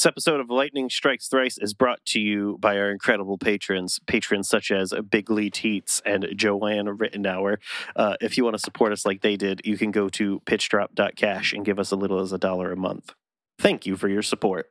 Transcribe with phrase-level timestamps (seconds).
[0.00, 4.48] This episode of Lightning Strikes Thrice is brought to you by our incredible patrons, patrons
[4.48, 7.58] such as Big Lee Teets and Joanne Rittenauer.
[7.94, 11.52] Uh, if you want to support us like they did, you can go to pitchdrop.cash
[11.52, 13.12] and give us a little as a dollar a month.
[13.58, 14.70] Thank you for your support.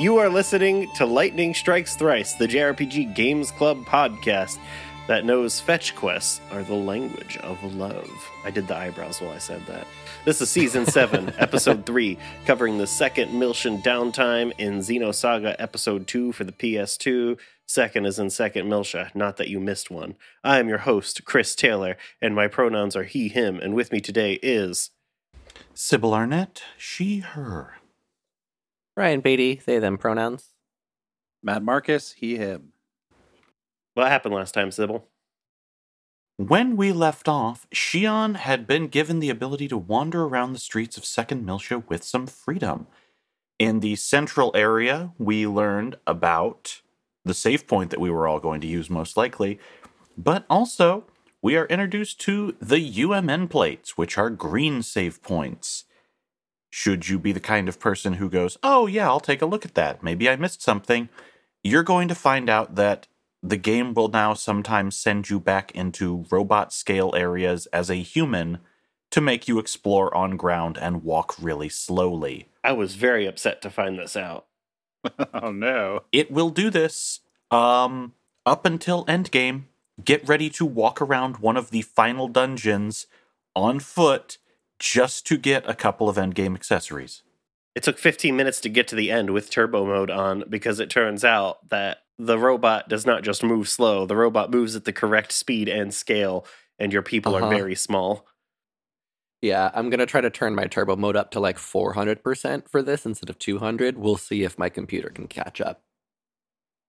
[0.00, 4.56] You are listening to Lightning Strikes Thrice, the JRPG Games Club podcast
[5.08, 8.10] that knows fetch quests are the language of love.
[8.42, 9.86] I did the eyebrows while I said that.
[10.24, 16.32] This is season 7, episode 3, covering the second Miltian downtime in Xenosaga episode 2
[16.32, 17.38] for the PS2.
[17.66, 20.14] Second is in second Miltia, not that you missed one.
[20.42, 24.00] I am your host, Chris Taylor, and my pronouns are he, him, and with me
[24.00, 24.92] today is
[25.74, 27.79] Sybil Arnett, she, her.
[29.00, 30.50] Ryan Beatty, they, them pronouns.
[31.42, 32.74] Matt Marcus, he, him.
[33.94, 35.08] What happened last time, Sybil?
[36.36, 40.98] When we left off, Shion had been given the ability to wander around the streets
[40.98, 42.88] of Second Miltia with some freedom.
[43.58, 46.82] In the central area, we learned about
[47.24, 49.58] the save point that we were all going to use most likely,
[50.18, 51.04] but also
[51.40, 55.84] we are introduced to the UMN plates, which are green save points.
[56.70, 59.64] Should you be the kind of person who goes, oh, yeah, I'll take a look
[59.64, 60.02] at that.
[60.02, 61.08] Maybe I missed something.
[61.62, 63.08] You're going to find out that
[63.42, 68.58] the game will now sometimes send you back into robot scale areas as a human
[69.10, 72.48] to make you explore on ground and walk really slowly.
[72.62, 74.46] I was very upset to find this out.
[75.34, 76.04] oh no.
[76.12, 77.20] It will do this
[77.50, 78.14] um
[78.46, 79.62] up until endgame.
[80.04, 83.06] Get ready to walk around one of the final dungeons
[83.56, 84.38] on foot
[84.80, 87.22] just to get a couple of endgame accessories.
[87.76, 90.90] It took 15 minutes to get to the end with turbo mode on because it
[90.90, 94.92] turns out that the robot does not just move slow, the robot moves at the
[94.92, 96.44] correct speed and scale,
[96.78, 97.46] and your people Uh-huh.
[97.46, 98.26] are very small.
[99.40, 103.06] Yeah, I'm gonna try to turn my turbo mode up to like 400% for this
[103.06, 103.96] instead of 200.
[103.96, 105.82] We'll see if my computer can catch up.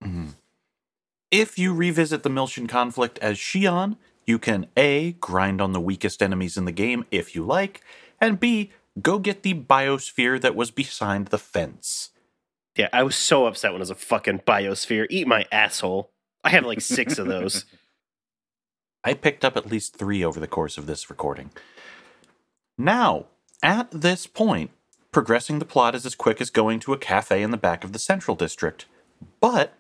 [0.03, 0.35] Mhm.
[1.29, 6.21] If you revisit the Miltian conflict as Shion, you can A, grind on the weakest
[6.21, 7.81] enemies in the game if you like,
[8.19, 8.71] and B,
[9.01, 12.09] go get the biosphere that was behind the fence.
[12.75, 15.07] Yeah, I was so upset when it was a fucking biosphere.
[15.09, 16.11] Eat my asshole.
[16.43, 17.65] I have like six of those.
[19.03, 21.51] I picked up at least three over the course of this recording.
[22.77, 23.25] Now,
[23.63, 24.71] at this point,
[25.11, 27.93] progressing the plot is as quick as going to a cafe in the back of
[27.93, 28.85] the Central District.
[29.39, 29.73] But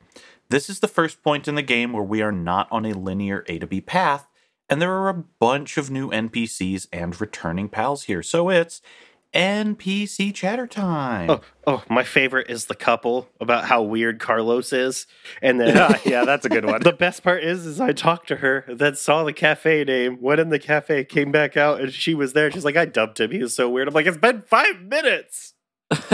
[0.49, 3.45] this is the first point in the game where we are not on a linear
[3.47, 4.27] A to B path,
[4.71, 8.23] and there are a bunch of new NPCs and returning pals here.
[8.23, 8.81] So it's
[9.33, 11.29] NPC chatter time.
[11.29, 15.07] Oh, oh, my favorite is the couple about how weird Carlos is,
[15.41, 16.81] and then Yeah, yeah, that's a good one.
[16.81, 20.39] the best part is, is I talked to her, then saw the cafe name, went
[20.39, 22.49] in the cafe, came back out, and she was there.
[22.49, 23.31] She's like, "I dumped him.
[23.31, 25.53] He was so weird." I'm like, "It's been five minutes."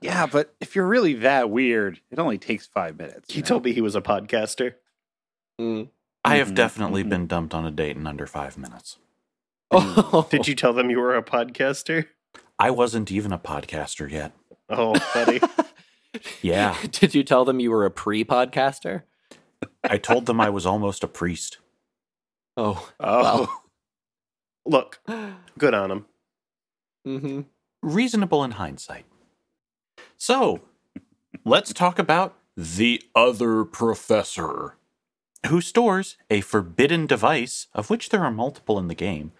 [0.00, 3.32] yeah, but if you're really that weird, it only takes five minutes.
[3.34, 4.74] He told me he was a podcaster.
[5.60, 5.88] Mm.
[6.24, 7.08] I have Mhm, definitely mhm.
[7.08, 8.98] been dumped on a date in under five minutes.
[9.70, 12.08] Oh, Did you tell them you were a podcaster?
[12.58, 14.32] I wasn't even a podcaster yet.
[14.68, 15.40] Oh, buddy.
[16.42, 19.04] Yeah, Did you tell them you were a pre-podcaster?
[19.84, 21.58] I told them I was almost a priest.
[22.56, 23.60] Oh, Oh,
[24.66, 25.00] Look,
[25.58, 26.06] good on him.
[27.04, 27.40] hmm
[27.80, 29.06] reasonable in hindsight.
[30.16, 30.62] So,
[31.44, 34.76] let's talk about the other professor,
[35.48, 39.32] who stores a forbidden device, of which there are multiple in the game,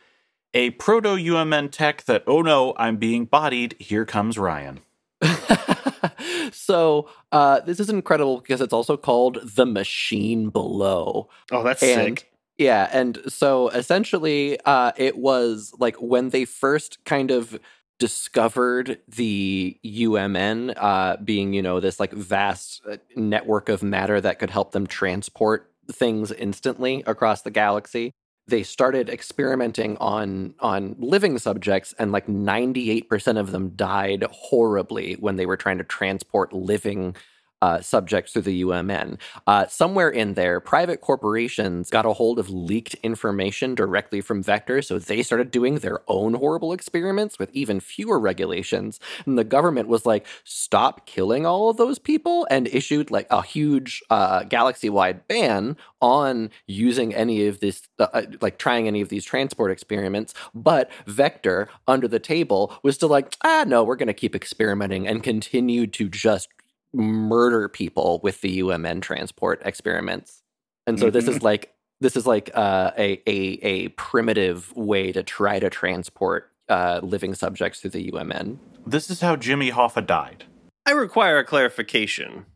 [0.55, 4.81] a proto UMN tech that, oh no, I'm being bodied, here comes Ryan.
[6.53, 11.29] so uh, this is incredible because it's also called the machine below.
[11.53, 12.27] Oh, that's And- sick.
[12.59, 17.59] Yeah, and so essentially, uh, it was like when they first kind of
[17.99, 24.39] discovered the UMN uh, being, you know, this like vast uh, network of matter that
[24.39, 28.13] could help them transport things instantly across the galaxy.
[28.49, 35.37] they started experimenting on on living subjects and like 98% of them died horribly when
[35.37, 37.15] they were trying to transport living
[37.63, 39.19] uh, subjects through the UMN.
[39.47, 44.83] Uh, somewhere in there, private corporations got a hold of leaked information directly from Vector,
[44.83, 49.01] so they started doing their own horrible experiments with even fewer regulations.
[49.27, 53.43] And the government was like, stop killing all of those people, and issued like a
[53.43, 59.01] huge uh, galaxy wide ban on using any of this, uh, uh, like trying any
[59.01, 60.35] of these transport experiments.
[60.55, 65.07] But Vector, under the table, was still like, ah, no, we're going to keep experimenting
[65.07, 66.49] and continue to just
[66.93, 70.43] murder people with the UMN transport experiments.
[70.87, 75.23] And so this is like this is like uh, a, a a primitive way to
[75.23, 78.59] try to transport uh, living subjects through the UMN.
[78.87, 80.45] This is how Jimmy Hoffa died.
[80.87, 82.47] I require a clarification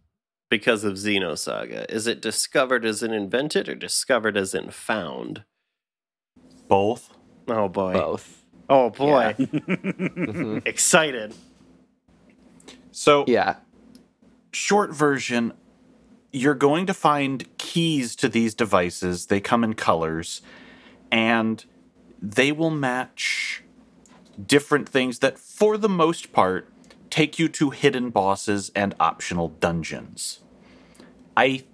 [0.50, 1.84] because of Xenosaga.
[1.90, 5.44] Is it discovered as in invented or discovered as in found?
[6.66, 7.10] Both.
[7.46, 7.92] Oh boy.
[7.92, 8.44] Both.
[8.68, 9.34] Oh boy.
[9.38, 10.66] Mhm.
[10.66, 11.34] Excited.
[12.92, 13.56] So Yeah.
[14.54, 15.52] Short version,
[16.32, 19.26] you're going to find keys to these devices.
[19.26, 20.42] They come in colors,
[21.10, 21.64] and
[22.20, 23.62] they will match
[24.44, 26.68] different things that, for the most part,
[27.10, 30.40] take you to hidden bosses and optional dungeons.
[31.36, 31.64] I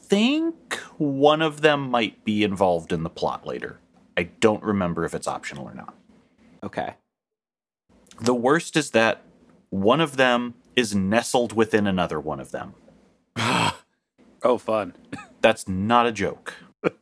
[0.00, 3.78] think one of them might be involved in the plot later.
[4.16, 5.94] I don't remember if it's optional or not.
[6.64, 6.94] Okay.
[8.20, 9.22] The worst is that
[9.70, 12.74] one of them is nestled within another one of them.
[14.40, 14.94] Oh, fun.
[15.40, 16.54] That's not a joke.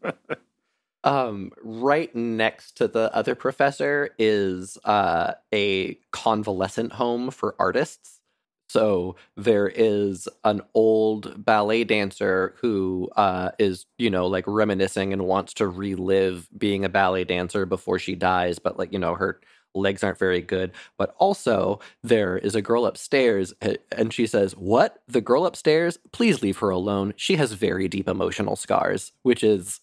[1.04, 8.18] Um, right next to the other professor is uh, a convalescent home for artists.
[8.68, 15.26] So there is an old ballet dancer who uh, is, you know, like reminiscing and
[15.26, 19.40] wants to relive being a ballet dancer before she dies, but like, you know, her
[19.76, 20.72] legs aren't very good.
[20.96, 23.54] But also, there is a girl upstairs,
[23.92, 25.02] and she says, What?
[25.08, 25.98] The girl upstairs?
[26.12, 27.14] Please leave her alone.
[27.16, 29.80] She has very deep emotional scars, which is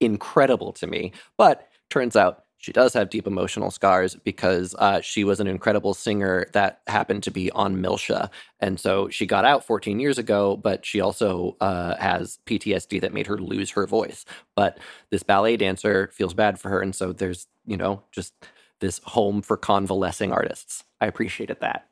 [0.00, 1.12] incredible to me.
[1.36, 5.94] But turns out she does have deep emotional scars because uh, she was an incredible
[5.94, 8.28] singer that happened to be on Miltia.
[8.60, 13.14] And so she got out 14 years ago, but she also uh, has PTSD that
[13.14, 14.26] made her lose her voice.
[14.56, 14.78] But
[15.10, 16.82] this ballet dancer feels bad for her.
[16.82, 18.34] And so there's, you know, just
[18.80, 20.84] this home for convalescing artists.
[21.00, 21.86] I appreciated that.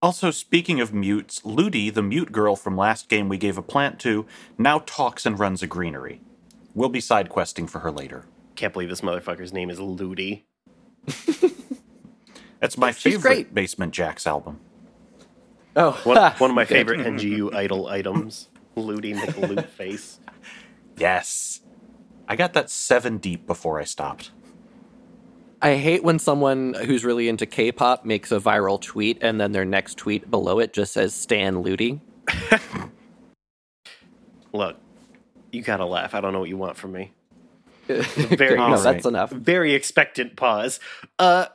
[0.00, 4.00] Also, speaking of mutes, Ludi, the mute girl from last game we gave a plant
[4.00, 4.26] to,
[4.58, 6.20] now talks and runs a greenery.
[6.74, 8.24] We'll be side questing for her later.
[8.56, 10.44] Can't believe this motherfucker's name is Ludi.
[12.60, 13.54] That's my She's favorite great.
[13.54, 14.60] Basement Jaxx album.
[15.76, 18.48] Oh, One, one of my favorite NGU IDLE items.
[18.74, 20.18] Ludi make a face.
[20.96, 21.60] Yes.
[22.28, 24.30] I got that seven deep before I stopped.
[25.62, 29.64] I hate when someone who's really into K-pop makes a viral tweet and then their
[29.64, 32.00] next tweet below it just says Stan Ludi.
[34.52, 34.76] Look,
[35.52, 36.14] you gotta laugh.
[36.14, 37.12] I don't know what you want from me.
[37.86, 38.82] Great, no, Alright.
[38.82, 39.30] that's enough.
[39.30, 40.80] Very expectant pause.
[41.18, 41.46] Uh,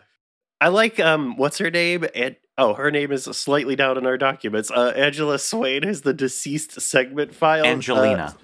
[0.62, 2.06] I like um, what's her name?
[2.16, 4.72] And oh, her name is slightly down in our documents.
[4.72, 7.66] Uh, Angela Swain is the deceased segment file.
[7.66, 8.36] Uh, Angelina.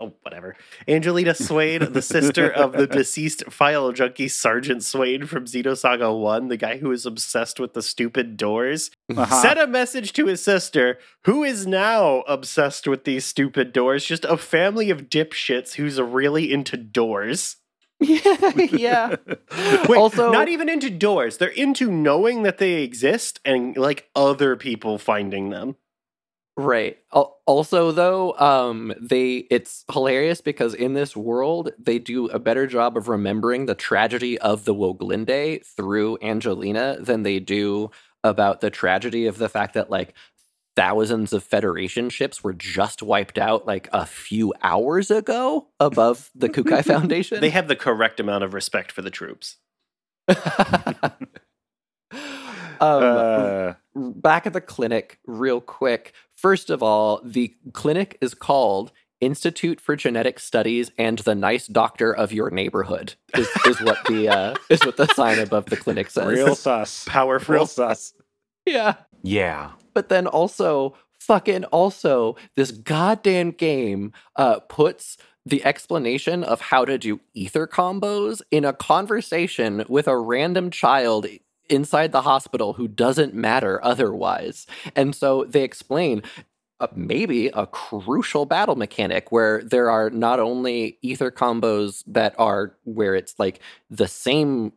[0.00, 0.56] Oh, whatever.
[0.88, 6.56] Angelina Swain, the sister of the deceased file junkie Sergeant Swain from Xenosaga 1, the
[6.56, 9.42] guy who is obsessed with the stupid doors, Uh-huh.
[9.42, 14.04] sent a message to his sister, who is now obsessed with these stupid doors.
[14.04, 17.56] Just a family of dipshits who's really into doors.
[18.00, 19.16] yeah.
[19.88, 21.36] Wait, also, not even into doors.
[21.36, 25.76] They're into knowing that they exist and like other people finding them.
[26.60, 26.98] Right.
[27.12, 32.96] Also, though, um, they it's hilarious because in this world they do a better job
[32.96, 37.90] of remembering the tragedy of the Woglinde through Angelina than they do
[38.22, 40.14] about the tragedy of the fact that like
[40.76, 46.48] thousands of Federation ships were just wiped out like a few hours ago above the
[46.48, 47.40] Kukai Foundation.
[47.40, 49.56] They have the correct amount of respect for the troops.
[50.28, 51.18] um,
[52.80, 56.12] Uh, back at the clinic, real quick.
[56.32, 62.12] First of all, the clinic is called Institute for Genetic Studies and the Nice Doctor
[62.12, 63.14] of Your Neighborhood.
[63.36, 66.26] Is, is what the uh, is what the sign above the clinic says.
[66.26, 67.04] real sus.
[67.06, 67.54] Powerful.
[67.54, 68.14] Real sus.
[68.64, 68.94] yeah.
[69.22, 69.72] Yeah.
[69.92, 76.98] But then also, fucking also, this goddamn game uh, puts the explanation of how to
[76.98, 81.26] do ether combos in a conversation with a random child
[81.70, 84.66] inside the hospital who doesn't matter otherwise.
[84.96, 86.22] And so they explain
[86.80, 92.74] uh, maybe a crucial battle mechanic where there are not only ether combos that are
[92.84, 93.60] where it's like
[93.90, 94.72] the same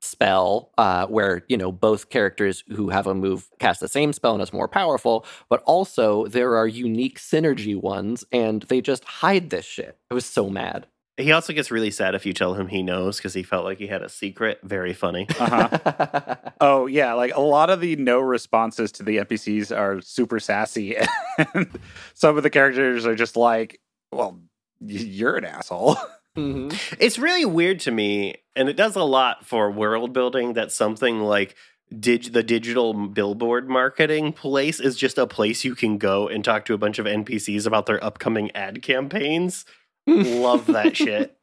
[0.00, 4.32] spell uh, where you know both characters who have a move cast the same spell
[4.32, 9.50] and it's more powerful but also there are unique synergy ones and they just hide
[9.50, 10.86] this shit i was so mad
[11.18, 13.78] He also gets really sad if you tell him he knows because he felt like
[13.78, 14.60] he had a secret.
[14.62, 15.26] Very funny.
[15.38, 16.36] Uh-huh.
[16.60, 20.96] Oh yeah, like a lot of the no responses to the NPCs are super sassy,
[21.54, 21.78] and
[22.14, 24.40] some of the characters are just like, "Well,
[24.80, 25.96] y- you're an asshole."
[26.36, 26.72] Mhm.
[26.98, 31.20] It's really weird to me, and it does a lot for world building that something
[31.20, 31.54] like
[31.96, 36.64] dig- the digital billboard marketing place is just a place you can go and talk
[36.64, 39.64] to a bunch of NPCs about their upcoming ad campaigns.
[40.08, 41.36] Love that shit.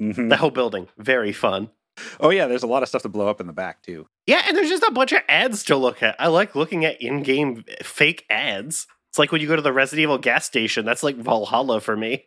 [0.00, 0.28] Mhm.
[0.28, 1.70] The whole building, very fun.
[2.20, 4.06] Oh yeah, there's a lot of stuff to blow up in the back too.
[4.26, 6.14] Yeah, and there's just a bunch of ads to look at.
[6.20, 8.86] I like looking at in-game fake ads.
[9.10, 10.84] It's like when you go to the Resident Evil gas station.
[10.84, 12.26] That's like Valhalla for me.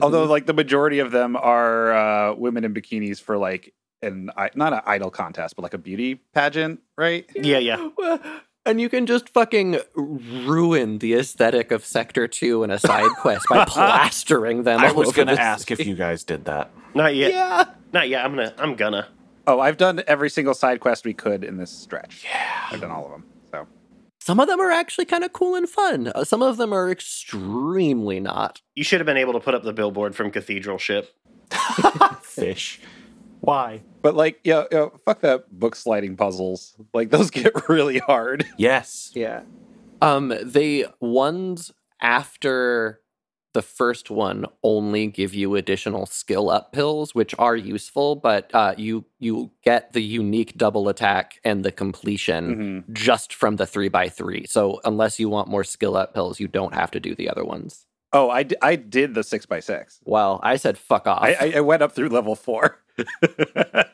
[0.00, 4.50] Although like the majority of them are uh, women in bikinis for like an i-
[4.54, 7.26] not an idol contest, but like a beauty pageant, right?
[7.34, 7.88] Yeah, yeah.
[7.98, 8.20] Well,
[8.66, 13.44] And you can just fucking ruin the aesthetic of Sector 2 in a side quest
[13.50, 14.80] by plastering them.
[14.80, 16.70] I was going to the ask if you guys did that.
[16.94, 17.32] Not yet.
[17.32, 17.64] Yeah.
[17.92, 18.24] Not yet.
[18.24, 18.54] I'm gonna.
[18.58, 19.08] I'm gonna.
[19.46, 22.24] Oh, I've done every single side quest we could in this stretch.
[22.24, 23.24] Yeah, I've done all of them.
[23.52, 23.66] So
[24.20, 26.08] Some of them are actually kind of cool and fun.
[26.08, 28.62] Uh, some of them are extremely not.
[28.74, 31.14] You should have been able to put up the billboard from Cathedral Ship.
[32.22, 32.80] Fish.
[33.44, 33.82] Why?
[34.02, 36.74] But like, yeah, yeah, fuck that book sliding puzzles.
[36.92, 38.46] Like those get really hard.
[38.58, 39.10] Yes.
[39.14, 39.42] Yeah.
[40.02, 43.00] Um, they ones after
[43.54, 48.74] the first one only give you additional skill up pills, which are useful, but uh,
[48.76, 52.92] you you get the unique double attack and the completion Mhm.
[52.92, 54.44] just from the three by three.
[54.46, 57.44] So unless you want more skill up pills, you don't have to do the other
[57.44, 57.86] ones.
[58.12, 60.00] Oh, I, d- I did the six by six.
[60.04, 61.22] Well, I said fuck off.
[61.22, 62.80] I, I, I went up through level four.
[62.98, 63.88] It,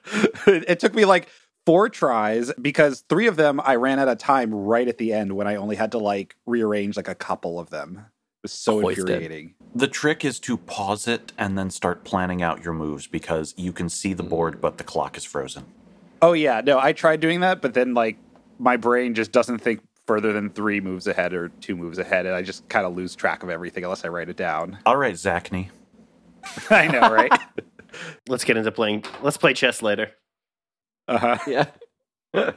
[0.47, 1.29] it took me like
[1.67, 5.37] four tries because three of them I ran out of time right at the end
[5.37, 8.07] when I only had to like rearrange like a couple of them.
[8.07, 9.09] It was so Hoisted.
[9.11, 9.55] infuriating.
[9.75, 13.73] The trick is to pause it and then start planning out your moves because you
[13.73, 15.67] can see the board, but the clock is frozen.
[16.23, 18.17] Oh yeah, no, I tried doing that, but then like
[18.59, 22.35] my brain just doesn't think further than three moves ahead or two moves ahead, and
[22.35, 24.79] I just kind of lose track of everything unless I write it down.
[24.85, 25.69] All right, Zachney.
[26.71, 27.33] I know, right?
[28.29, 29.05] Let's get into playing.
[29.23, 30.13] Let's play chess later.
[31.09, 31.39] uh-huh.
[31.47, 31.67] yeah.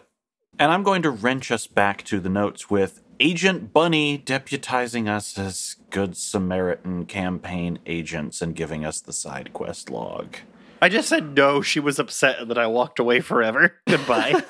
[0.60, 5.36] And I'm going to wrench us back to the notes with Agent Bunny deputizing us
[5.40, 10.36] as Good Samaritan campaign agents and giving us the side quest log.
[10.80, 11.64] I just said no.
[11.64, 13.78] She was upset that I walked away forever.
[13.88, 14.44] Goodbye.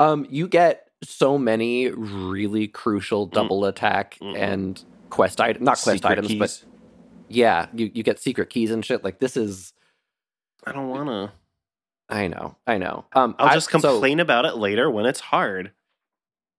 [0.00, 4.36] Um, you get so many really crucial double attack Mhm.
[4.36, 6.38] and quest items, not quest Secret items, keys.
[6.40, 6.64] but
[7.34, 9.02] yeah, you, you get secret keys and shit.
[9.04, 9.72] Like this is,
[10.66, 11.32] I don't want to.
[12.08, 13.06] I know, I know.
[13.14, 15.72] Um, I'll I- just so complain about it later when it's hard.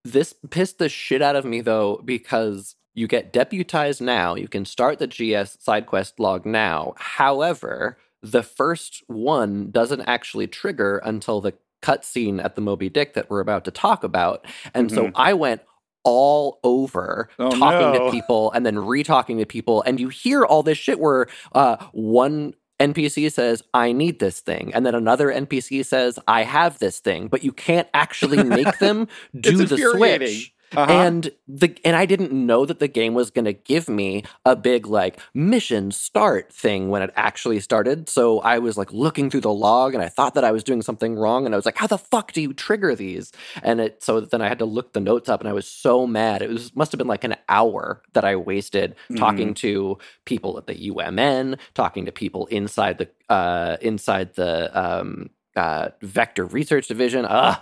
[0.04, 4.34] this pissed the shit out of me though because you get deputized now.
[4.34, 6.94] You can start the GS side quest log now.
[6.96, 13.28] However, the first one doesn't actually trigger until the cutscene at the Moby Dick that
[13.28, 14.46] we're about to talk about.
[14.72, 15.12] And so Mhm.
[15.14, 15.62] I went
[16.04, 18.06] all over Oh, talking no.
[18.06, 19.82] to people and then re-talking to people.
[19.82, 24.74] And you hear all this shit where uh, one npc says i need this thing.
[24.74, 27.28] And then another npc says i have this thing.
[27.28, 29.08] But you can't actually make them
[29.40, 30.90] do the switch Uh-huh.
[30.92, 34.56] and the and I didn't know that the game was going to give me a
[34.56, 38.08] big like mission start thing when it actually started.
[38.08, 40.82] So I was like looking through the log and I thought that I was doing
[40.82, 43.32] something wrong and I was like how the fuck do you trigger these?
[43.62, 46.06] And it so then I had to look the notes up and I was so
[46.06, 46.42] mad.
[46.42, 50.66] It was must have been like an hour that I wasted talking to people at
[50.66, 57.24] the UMN, talking to people inside the uh inside the um uh vector research division.
[57.24, 57.58] Ugh.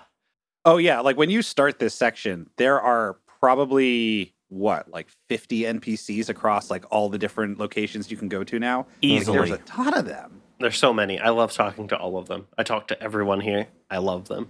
[0.64, 6.28] Oh yeah, like when you start this section, there are probably what, like 50 NPCs
[6.28, 8.78] across like all the different locations you can go to now.
[8.78, 9.38] Like, Easily.
[9.38, 10.40] there's a ton of them.
[10.60, 11.18] There's so many.
[11.18, 12.46] I love talking to all of them.
[12.56, 13.66] I talk to everyone here.
[13.90, 14.48] I love them.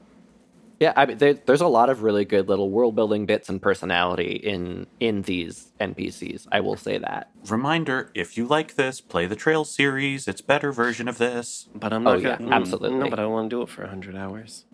[0.81, 3.63] Yeah, I mean, there, there's a lot of really good little world building bits and
[3.63, 6.49] personality in in these NPCs.
[6.51, 7.31] I will say that.
[7.49, 10.27] Reminder if you like this, play the Trail series.
[10.27, 11.69] It's better version of this.
[11.75, 12.23] But I'm Oh, not.
[12.23, 12.99] yeah, gonna, mm, absolutely.
[12.99, 14.65] No, but I want to do it for hundred hours.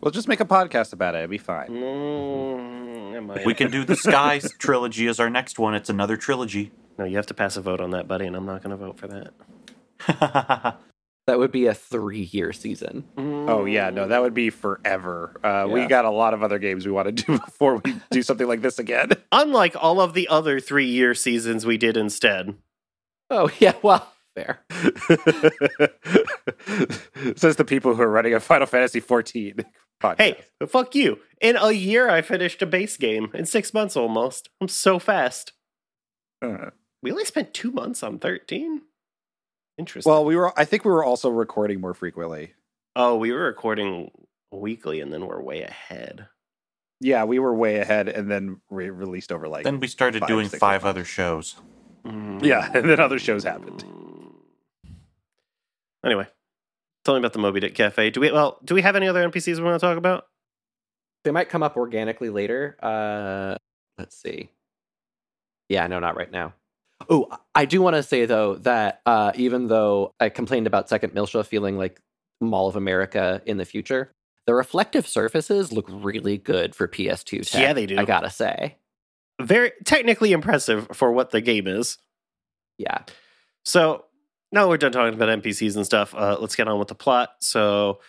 [0.00, 1.18] We'll just make a podcast about it.
[1.18, 1.68] It'll be fine.
[1.68, 5.74] Mm, We can do the Skies trilogy as our next one.
[5.74, 6.70] It's another trilogy.
[6.98, 8.76] No, you have to pass a vote on that, buddy, and I'm not going to
[8.76, 10.76] vote for that.
[11.26, 13.04] That would be a three-year season.
[13.18, 15.38] Oh yeah, no, that would be forever.
[15.44, 18.22] Uh, We got a lot of other games we want to do before we do
[18.22, 19.10] something like this again.
[19.30, 22.54] Unlike all of the other three year seasons we did instead.
[23.28, 24.60] Oh yeah, well, fair.
[27.36, 29.66] Says the people who are running a Final Fantasy 14
[30.00, 30.18] podcast.
[30.18, 30.36] Hey,
[30.66, 31.18] fuck you.
[31.40, 33.30] In a year, I finished a base game.
[33.34, 34.48] In six months almost.
[34.60, 35.52] I'm so fast.
[36.42, 36.70] Uh,
[37.02, 38.82] We only spent two months on 13?
[39.78, 40.10] Interesting.
[40.10, 40.58] well, we were.
[40.58, 42.54] I think we were also recording more frequently.
[42.96, 44.10] oh, we were recording
[44.50, 46.26] weekly and then we're way ahead.
[47.00, 49.62] Yeah, we were way ahead, and then re- released over like.
[49.62, 51.54] Then we started five, doing five other shows.
[52.04, 53.84] yeah, and then other shows happened.
[56.04, 56.26] Anyway,
[57.08, 58.10] tell me about the Moby Dick Cafe.
[58.10, 60.26] Do we well, do we have any other NPCs we want to talk about?
[61.24, 62.76] They might come up organically later.
[62.82, 63.56] Uh,
[63.96, 64.50] let's see.
[65.70, 66.52] Yeah, no, not right now.
[67.08, 71.14] Oh, I do want to say though that uh, even though I complained about Second
[71.14, 71.98] Miltia feeling like
[72.42, 74.12] Mall of America in the future,
[74.46, 77.60] the reflective surfaces look really good for PS2 tech.
[77.60, 77.96] Yeah, they do.
[77.98, 78.76] I gotta say,
[79.40, 81.96] Very technically impressive for what the game is.
[82.76, 83.04] yeah.
[83.64, 84.04] So
[84.52, 86.14] now we're done talking about NPCs and stuff.
[86.14, 87.30] Uh, let's get on with the plot.
[87.40, 88.00] So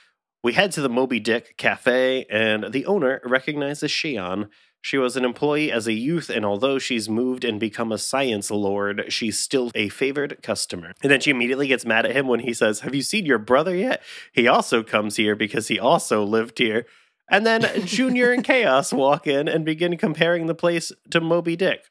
[0.44, 4.50] we head to the Moby Dick Cafe, and the owner recognizes Shion.
[4.82, 8.50] She was an employee as a youth, and although she's moved and become a science
[8.50, 10.94] lord, she's still a favored customer.
[11.04, 13.40] And then she immediately gets mad at him when he says, Have you seen your
[13.40, 14.02] brother yet?
[14.32, 16.86] He also comes here because he also lived here.
[17.30, 21.84] And then Junior and Chaos walk in and begin comparing the place to Moby Dick,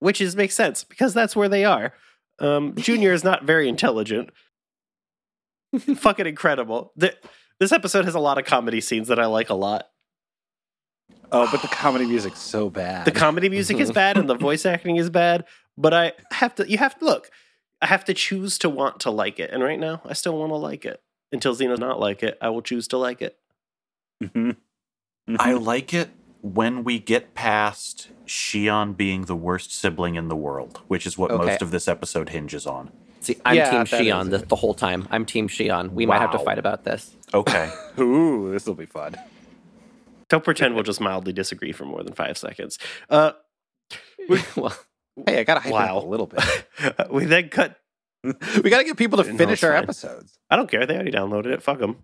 [0.00, 1.92] which is makes sense because that's where they are.
[2.38, 4.30] Um, Junior is not very intelligent.
[5.96, 6.92] Fucking incredible.
[6.96, 7.14] The,
[7.58, 9.88] this episode has a lot of comedy scenes that I like a lot.
[11.30, 13.06] Oh, but the comedy music's so bad.
[13.06, 15.44] The comedy music is bad and the voice acting is bad,
[15.78, 16.68] but I have to.
[16.70, 17.30] You have to look.
[17.80, 20.50] I have to choose to want to like it, and right now I still want
[20.50, 21.00] to like it.
[21.32, 23.36] Until Xeno's not like it, I will choose to like it.
[24.22, 24.56] Mhm.
[25.28, 25.36] Mhm.
[25.38, 26.10] I like it
[26.42, 31.30] when we get past Shion being the worst sibling in the world, which is what
[31.30, 31.44] Okay.
[31.46, 32.90] most of this episode hinges on.
[33.20, 35.06] See, I'm Yeah, Team that Shion the, the whole time.
[35.10, 35.92] I'm Team Shion.
[35.92, 37.14] We might have to fight about this.
[37.32, 37.70] Okay.
[38.00, 39.14] Ooh, this will be fun.
[40.28, 42.78] Don't pretend we'll just mildly disagree for more than five seconds.
[43.08, 43.32] Uh,
[44.56, 44.76] well,
[45.26, 45.98] Hey, I gotta hype it Wow.
[45.98, 46.42] up a little bit.
[47.10, 47.78] we then cut.
[48.24, 49.82] we gotta get people to finish it's our fine.
[49.82, 50.38] episodes.
[50.50, 50.86] I don't care.
[50.86, 51.62] They already downloaded it.
[51.62, 51.98] Fuck them.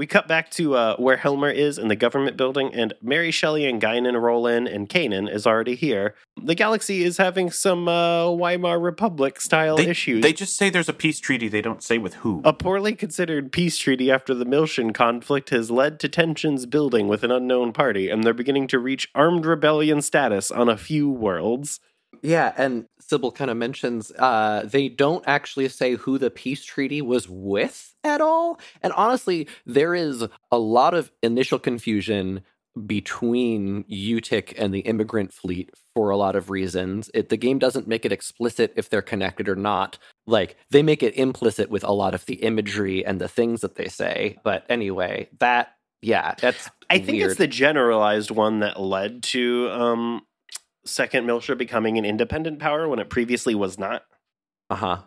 [0.00, 3.66] We cut back to uh, where Helmer is in the government building, and Mary Shelley
[3.66, 6.14] and Gaignun roll in, and Canaan is already here.
[6.42, 10.22] The galaxy is having some uh, Weimar Republic style They, issues.
[10.22, 11.48] they just say there's a peace treaty.
[11.48, 12.40] They don't say with who.
[12.46, 17.22] A poorly considered peace treaty after the Miltian conflict has led to tensions building with
[17.22, 21.78] an unknown party, and they're beginning to reach armed rebellion status on a few worlds.
[22.22, 27.02] Yeah, and Sybil kind of mentions uh, they don't actually say who the peace treaty
[27.02, 28.60] was with at all.
[28.82, 32.42] And honestly, there is a lot of initial confusion
[32.86, 37.10] between UTIC and the immigrant fleet for a lot of reasons.
[37.12, 39.98] It, the game doesn't make it explicit if they're connected or not.
[40.28, 43.74] Like, they make it implicit with a lot of the imagery and the things that
[43.74, 44.38] they say.
[44.44, 46.70] But anyway, that, yeah, that's.
[46.88, 47.32] I think weird.
[47.32, 50.22] it's the generalized one that led to um,
[50.90, 54.02] Second Miltia becoming an independent power when it previously was not.
[54.68, 54.98] Uh huh.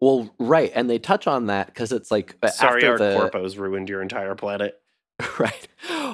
[0.00, 3.56] Well, right, and they touch on that because it's like Sorry, after our the corpos
[3.56, 4.82] ruined your entire planet.
[5.38, 5.68] right.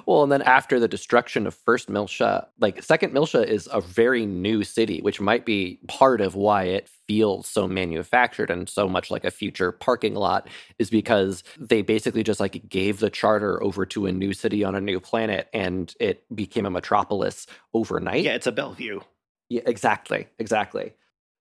[0.07, 4.27] Well, and then after the destruction of First Miltia, like Second Miltia is a very
[4.27, 9.11] new city, which might be part of why it feels so manufactured and so much
[9.11, 13.87] like a future parking lot, is because they basically just like gave the charter over
[13.87, 18.25] to a new city on a new planet, and it became a metropolis overnight.
[18.25, 19.01] Yeah, it's a Bellevue.
[19.49, 20.93] Yeah, exactly, exactly.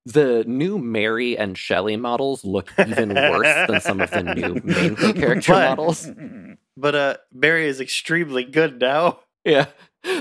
[0.05, 4.95] The new Mary and Shelley models look even worse than some of the new main
[4.95, 6.09] character But- models.
[6.79, 9.21] But uh, Barry is extremely good now.
[9.43, 9.65] Yeah,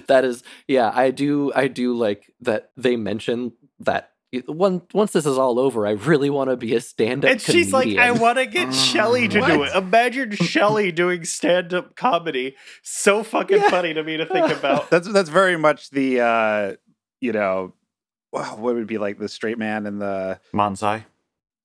[0.07, 0.43] that is.
[0.67, 1.53] Yeah, I do.
[1.55, 4.13] I do like that they mention that.
[4.47, 7.73] One, once this is all over, I really want to be a stand-up And she's
[7.75, 9.73] like, I want to get Shelley to do it.
[9.77, 12.57] Imagine Shelley doing stand up comedy.
[12.83, 13.69] So fucking Yeah.
[13.71, 14.89] funny to me to think about.
[14.91, 16.73] That's that's very much the uh,
[17.21, 17.73] you know,
[18.33, 21.05] wow, what would it be like the straight man and the Manzai.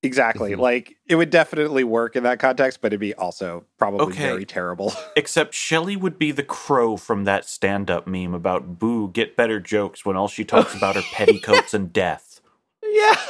[0.03, 0.59] exactly Mhm.
[0.59, 4.23] like it would definitely work in that context, but it'd be also probably Okay.
[4.23, 4.93] very terrible.
[5.15, 9.59] Except Shelley would be the crow from that stand up meme about Boo, get better
[9.59, 12.41] jokes when all she talks about are petticoats and death.
[12.83, 13.15] yeah.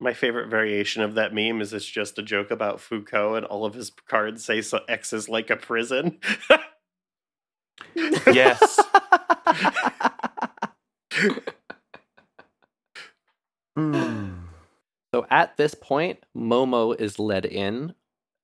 [0.00, 3.64] My favorite variation of that meme is it's just a joke about Foucault, and all
[3.64, 6.18] of his cards say so X is like a prison.
[7.94, 8.80] Yes.
[13.76, 14.44] Mm.
[15.14, 17.94] So at this point, Momo is led in.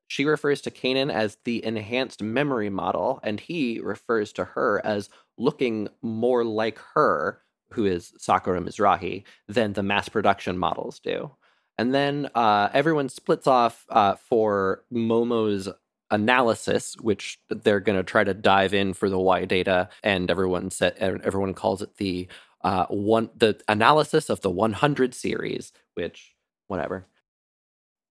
[0.06, 5.10] She refers to Canaan as the enhanced memory model, and he refers to her as
[5.36, 11.32] looking more like her, who is Sakura Mizrahi, than the mass production models do.
[11.76, 15.68] And then uh, everyone splits off uh, for Momo's
[16.10, 20.70] analysis, which they're going to try to dive in for the Y data, and everyone
[20.70, 22.28] set everyone calls it the
[22.62, 26.34] uh, one the analysis of the 100 series, which
[26.66, 27.06] whatever.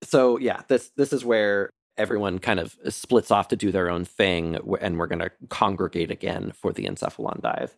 [0.03, 4.05] So yeah, this this is where everyone kind of splits off to do their own
[4.05, 7.75] thing, and we're going to congregate again for the encephalon dive.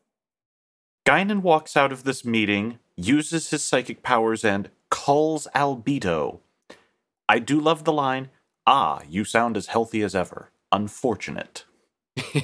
[1.06, 6.40] Gaignun walks out of this meeting, uses his psychic powers, and calls Albedo.
[7.28, 8.30] I do love the line,
[8.72, 10.52] Ah, you sound as healthy as ever.
[10.72, 11.66] Unfortunate.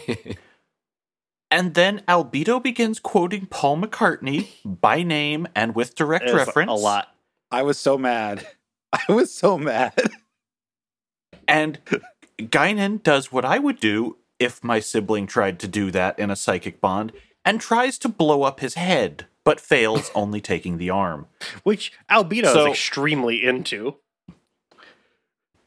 [1.52, 6.72] and then Albedo begins quoting Paul McCartney by name and with direct reference.
[6.72, 7.16] A lot.
[7.52, 8.48] I was so mad.
[8.92, 9.94] I was so mad.
[11.48, 11.78] and
[12.40, 16.36] Gaignun does what I would do if my sibling tried to do that in a
[16.36, 17.12] psychic bond
[17.46, 21.28] and tries to blow up his head, but fails, only taking the arm.
[21.62, 23.98] Which Albedo so, is extremely into.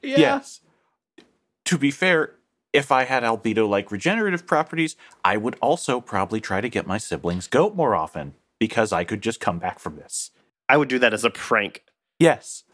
[0.03, 0.19] Yeah.
[0.19, 0.61] Yes.
[1.67, 2.35] To be fair,
[2.73, 6.99] if I had albedo like regenerative properties, I would also probably try to get my
[6.99, 10.31] siblings goat more often because I could just come back from this.
[10.69, 11.85] I would do that as a prank.
[12.19, 12.65] Yes.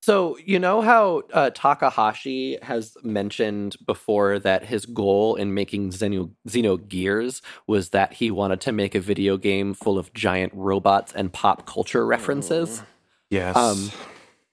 [0.00, 7.42] So, you know how uh, Takahashi has mentioned before that his goal in making Xenogears
[7.66, 11.66] was that he wanted to make a video game full of giant robots and pop
[11.66, 12.82] culture references?
[13.28, 13.56] Yes.
[13.56, 13.90] Um,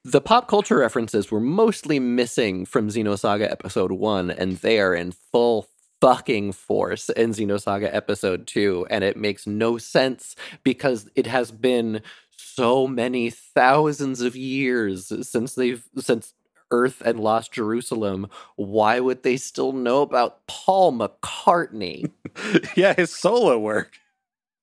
[0.06, 5.10] the pop culture references were mostly missing from Xenosaga Episode 1, and they are in
[5.10, 5.68] full
[6.00, 12.02] fucking force in Xenosaga Episode 2, and it makes no sense because it has been
[12.30, 16.34] so many thousands of years since they've since
[16.70, 18.28] Earth and Lost Jerusalem.
[18.54, 22.12] Why would they still know about Paul McCartney?
[22.76, 23.98] yeah, his solo work.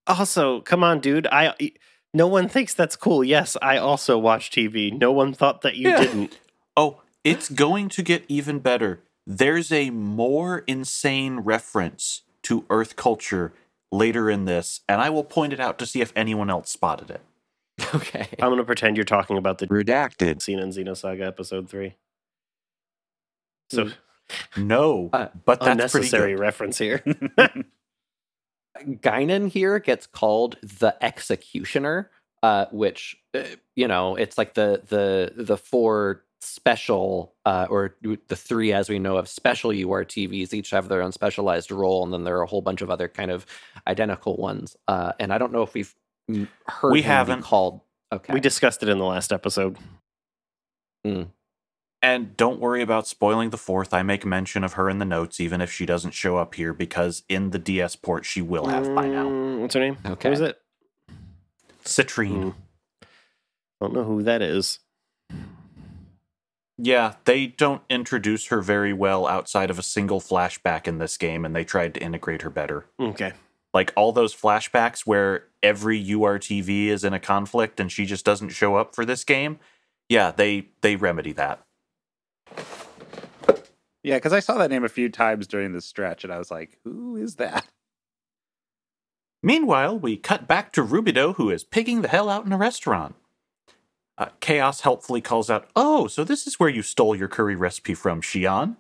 [0.08, 1.28] Also, come on, dude.
[1.28, 1.54] I
[2.14, 3.24] no one thinks that's cool.
[3.24, 4.98] Yes, I also watch TV.
[4.98, 6.02] No one thought that you yeah.
[6.02, 6.40] didn't.
[6.78, 9.02] Oh, it's going to get even better.
[9.26, 13.54] There's a more insane reference to Earth culture
[13.92, 17.10] later in this, and I will point it out to see if anyone else spotted
[17.10, 17.22] it.
[17.96, 18.28] Okay.
[18.40, 21.96] I'm going to pretend you're talking about the redacted scene in Xenosaga episode 3.
[23.70, 23.90] So
[24.56, 27.04] no, uh, but that's unnecessary reference here.
[28.80, 32.10] Gaignun here gets called the executioner,
[32.42, 33.44] uh, which uh,
[33.76, 37.96] you know it's like the the the four special uh, or
[38.28, 42.12] the three as we know of special URTVs each have their own specialized role, and
[42.12, 43.46] then there are a whole bunch of other kind of
[43.88, 44.76] identical ones.
[44.88, 45.96] Uh, and I don't know if we've
[46.68, 47.82] heard we haven't called.
[48.12, 49.78] Okay, we discussed it in the last episode.
[51.06, 51.28] Mm.
[52.04, 53.94] And don't worry about spoiling the fourth.
[53.94, 56.74] I make mention of her in the notes, even if she doesn't show up here,
[56.74, 59.30] because in the DS port she will have by now.
[59.30, 59.98] Mm, what's her name?
[60.06, 60.28] Okay.
[60.28, 60.60] Who is it?
[61.86, 62.54] Citrine.
[62.54, 63.08] Mm.
[63.80, 64.80] Don't know who that is.
[66.78, 71.46] Yeah, they don't introduce her very well outside of a single flashback in this game,
[71.46, 72.86] and they tried to integrate her better.
[73.00, 73.32] Okay.
[73.74, 78.50] Like all those flashbacks where every URTV is in a conflict and she just doesn't
[78.50, 79.60] show up for this game.
[80.10, 81.66] Yeah, they they remedy that.
[84.04, 86.52] Yeah, because I saw that name a few times during this stretch, and I was
[86.52, 87.66] like, "Who is that?"
[89.42, 93.16] Meanwhile, we cut back to Rubedo, who is pigging the hell out in a restaurant.
[94.18, 97.94] Uh, Chaos helpfully calls out, "Oh, so this is where you stole your curry recipe
[97.94, 98.76] from, Shion."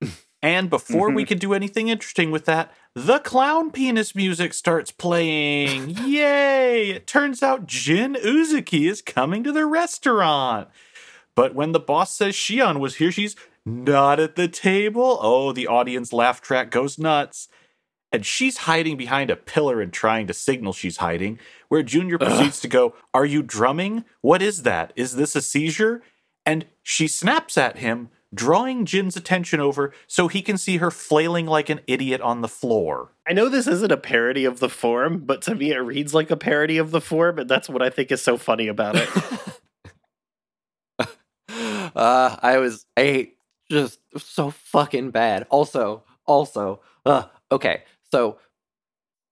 [0.42, 5.90] and before we could do anything interesting with that, the clown penis music starts playing.
[6.04, 6.90] Yay!
[6.90, 10.68] It turns out Jin Uzuki is coming to the restaurant.
[11.34, 13.36] But when the boss says Shion was here, she's
[13.68, 15.18] not at the table.
[15.20, 17.48] Oh, the audience laugh track goes nuts.
[18.10, 22.58] And she's hiding behind a pillar and trying to signal she's hiding, where Junior proceeds
[22.60, 24.04] to go, Are you drumming?
[24.22, 24.94] What is that?
[24.96, 26.02] Is this a seizure?
[26.46, 31.44] And she snaps at him, drawing Jin's attention over so he can see her flailing
[31.44, 33.12] like an idiot on the floor.
[33.26, 36.30] I know this isn't a parody of the form, but to me it reads like
[36.30, 39.08] a parody of the form, and that's what I think is so funny about it.
[41.96, 43.37] Uh, I was I hate
[43.70, 45.46] just so fucking bad.
[45.50, 48.38] Also, also, uh, okay, so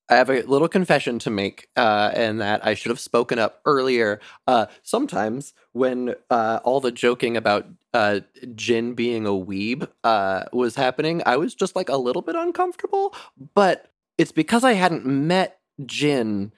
[0.09, 3.61] I have a little confession to make, uh, and that I should have spoken up
[3.65, 4.21] earlier.
[4.47, 8.21] Uh, sometimes when uh, all the joking about uh,
[8.55, 13.15] Jin being a weeb uh, was happening, I was just like a little bit uncomfortable.
[13.55, 16.53] But it's because I hadn't met Jin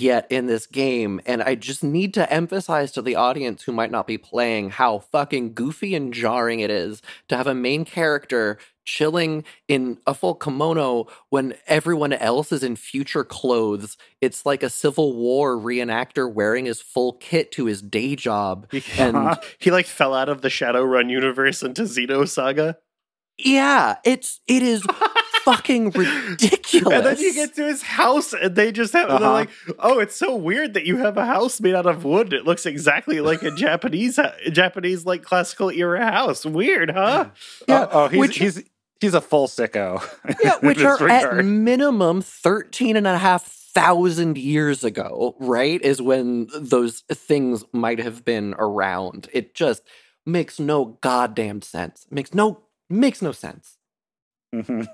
[0.00, 1.20] yet in this game.
[1.26, 4.98] And I just need to emphasize to the audience who might not be playing how
[4.98, 10.34] fucking goofy and jarring it is to have a main character chilling in a full
[10.34, 13.96] kimono when everyone else is in future clothes.
[14.20, 18.70] It's like a Civil War reenactor wearing his full kit to his day job.
[18.98, 22.76] And he like fell out of the Shadowrun universe into Xenosaga.
[23.38, 24.86] yeah, it's it is
[25.44, 26.94] fucking ridiculous.
[26.94, 29.08] And then you get to his house, and they just have.
[29.08, 29.32] They're Uh-huh.
[29.32, 32.32] like, "Oh, it's so weird that you have a house made out of wood.
[32.32, 34.18] It looks exactly like a Japanese,
[34.50, 36.44] Japanese like classical era house.
[36.44, 37.30] Weird, huh?"
[37.68, 38.62] Yeah, oh, oh, he's, which- he's
[39.00, 40.02] he's a full sicko.
[40.44, 45.80] yeah, which this are at minimum 13 and a half thousand years ago, right?
[45.82, 49.28] Is when those things might have been around.
[49.32, 49.82] It just
[50.24, 52.06] makes no goddamn sense.
[52.10, 53.76] Makes no makes no sense.
[54.54, 54.86] Mhm.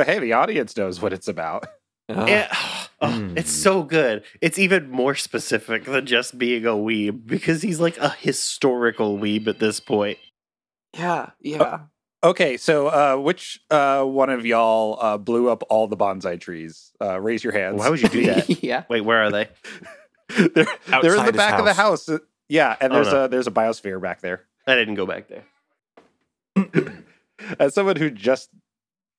[0.00, 1.66] But hey, the audience knows what it's about.
[2.08, 2.26] Ugh.
[2.28, 2.48] Yeah.
[3.02, 3.38] Oh, Mm.
[3.38, 4.24] It's so good.
[4.42, 9.46] It's even more specific than just being a weeb because he's like a historical weeb
[9.46, 10.18] at this point.
[10.94, 11.78] yeah, yeah.
[12.22, 16.92] Okay, so uh, which uh, one of y'all uh, blew up all the bonsai trees?
[17.00, 17.78] Uh, raise your hands.
[17.78, 18.62] Why would you do that?
[18.62, 18.84] yeah.
[18.90, 19.48] Wait, where are they?
[20.36, 20.66] they're,
[21.00, 22.06] they're in the his back of the house.
[22.06, 22.20] house.
[22.50, 23.24] Yeah, and Oh, there's no.
[23.24, 24.42] a there's a biosphere back there.
[24.66, 25.44] I didn't go back there.
[27.58, 28.50] As someone who just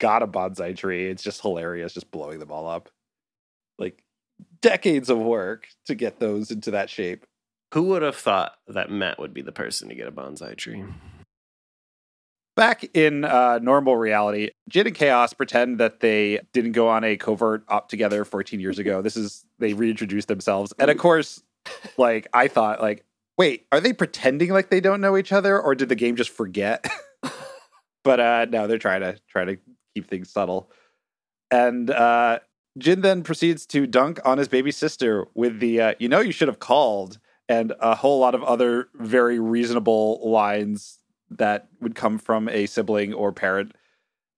[0.02, 2.90] got a bonsai tree, it's just hilarious just blowing them all up.
[3.78, 4.04] Like
[4.62, 7.26] decades of work to get those into that shape.
[7.74, 10.84] Who would have thought that Matt would be the person to get a bonsai tree?
[12.58, 17.16] Back in uh, normal reality, Jin and Chaos pretend that they didn't go on a
[17.16, 19.02] covert op together 14 years ago.
[19.02, 21.42] This is they reintroduced themselves, and of course,
[21.98, 23.06] like I thought, like,
[23.38, 26.30] wait, are they pretending like they don't know each other, or did the game just
[26.30, 26.86] forget?
[28.04, 29.58] but uh, no, they're trying to try to
[29.96, 30.70] keep things subtle.
[31.50, 32.40] And uh,
[32.78, 36.32] Jin then proceeds to dunk on his baby sister with the uh, "you know you
[36.32, 41.00] should have called" and a whole lot of other very reasonable lines
[41.30, 43.74] that would come from a sibling or parent.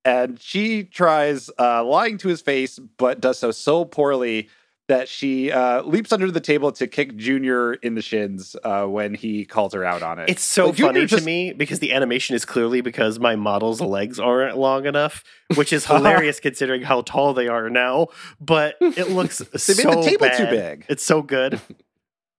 [0.05, 4.49] And she tries uh, lying to his face, but does so so poorly
[4.89, 9.13] that she uh, leaps under the table to kick Junior in the shins uh, when
[9.13, 10.29] he calls her out on it.
[10.29, 13.79] It's so Like, funny just- to me because the animation is clearly because my model's
[13.79, 15.23] legs aren't long enough,
[15.55, 18.07] which is hilarious considering how tall they are now.
[18.41, 20.37] But it looks They so made the table bad.
[20.37, 20.85] too big.
[20.89, 21.59] It's so good.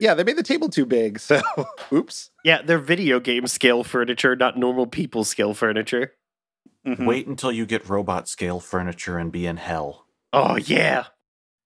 [0.01, 1.21] Yeah, they made the table too big.
[1.21, 1.41] So,
[1.93, 2.31] oops.
[2.43, 6.15] Yeah, they're video game scale furniture, not normal people scale furniture.
[6.85, 7.07] Mhm.
[7.07, 10.05] Wait until you get robot scale furniture and be in hell.
[10.33, 11.05] Oh yeah.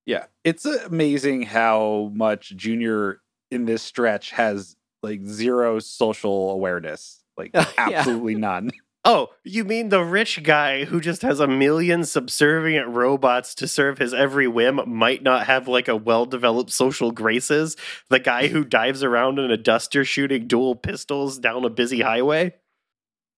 [0.08, 7.50] Yeah, it's amazing how much Junior in this stretch has like zero social awareness, like
[7.54, 7.66] Yeah.
[7.76, 8.70] absolutely none.
[9.04, 13.96] Oh, you mean the rich guy who just has a million subservient robots to serve
[13.96, 17.76] his every whim might not have like a well developed social graces?
[18.10, 22.54] The guy who dives around in a duster shooting dual pistols down a busy highway?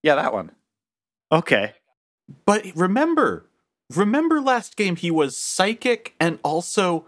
[0.03, 0.51] Yeah, that one.
[1.31, 1.73] Okay.
[2.45, 3.45] But remember,
[3.95, 7.05] remember last game he was psychic and also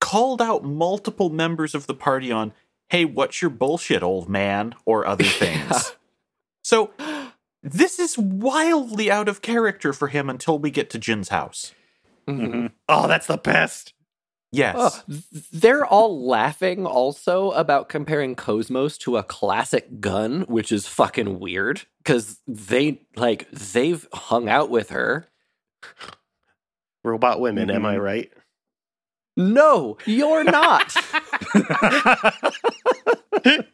[0.00, 2.52] called out multiple members of the party on,
[2.90, 4.74] hey, what's your bullshit, old man?
[4.84, 5.94] Or other things.
[6.62, 6.90] So
[7.62, 11.74] this is wildly out of character for him until we get to Jin's house.
[12.28, 12.46] Mhm.
[12.52, 12.72] Mhm.
[12.88, 13.92] Oh, that's the best.
[14.52, 14.76] Yes.
[14.78, 15.14] Oh,
[15.52, 21.82] they're all laughing also about comparing Cosmos to a classic gun, which is fucking weird
[21.98, 25.26] because they like they've hung out with her.
[27.06, 27.86] Robot women, am Mhm.
[27.86, 28.32] I right?
[29.36, 30.94] No, you're not.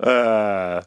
[0.00, 0.82] uh,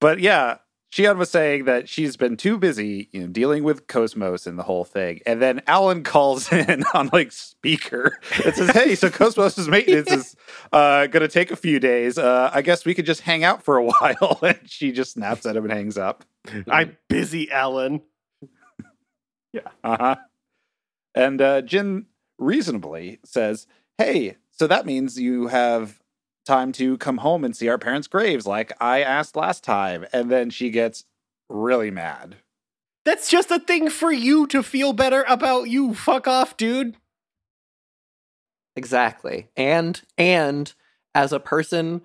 [0.00, 0.58] but yeah,
[0.92, 4.62] Shion was saying that she's been too busy, you know, dealing with Cosmos and the
[4.62, 5.20] whole thing.
[5.26, 10.36] And then Allen calls in on like speaker and says, "Hey, so Cosmos's maintenance is
[10.72, 12.16] uh, going to take a few days.
[12.16, 15.46] Uh, I guess we could just hang out for a while." and she just snaps
[15.46, 16.24] at him and hangs up.
[16.68, 18.02] I'm busy, Allen.
[19.82, 20.16] Uh huh.
[21.14, 22.06] And uh, Jin
[22.38, 23.66] reasonably says,
[23.98, 26.00] "Hey, so that means you have
[26.46, 30.30] time to come home and see our parents' graves, like I asked last time." And
[30.30, 31.04] then she gets
[31.48, 32.36] really mad.
[33.04, 35.94] That's just a thing for you to feel better about you.
[35.94, 36.96] Fuck off, dude.
[38.76, 39.48] exactly.
[39.56, 40.72] And and
[41.14, 42.02] as a person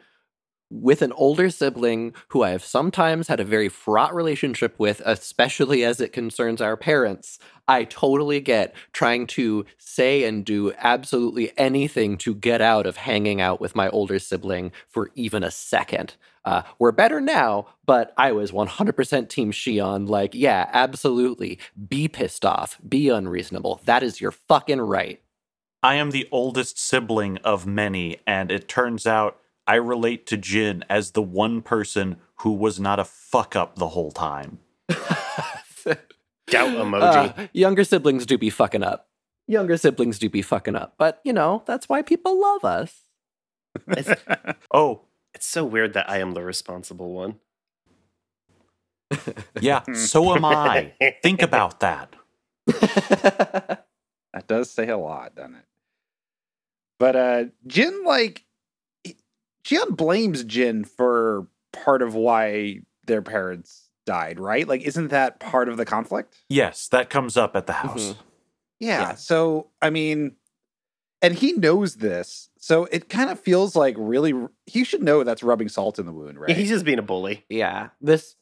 [0.69, 5.83] with an older sibling who I have sometimes had a very fraught relationship with, especially
[5.83, 12.17] as it concerns our parents, I totally get trying to say and do absolutely anything
[12.17, 16.15] to get out of hanging out with my older sibling for even a second.
[16.45, 20.07] Uh, we're better now, but I was 100% Team Shion.
[20.07, 21.59] Like, yeah, absolutely.
[21.87, 22.79] Be pissed off.
[22.87, 23.81] Be unreasonable.
[23.85, 25.21] That is your fucking right.
[25.81, 30.83] I am the oldest sibling of many, and it turns out I relate to Jin
[30.89, 34.57] as the one person who was not a fuck up the whole time.
[34.89, 35.99] Doubt
[36.49, 37.37] emoji.
[37.37, 39.09] Uh, younger siblings do be fucking up.
[39.45, 40.95] Younger siblings do be fucking up.
[40.97, 43.03] But, you know, that's why people love us.
[43.89, 44.09] it's,
[44.73, 45.01] Oh,
[45.35, 47.35] it's so weird that I am the responsible one.
[49.61, 50.93] yeah, so am I.
[51.21, 52.15] Think about that.
[52.65, 55.65] That does say a lot, doesn't it?
[56.97, 58.45] But uh Jin like
[59.65, 64.67] he- Shion blames Jin for part of why their parents died, right?
[64.67, 66.35] Like isn't that part of the conflict?
[66.49, 68.13] Yes, that comes up at the house.
[68.13, 68.17] Mhm.
[68.79, 68.99] Yeah.
[69.01, 69.15] Yeah.
[69.15, 70.35] So, I mean,
[71.21, 72.49] and he knows this.
[72.57, 74.33] So it kind of feels like really
[74.65, 76.55] he should know that's rubbing salt in the wound, right?
[76.55, 77.45] He's just being a bully.
[77.49, 77.89] yeah.
[78.01, 78.35] This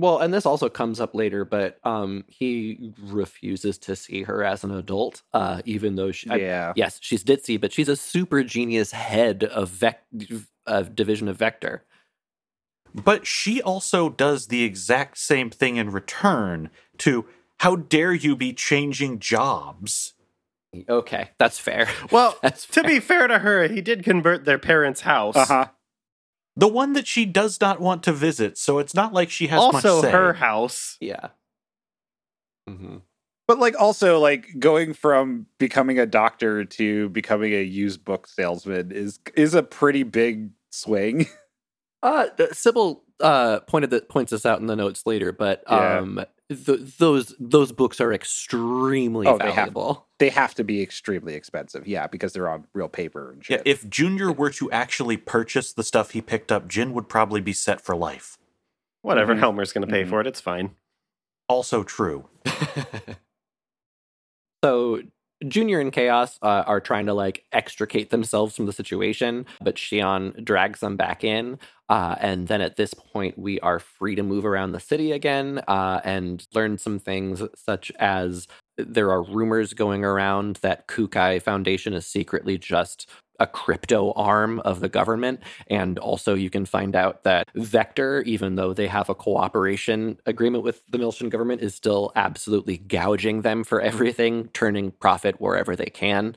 [0.00, 4.64] well, and this also comes up later, but um he refuses to see her as
[4.64, 6.36] an adult, uh, even though she I-
[6.76, 10.02] yes, she's ditzy, but she's a super genius head of vec
[10.66, 11.84] of division of Vector.
[12.94, 17.26] But she also does the exact same thing in return to
[17.58, 20.14] how dare you be changing jobs?
[20.88, 21.88] Okay, that's fair.
[22.10, 25.36] Well, That's to be fair to her, he did convert their parents' house.
[25.36, 25.66] Uh-huh.
[26.56, 29.60] The one that she does not want to visit, so it's not like she has
[29.60, 30.10] Also, much say.
[30.10, 30.96] her house.
[31.00, 31.28] Yeah.
[32.68, 32.96] hmm
[33.46, 38.90] But like also like going from becoming a doctor to becoming a used book salesman
[38.90, 41.26] is is a pretty big swing.
[42.02, 46.04] Uh, th- Sybil uh pointed that points this out in the notes later, but Yeah.
[46.48, 50.06] Th- those those books are extremely Oh, they have- valuable.
[50.18, 51.86] they have to be extremely expensive.
[51.86, 53.62] Yeah, because they're on real paper and shit.
[53.64, 57.40] Yeah, if Junior were to actually purchase the stuff he picked up, Jin would probably
[57.40, 58.38] be set for life.
[59.02, 59.38] Whatever, Mhm.
[59.40, 60.08] Helmer's going to pay Mhm.
[60.08, 60.26] for it.
[60.26, 60.74] It's fine.
[61.48, 62.28] Also true.
[64.64, 65.00] so
[65.46, 70.42] Junior and Chaos uh, are trying to like extricate themselves from the situation, but Shion
[70.44, 71.58] drags them back in.
[71.88, 75.62] Uh, and then at this point, we are free to move around the city again
[75.68, 81.92] uh, and learn some things, such as there are rumors going around that Kukai Foundation
[81.92, 85.40] is secretly just a crypto arm of the government.
[85.68, 90.64] And also, you can find out that Vector, even though they have a cooperation agreement
[90.64, 95.86] with the Miltian government, is still absolutely gouging them for everything, turning profit wherever they
[95.86, 96.36] can.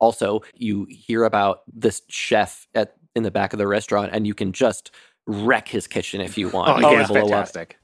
[0.00, 4.34] Also, you hear about this chef at in the back of the restaurant, and you
[4.34, 4.92] can just
[5.26, 6.70] wreck his kitchen if you want.
[6.70, 7.78] Oh, You oh, can it's blow up- fantastic.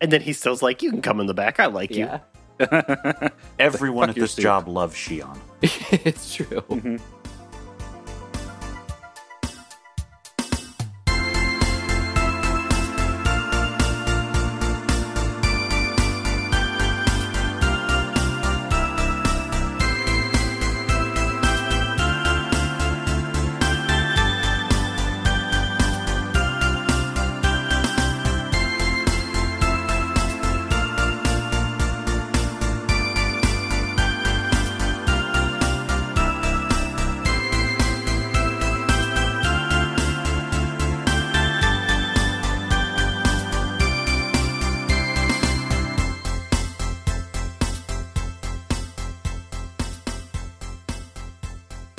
[0.00, 1.60] And then he still's like, You can come in the back.
[1.60, 2.08] I like you.
[3.58, 4.42] Everyone at this soup.
[4.42, 5.38] job loves Shion.
[5.62, 6.46] it's true.
[6.68, 7.00] Mhm.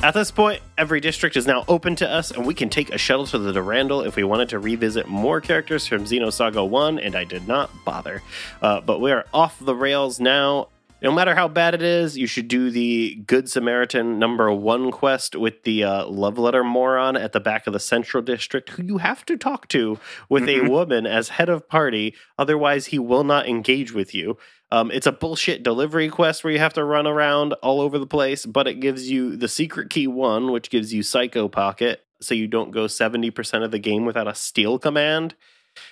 [0.04, 2.98] At this point, every district is now open to us, and we can take a
[2.98, 7.16] shuttle to the Durandal if we wanted to revisit more characters from Xenosaga 1, and
[7.16, 8.22] I did not bother.
[8.62, 10.68] Uh, but we are off the rails now.
[11.02, 15.38] No matter how bad it is, you should do the Good Samaritan number one quest
[15.38, 18.98] with the uh, love letter moron at the back of the Central District, who you
[18.98, 22.14] have to talk to with a woman as head of party.
[22.38, 24.38] Otherwise, he will not engage with you.
[24.74, 28.08] Um, it's a bullshit delivery quest where you have to run around all over the
[28.08, 32.34] place, but it gives you the secret key one, which gives you Psycho Pocket, so
[32.34, 35.36] you don't go 70% of the game without a steal command.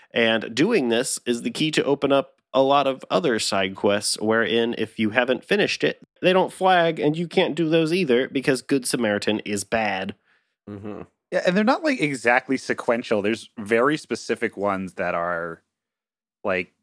[0.09, 4.19] And doing this is the key to open up a lot of other side quests,
[4.19, 8.29] wherein if you haven't finished it, they don't flag, and you can't do those either
[8.29, 10.15] because Good Samaritan is bad.
[10.67, 13.21] hmm Yeah, and they're not like exactly sequential.
[13.21, 15.61] There's very specific ones that are
[16.43, 16.73] like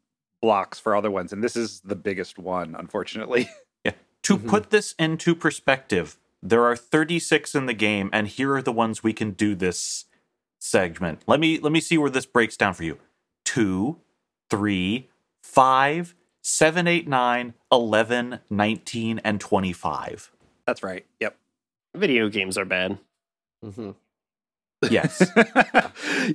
[0.41, 3.49] blocks for other ones, and this is the biggest one, unfortunately.
[3.85, 3.93] yeah.
[4.23, 4.47] To Mhm.
[4.47, 9.03] put this into perspective, there are 36 in the game, and here are the ones
[9.03, 10.05] we can do this
[10.59, 11.23] segment.
[11.27, 12.97] Let me let me see where this breaks down for you.
[13.45, 13.99] Two,
[14.49, 15.09] three,
[15.43, 20.31] five, seven, eight, nine, eleven, nineteen, and 25.
[20.65, 21.05] That's right.
[21.19, 21.35] Yep.
[21.95, 22.99] Video games are bad.
[23.63, 23.91] hmm
[24.89, 25.21] Yes.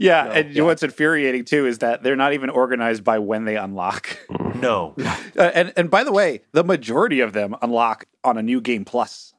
[0.00, 0.62] yeah, No, and yeah.
[0.64, 4.18] what's infuriating too is that they're not even organized by when they unlock.
[4.56, 4.94] no.
[5.36, 8.84] Uh, and and by the way, the majority of them unlock on a new game
[8.84, 9.34] plus.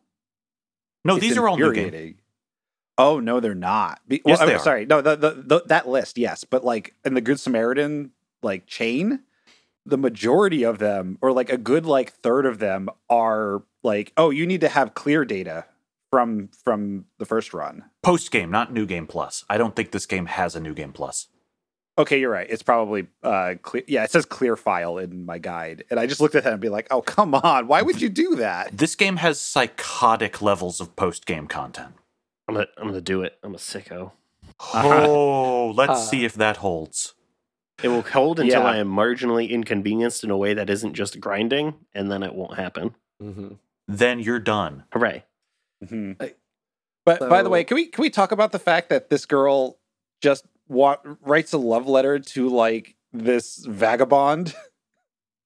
[1.05, 1.85] No, It's these are all new game.
[1.85, 2.19] infuriating.
[2.97, 4.01] Oh no, they're not.
[4.07, 4.63] Be- Yes, well, they I'm are.
[4.63, 8.11] Sorry, no, the, the, the that list, yes, but like in the Good Samaritan
[8.43, 9.21] like chain,
[9.85, 14.31] the majority of them, or like a good like third of them, are like, oh,
[14.31, 15.63] you need to have clear data
[16.15, 17.83] from from the first run.
[18.01, 19.43] Post game, not new game plus.
[19.49, 21.27] I don't think this game has a new game plus.
[21.97, 22.47] Okay, you're right.
[22.49, 23.83] It's probably uh clear.
[23.85, 26.61] Yeah, it says clear file in my guide, and I just looked at that and
[26.61, 28.77] be like, oh, come on, why would you do that?
[28.77, 31.93] This game has psychotic levels of post game content.
[32.47, 33.37] I'm gonna I'm gonna do it.
[33.43, 34.11] I'm a sicko.
[34.73, 37.13] Oh, let's Uh, see if that holds.
[37.83, 38.67] It will hold until Yeah.
[38.69, 42.55] I am marginally inconvenienced in a way that isn't just grinding, and then it won't
[42.55, 42.95] happen.
[43.19, 43.55] hmm
[43.87, 44.85] Then you're done.
[44.93, 45.25] Hooray!
[45.83, 46.21] Mhm.
[46.21, 46.35] I-
[47.05, 49.77] But by the way, can we can we talk about the fact that this girl
[50.21, 54.55] just wa- writes a love letter to like this vagabond?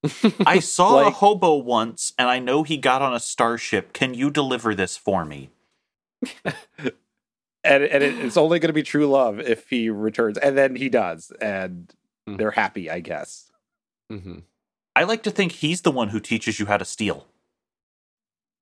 [0.46, 3.92] I saw a hobo once, and I know he got on a starship.
[3.92, 5.50] Can you deliver this for me?
[6.44, 6.92] and
[7.84, 10.88] and it, it's only going to be true love if he returns, and then he
[10.88, 11.94] does, and
[12.28, 12.38] Mhm.
[12.38, 13.50] they're happy, I guess.
[14.10, 14.38] hmm
[14.96, 17.26] I like to think he's the one who teaches you how to steal.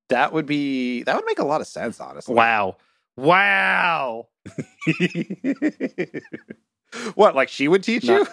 [0.09, 2.35] That would be that would make a lot of sense, honestly.
[2.35, 2.77] Wow!
[3.17, 4.29] Wow!
[7.15, 8.21] what, like she would teach you?
[8.21, 8.33] Not-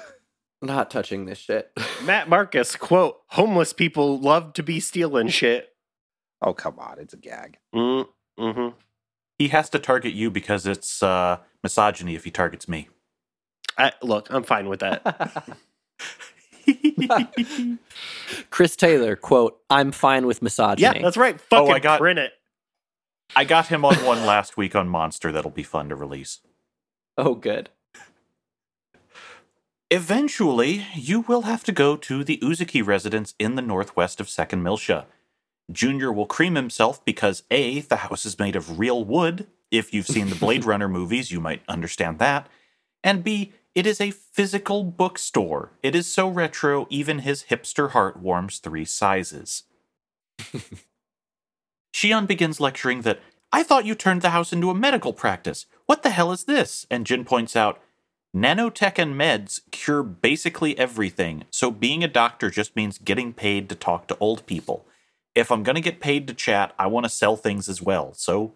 [0.61, 1.71] Not touching this shit.
[2.05, 5.69] Matt Marcus quote: "Homeless people love to be stealing shit."
[6.41, 7.57] Oh come on, it's a gag.
[7.73, 8.07] Mm,
[8.39, 8.69] hmm
[9.37, 12.87] He has to target you because it's uh, misogyny if he targets me.
[13.77, 15.45] I, look, I'm fine with that.
[18.49, 21.39] Chris Taylor quote: "I'm fine with misogyny." yeah, that's right.
[21.39, 22.33] Fucking Oh, I got- print it.
[23.35, 26.41] I got him on one last week on Monster that'll be fun to release.
[27.17, 27.69] oh, good.
[29.91, 34.63] Eventually, you will have to go to the Uzuki residence in the northwest of Second
[34.63, 35.05] Miltia.
[35.71, 39.47] Junior will cream himself because A, the house is made of real wood.
[39.71, 42.47] If you've seen the Blade Runner movies, you might understand that.
[43.03, 45.73] And B, it is a physical bookstore.
[45.83, 49.63] It is so retro, even his hipster heart warms three sizes.
[51.93, 53.19] Shion begins lecturing that,
[53.51, 55.65] I thought you turned the house into a medical practice.
[55.85, 56.87] What the hell is this?
[56.89, 57.81] And Jin points out,
[58.35, 63.75] Nanotech and meds cure basically everything, so being a doctor just means getting paid to
[63.75, 64.85] talk to old people.
[65.33, 68.13] If I'm going to get paid to chat, I want to sell things as well.
[68.13, 68.53] So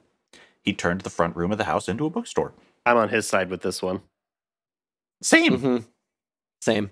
[0.62, 2.54] he turned the front room of the house into a bookstore.
[2.86, 4.02] I'm on his side with this one.
[5.22, 5.60] Same.
[5.60, 5.78] hmm
[6.62, 6.92] Same.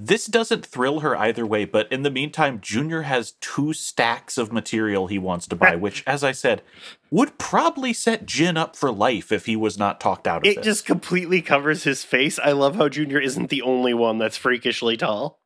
[0.00, 4.52] This doesn't thrill her either way, but in the meantime, Junior has two stacks of
[4.52, 6.62] material he wants to buy, which, as I said,
[7.10, 10.56] would probably set Jin up for life if he was not talked out of It
[10.58, 10.64] this.
[10.64, 12.38] just completely covers his face.
[12.38, 15.40] I love how Junior isn't the only one that's freakishly tall.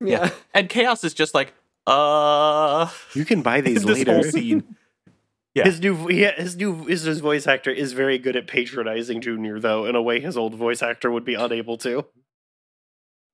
[0.00, 0.30] Yeah.
[0.54, 1.52] And Chaos is just like,
[1.86, 2.88] uh.
[3.12, 4.22] You can buy these this later.
[5.54, 5.64] Yeah.
[5.64, 9.58] His new yeah, his new his, his voice actor is very good at patronizing Junior
[9.58, 12.06] though in a way his old voice actor would be unable to.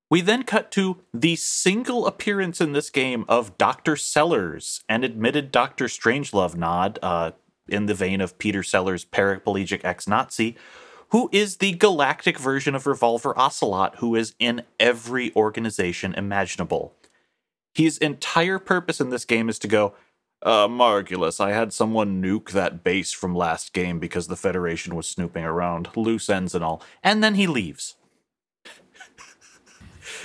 [0.08, 3.96] We then cut to the single appearance in this game of Dr.
[3.96, 5.86] Sellers, an admitted Dr.
[5.86, 7.32] Strangelove nod, uh,
[7.68, 10.56] in the vein of Peter Sellers' paraplegic ex Nazi,
[11.10, 16.94] who is the galactic version of Revolver Ocelot, who is in every organization imaginable.
[17.74, 19.94] His entire purpose in this game is to go,
[20.42, 25.08] uh, Margulis, I had someone nuke that base from last game because the Federation was
[25.08, 27.96] snooping around, loose ends and all, and then he leaves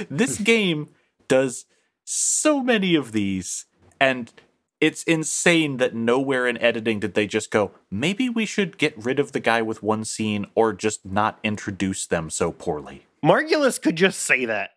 [0.10, 0.90] this game
[1.28, 1.66] does
[2.04, 3.66] so many of these
[4.00, 4.32] and
[4.80, 9.20] it's insane that nowhere in editing did they just go maybe we should get rid
[9.20, 13.96] of the guy with one scene or just not introduce them so poorly Margulis could
[13.96, 14.72] just say that.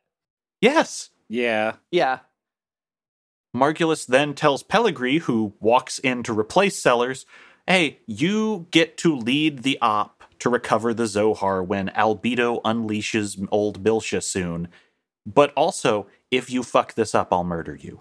[0.60, 1.76] yes Yeah.
[1.90, 2.20] Yeah.
[3.54, 7.24] Margulis then tells pellegrini who walks in to replace sellers
[7.66, 13.82] hey you get to lead the op to recover the zohar when albedo unleashes old
[13.82, 14.68] Miltia soon
[15.24, 18.00] but also if you fuck this up i'll murder you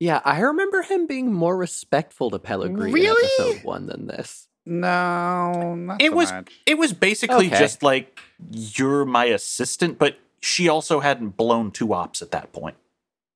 [0.00, 3.08] Yeah, I remember him being more respectful to Pellegrini Really?
[3.22, 4.48] in episode one than this.
[4.66, 6.52] No, not It so was much.
[6.66, 7.58] it was basically Okay.
[7.58, 8.18] just like
[8.50, 12.76] you're my assistant, but she also hadn't blown two ops at that point.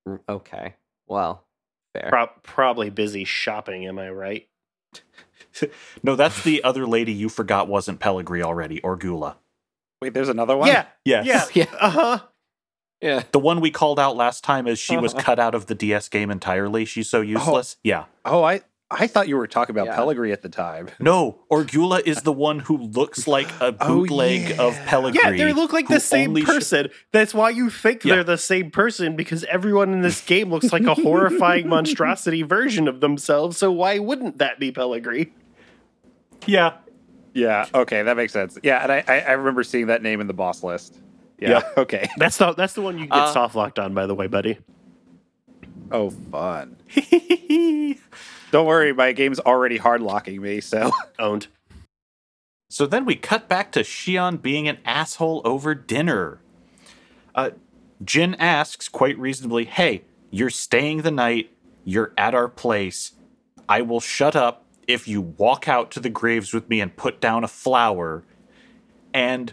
[0.08, 0.74] Mm, Okay.
[1.06, 1.44] Well,
[1.94, 2.08] fair.
[2.10, 4.48] Pro- probably busy shopping, am I right?
[6.02, 9.36] no, that's the other lady you forgot wasn't Pellegri already, or Gula.
[10.02, 10.68] Wait, there's another one?
[10.68, 11.26] Yeah, Yes.
[11.26, 11.78] yeah, Yeah.
[11.80, 12.18] uh huh.
[13.00, 13.22] Yeah.
[13.32, 16.08] The one we called out last time is she was cut out of the DS
[16.08, 16.84] game entirely.
[16.86, 17.76] She's so useless.
[17.84, 18.04] Yeah.
[18.24, 18.62] Oh, I
[18.96, 19.96] I thought you were talking about Yeah.
[19.96, 20.88] Pellegrini at the time.
[21.00, 24.84] No, Orgula is the one who looks like a Oh, bootleg of yeah.
[24.88, 25.38] Pellegrini.
[25.38, 26.88] Yeah, they look like the same only sh- person.
[27.12, 28.14] That's why you think Yeah.
[28.16, 32.88] they're the same person because everyone in this game looks like a horrifying monstrosity version
[32.88, 33.56] of themselves.
[33.58, 35.32] So why wouldn't that be Pellegrini?
[36.46, 36.74] yeah.
[37.36, 38.56] Yeah, okay, that makes sense.
[38.62, 41.00] Yeah, and I I, I remember seeing that name in the boss list.
[41.40, 41.72] Yeah, Yep.
[41.78, 42.08] okay.
[42.16, 44.58] That's the that's the one you get Uh, soft locked on, by the way, buddy.
[45.90, 46.76] Oh, fun.
[48.50, 51.48] Don't worry, my game's already hard locking me, so Owned.
[52.70, 56.40] So then we cut back to Shion being an asshole over dinner.
[57.34, 57.50] Uh,
[58.04, 61.50] Jin asks, quite reasonably, Hey, you're staying the night.
[61.84, 63.12] You're at our place.
[63.68, 67.20] I will shut up if you walk out to the graves with me and put
[67.20, 68.24] down a flower.
[69.12, 69.52] And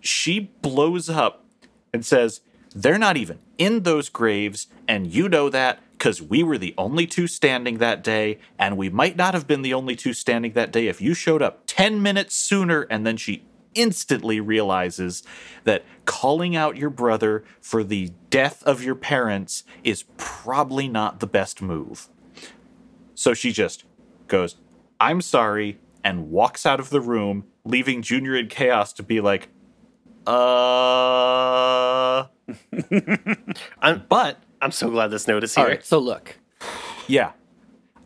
[0.00, 1.44] she blows up
[1.92, 2.40] and says,
[2.74, 7.06] They're not even in those graves, and you know that because we were the only
[7.06, 10.72] two standing that day, and we might not have been the only two standing that
[10.72, 12.82] day if you showed up 10 minutes sooner.
[12.90, 13.44] And then she
[13.74, 15.22] instantly realizes
[15.64, 21.26] that calling out your brother for the death of your parents is probably not the
[21.26, 22.08] best move.
[23.14, 23.84] So she just
[24.28, 24.56] goes,
[25.00, 29.48] I'm sorry, and walks out of the room, leaving Junior in Chaos to be like,
[30.26, 32.24] uh.
[33.82, 35.66] I'm But I'm so glad this note is here.
[35.66, 35.84] right.
[35.84, 36.38] So look,
[37.06, 37.32] yeah,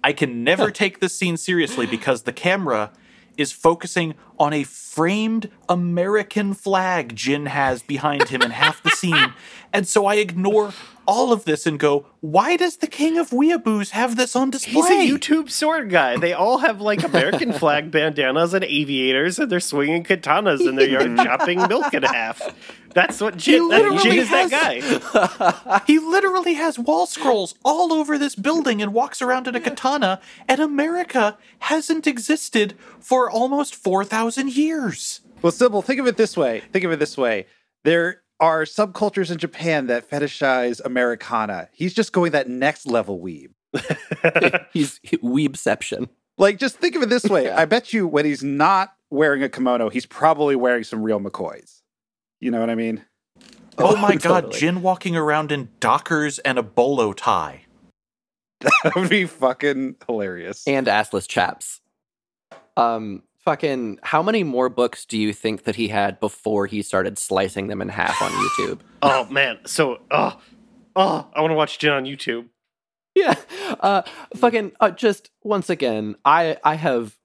[0.02, 2.90] I can never take this scene seriously because the camera
[3.36, 9.32] is focusing on a framed American flag Jin has behind him in half the scene.
[9.72, 10.72] And so I ignore
[11.08, 14.72] all of this and go, why does the king of Weeaboos have this on display?
[14.74, 16.18] He's a YouTube sword guy.
[16.18, 20.88] They all have like American flag bandanas and aviators, and they're swinging katanas in their
[20.88, 22.42] yard, chopping milk in half.
[22.92, 25.82] That's what Jin, that, Jin is that guy.
[25.86, 30.20] He literally has wall scrolls all over this building and walks around in a katana,
[30.46, 33.74] and America hasn't existed for almost
[34.28, 35.20] 4,000 years.
[35.40, 36.60] Well, Sybil, think of it this way.
[36.72, 37.46] Think of it this way.
[37.84, 41.68] There are subcultures in Japan that fetishize Americana.
[41.72, 43.52] He's just going that next level weeb.
[44.72, 46.08] he's weebception.
[46.36, 47.50] Like, just think of it this way.
[47.50, 51.82] I bet you when he's not wearing a kimono, he's probably wearing some real McCoys.
[52.40, 53.04] You know what I mean?
[53.78, 57.64] Oh my god, Jin walking around in Dockers and a bolo tie.
[58.60, 60.66] That would be fucking hilarious.
[60.66, 61.80] and assless chaps.
[62.76, 67.16] Um, fucking, how many more books do you think that he had before he started
[67.16, 68.80] slicing them in half on YouTube?
[69.00, 70.40] Oh man, so oh
[70.96, 72.48] oh, I want to watch Jin on YouTube.
[73.14, 73.36] yeah,
[73.78, 74.02] uh,
[74.34, 77.16] fucking, uh, just once again, I I have.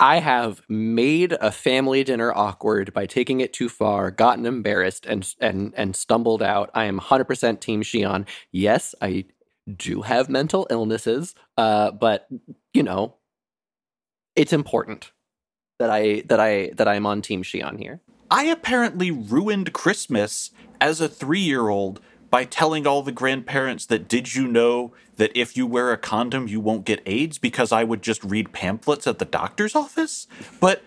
[0.00, 5.32] I have made a family dinner awkward by taking it too far, gotten embarrassed, and
[5.40, 6.70] and and stumbled out.
[6.74, 8.26] I am 100% Team Shion.
[8.50, 9.26] Yes, I
[9.76, 12.26] do have mental illnesses, uh, but
[12.74, 13.18] you know,
[14.34, 15.12] it's important
[15.80, 18.00] that I that I that I'm on Team Shion here.
[18.30, 24.06] I apparently ruined Christmas as a three year old by telling all the grandparents that
[24.06, 27.82] did you know that if you wear a condom you won't get AIDS because I
[27.82, 30.28] would just read pamphlets at the doctor's office?
[30.60, 30.82] But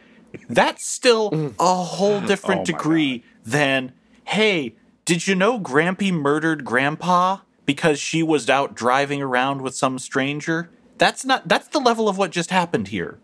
[0.48, 3.94] that's still a whole different Oh my degree than,
[4.26, 4.76] hey,
[5.06, 10.70] did you know Grampy murdered Grandpa because she was out driving around with some stranger?
[11.00, 13.18] That's not that's the level of what just happened here.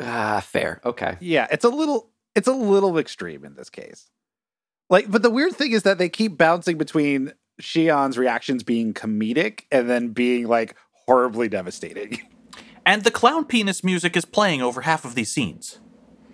[0.00, 0.80] Ah, fair.
[0.84, 1.16] Okay.
[1.20, 4.08] yeah, it's a little it's a little extreme in this case.
[4.88, 9.62] Like, but the weird thing is that they keep bouncing between Shion's reactions being comedic
[9.70, 10.74] and then being like
[11.06, 12.20] horribly devastating.
[12.86, 15.78] And the clown penis music is playing over half of these scenes.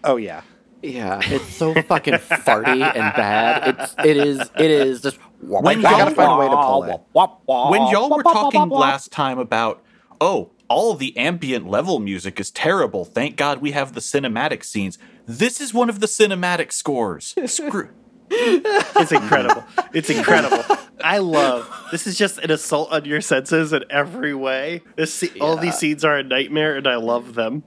[0.05, 0.43] Oh yeah.
[0.81, 3.77] Yeah, it's so fucking farty and bad.
[3.81, 6.85] It's it is it is just When I y'all gotta find a way to pull
[6.85, 7.71] it.
[7.71, 9.83] when y'all were talking last time about
[10.21, 14.99] oh all the ambient level music is terrible thank god we have the cinematic scenes
[15.27, 17.91] this is one of the cinematic scores Screw-
[18.29, 19.63] It's incredible.
[19.93, 20.65] it's incredible.
[21.05, 22.09] I love this.
[22.09, 24.83] Is just an assault on your senses in every way.
[24.97, 27.63] This se- all these scenes are a nightmare, and I love them.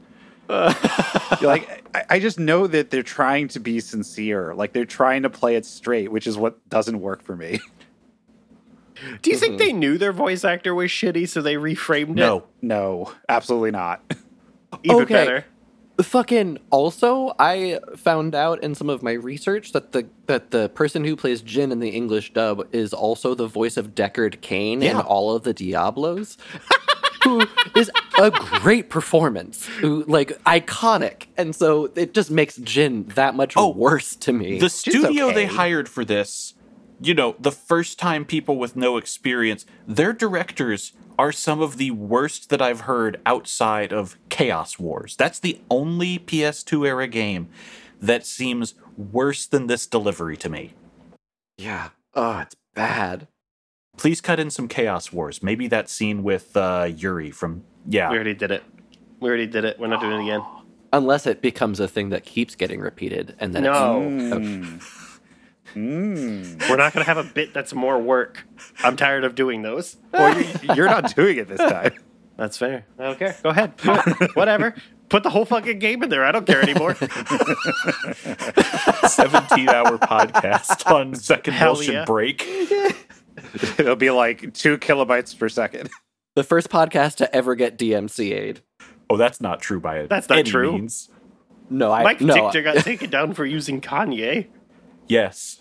[0.50, 0.58] You're
[1.44, 4.54] like I, I just know that they're trying to be sincere.
[4.54, 7.62] Like they're trying to play it straight, which is what doesn't work for me.
[9.22, 9.58] Do you think mm-hmm.
[9.58, 12.16] they knew their voice actor was shitty, so they reframed it?
[12.16, 14.02] no No, absolutely not.
[14.84, 15.14] Even Okay.
[15.14, 15.46] better.
[16.02, 21.04] fucking also I found out in some of my research that the that the person
[21.04, 24.96] who plays Jin in the English dub is also the voice of Deckard Cain in
[24.96, 26.38] all of the Diablos.
[27.24, 27.46] who
[27.76, 33.54] is a great performance, who like iconic, and so it just makes Jin that much
[33.56, 34.60] Oh, worse to me.
[34.60, 36.54] The studio they hired for this,
[37.02, 41.92] you know, the first time people with no experience, their directors are some of the
[41.92, 45.16] worst that I've heard outside of Chaos Wars.
[45.16, 47.50] That's the only PS2 era game
[48.02, 50.74] that seems worse than this delivery to me.
[51.58, 53.28] yeah, oh, it's bad.
[53.98, 55.44] Please cut in some Chaos Wars.
[55.44, 58.10] Maybe that scene with uh, Yuri from yeah.
[58.10, 58.64] We already did it.
[59.20, 59.78] We already did it.
[59.78, 60.42] We're not doing it again.
[60.94, 64.00] Unless it becomes a thing that keeps getting repeated, and then No.
[65.76, 66.70] Mm.
[66.70, 68.46] We're not going to have a bit that's more work.
[68.84, 69.98] I'm tired of doing those.
[70.14, 70.46] or you,
[70.76, 71.94] you're not doing it this time.
[72.38, 72.86] That's fair.
[72.98, 73.36] I don't care.
[73.44, 73.74] Go ahead.
[74.34, 74.74] Whatever.
[75.10, 76.24] Put the whole fucking game in there.
[76.24, 76.96] I don't care anymore.
[76.96, 77.12] 17
[79.68, 82.06] hour podcast on second Hell motion yeah.
[82.06, 82.46] break.
[83.78, 85.90] It'll be like two kilobytes per second.
[86.36, 88.62] the first podcast to ever get DMCA'd.
[89.10, 90.10] Oh, that's not true by it.
[90.10, 90.72] That's not any true.
[90.72, 91.10] means.
[91.70, 92.34] No, I Mike no.
[92.34, 94.48] Dichter got taken down for using Kanye.
[95.08, 95.59] Yes.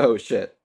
[0.00, 0.56] Oh shit.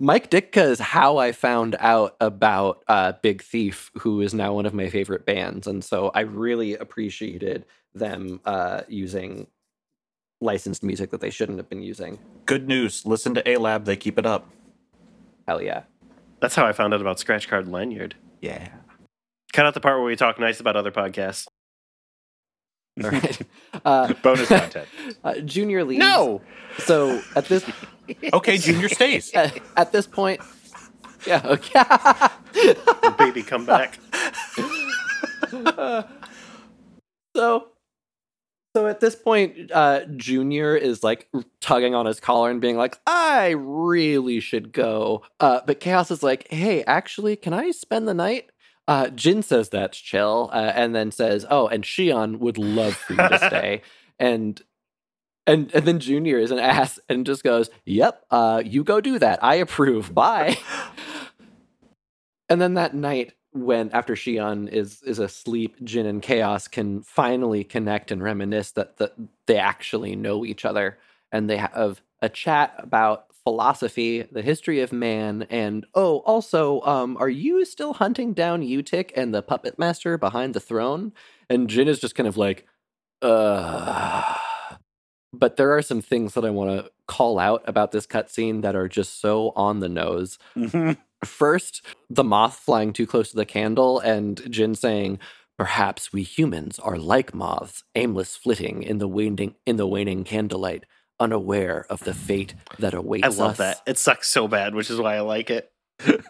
[0.00, 4.66] Mike Ditka is how I found out about uh, Big Thief, who is now one
[4.66, 7.64] of my favorite bands, and so I really appreciated
[7.94, 9.46] them uh, using
[10.40, 12.18] licensed music that they shouldn't have been using.
[12.46, 13.06] Good news.
[13.06, 13.84] Listen to A Lab.
[13.84, 14.50] They keep it up.
[15.46, 15.84] Hell yeah!
[16.40, 18.16] That's how I found out about Scratch Card Lanyard.
[18.42, 18.68] Yeah.
[19.52, 21.46] Cut out the part where we talk nice about other podcasts.
[23.02, 23.38] All right.
[23.84, 24.88] Uh, Bonus content.
[25.24, 26.00] uh, Junior leaves.
[26.00, 26.40] No!
[26.78, 27.64] So at this
[28.32, 29.32] Okay, Junior stays.
[29.34, 30.40] at, at this point,
[31.26, 31.82] yeah, okay.
[32.52, 33.98] The baby come back.
[37.36, 37.68] so
[38.74, 41.28] so at this point uh junior is like
[41.60, 46.22] tugging on his collar and being like i really should go uh but chaos is
[46.22, 48.50] like hey actually can i spend the night
[48.88, 53.12] uh jin says that's chill uh, and then says oh and shion would love for
[53.14, 53.82] you to stay
[54.18, 54.62] and
[55.46, 59.18] and and then junior is an ass and just goes yep uh you go do
[59.18, 59.42] that.
[59.42, 60.14] I approve.
[60.14, 60.58] Bye.
[62.48, 67.64] And then that night when after Shion is is asleep, Jin and Chaos can finally
[67.64, 69.14] connect and reminisce that, that
[69.46, 70.98] they actually know each other.
[71.32, 77.16] And they have a chat about philosophy, the history of man, and oh, also, um,
[77.18, 81.12] are you still hunting down U-TIC and the puppet master behind the throne?
[81.48, 82.66] And Jin is just kind of like,
[83.22, 84.34] uh
[85.38, 88.74] but there are some things that I want to call out about this cutscene that
[88.76, 90.38] are just so on the nose.
[90.56, 90.96] Mhm.
[91.24, 95.18] First, the moth flying too close to the candle, and Jin saying,
[95.56, 100.84] "Perhaps we humans are like moths, aimless flitting in the waning in the waning candlelight,
[101.18, 103.38] unaware of the fate that awaits us.
[103.38, 103.82] I love us." that.
[103.86, 105.72] It sucks so bad, which is why I like it.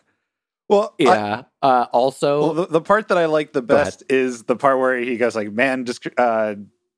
[0.68, 1.42] Well, I- Yeah.
[1.62, 4.98] uh, also, well, the, the part that I like the best is the part where
[4.98, 6.56] he goes like, "Man, dis- uh,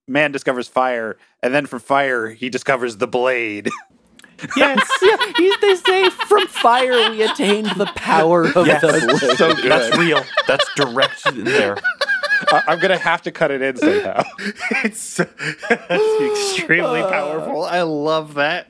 [0.09, 3.69] man discovers fire," and then from fire he discovers the blade.
[4.57, 5.17] yes, yeah,
[5.61, 8.81] they say, "From fire we attained the power of Yes.
[8.83, 8.89] the
[9.19, 9.71] blade." so good.
[9.71, 10.23] That's real.
[10.47, 11.77] That's direct in there.
[12.53, 14.23] I- I'm gonna have to cut it in somehow.
[14.85, 17.63] it's that's extremely powerful.
[17.65, 18.69] I love that.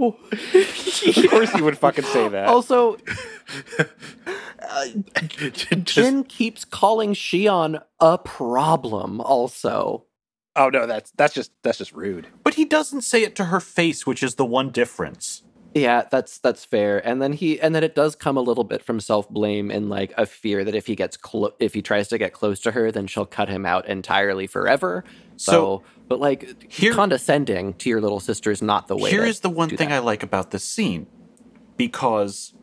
[0.00, 0.16] of
[1.30, 2.48] course, you would fucking say that.
[2.48, 2.96] also,
[3.78, 4.84] uh,
[5.28, 9.20] Just- Jin keeps calling Shion a problem.
[9.20, 10.04] Also,
[10.56, 12.26] oh no, that's that's just that's just rude.
[12.42, 15.42] But he doesn't say it to her face, which is the one difference.
[15.74, 17.04] yeah, that's that's fair.
[17.06, 19.90] And then he and then it does come a little bit from self blame and
[19.90, 22.70] like a fear that if he gets clo- if he tries to get close to
[22.72, 25.04] her, then she'll cut him out entirely forever.
[25.36, 29.10] So, So, but like here- condescending to your little sister is not the way.
[29.10, 29.96] Here to is the one thing that.
[29.96, 31.06] I like about this scene
[31.76, 32.54] because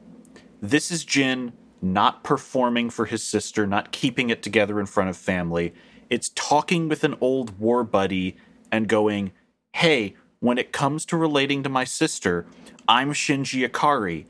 [0.62, 5.18] this is Jin not performing for his sister, not keeping it together in front of
[5.18, 5.74] family.
[6.12, 8.36] It's talking with an old war buddy
[8.70, 9.32] and going,
[9.74, 12.46] Hey, when it comes to relating to my sister,
[12.88, 14.26] I'm Shinji Ikari.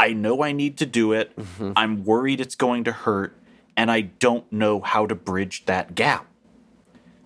[0.00, 1.32] I know I need to do it.
[1.76, 3.36] I'm worried it's going to hurt,
[3.76, 6.26] and I don't know how to bridge that gap.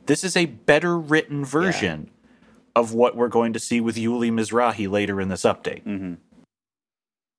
[0.06, 2.10] This is a better written version
[2.76, 5.84] of what we're going to see with Yuli Mizrahi later in this update.
[5.84, 6.14] Mm-hmm.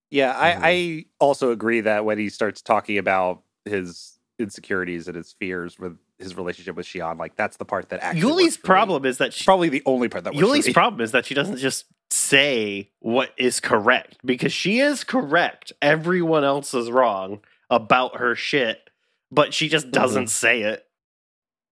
[0.10, 5.34] Yeah, I, I also agree that when he starts talking about his insecurities and his
[5.34, 8.22] fears with his relationship with Shion, like that's the part that actually.
[8.22, 8.68] Yuli's works for me.
[8.68, 11.58] problem is that she, probably the only part that Yuli's problem is that she doesn't
[11.58, 15.74] just say what is correct because she is correct.
[15.82, 18.90] Everyone else is wrong about her shit,
[19.32, 20.02] but she just mm-hmm.
[20.02, 20.86] doesn't say it.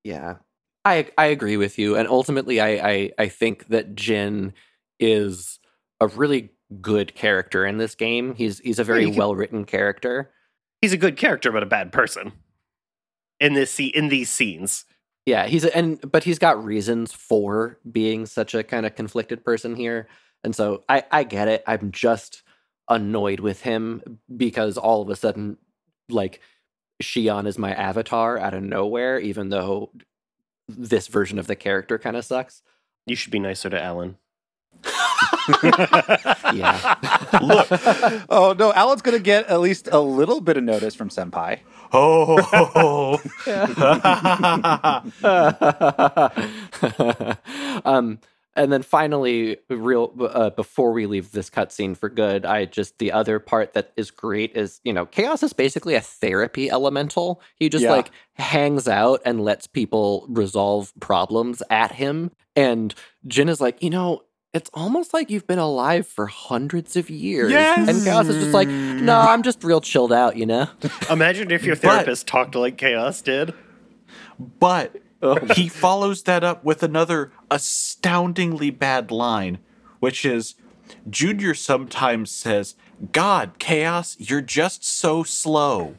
[0.04, 0.36] Yeah,
[0.86, 4.54] I I agree with you, and ultimately, I I, I think that Jin
[5.00, 5.60] is
[6.00, 6.50] a really
[6.82, 8.36] good character in this game.
[8.36, 10.32] He's he's a very you can- well written character.
[10.82, 12.34] He's a good character, but a bad person.
[13.40, 14.86] In this scene in these scenes.
[15.26, 19.44] Yeah, he's a, and but he's got reasons for being such a kind of conflicted
[19.44, 20.08] person here.
[20.44, 21.64] And so I I get it.
[21.68, 22.44] I'm just
[22.90, 25.58] annoyed with him because all of a sudden
[26.10, 26.42] like
[27.02, 29.90] Shion is my avatar out of nowhere even though
[30.68, 32.62] this version of the character kind of sucks.
[33.06, 34.18] You should be nicer to Allen.
[36.54, 36.96] Yeah.
[37.42, 37.68] Look.
[38.30, 41.60] oh no, Allen's gonna get at least a little bit of notice from Senpai.
[41.96, 43.22] Oh.
[47.86, 48.20] um,
[48.56, 53.12] and then finally, real uh, before we leave this cutscene for good, I just the
[53.12, 57.42] other part that is great is you know Chaos is basically a therapy elemental.
[57.56, 57.92] He just Yeah.
[57.92, 62.32] like hangs out and lets people resolve problems at him.
[62.56, 62.94] And
[63.28, 64.24] Jin is like, you know.
[64.54, 67.52] It's almost like you've been alive for hundreds of years.
[67.52, 67.90] Yes.
[67.90, 69.02] And Chaos is just like, mm.
[69.02, 70.68] no, I'm just real chilled out, you know?
[71.10, 73.54] Imagine if your But- therapist talked like Chaos did.
[74.60, 75.40] But oh.
[75.56, 79.58] he follows that up with another astoundingly bad line,
[80.00, 80.56] which is
[81.10, 82.76] Junior sometimes says,
[83.12, 85.96] God, Chaos, you're just so slow.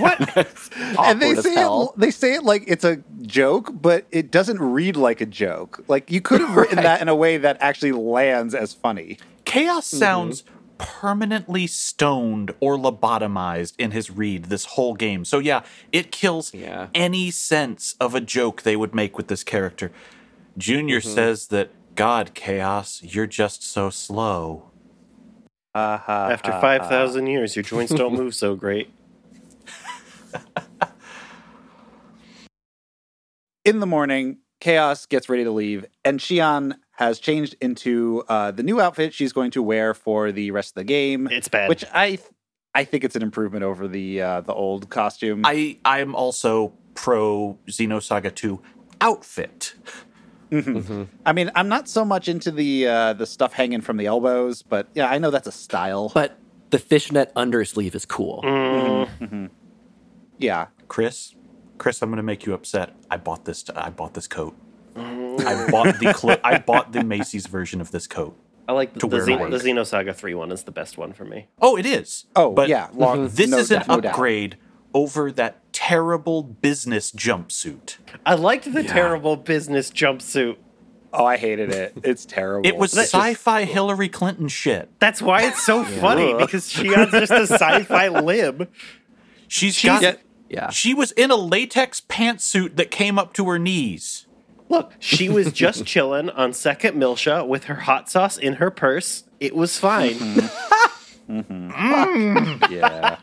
[0.00, 0.36] What?
[0.98, 4.96] and they say it, they say it like it's a joke, but it doesn't read
[4.96, 5.84] like a joke.
[5.88, 9.18] Like you could have written that in a way that actually lands as funny.
[9.44, 9.98] Chaos mm-hmm.
[9.98, 10.44] sounds
[10.78, 15.24] permanently stoned or lobotomized in his read this whole game.
[15.24, 15.62] So yeah,
[15.92, 16.88] it kills Yeah.
[16.94, 19.92] any sense of a joke they would make with this character.
[20.58, 21.14] Junior mm-hmm.
[21.14, 24.70] says that God, Chaos, you're just so slow.
[25.74, 28.90] After 5,000 years, your joints don't move so great.
[33.64, 38.62] in the morning, Chaos gets ready to leave, and Shion has changed into uh, the
[38.62, 41.28] new outfit she's going to wear for the rest of the game.
[41.30, 41.68] It's bad.
[41.68, 42.18] which I
[42.74, 45.42] I think it's an improvement over the uh, the old costume.
[45.44, 48.62] I I'm also pro Xenosaga 2
[49.00, 49.74] outfit.
[50.52, 54.62] I mean, I'm not so much into the uh, the stuff hanging from the elbows,
[54.62, 56.10] but yeah, I know that's a style.
[56.12, 56.38] But
[56.70, 58.42] the fishnet undersleeve is cool.
[58.44, 59.48] Mm,
[60.38, 61.34] yeah, Chris,
[61.82, 62.94] Chris, I'm gonna make you upset.
[63.10, 63.64] I bought this.
[63.74, 64.54] I bought this coat.
[64.94, 68.36] I bought the clo- I bought the Macy's version of this coat.
[68.68, 71.12] I like the, To the, wear Ze- the Xenosaga 3 one is the best one
[71.12, 71.48] for me.
[71.60, 72.26] Oh, it is.
[72.36, 73.32] Oh, but yeah, long- mhm.
[73.34, 74.58] this no is an doubt, no upgrade
[74.94, 77.96] over that terrible business jumpsuit.
[78.24, 80.58] I liked the terrible business jumpsuit.
[81.12, 81.94] oh, I hated it.
[82.04, 82.64] It's terrible.
[82.64, 84.88] It was That sci-fi Hillary Clinton shit.
[85.00, 88.70] That's why it's so funny because she has just a sci-fi lib.
[89.48, 90.18] She's She's- got.
[90.52, 90.70] Yeah.
[90.70, 94.26] She was in a latex pantsuit that came up to her knees.
[94.68, 99.24] Look, she was just chilling on Second Miltia with her hot sauce in her purse.
[99.40, 100.14] It was fine.
[100.14, 101.70] Mm-hmm.
[101.70, 102.72] Mm-hmm.
[102.72, 103.16] yeah,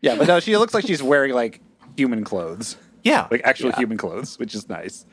[0.00, 1.60] yeah, but no, she looks like she's wearing like
[1.96, 3.26] human clothes, Yeah.
[3.30, 3.76] like actual Yeah.
[3.78, 5.04] human clothes, which is nice.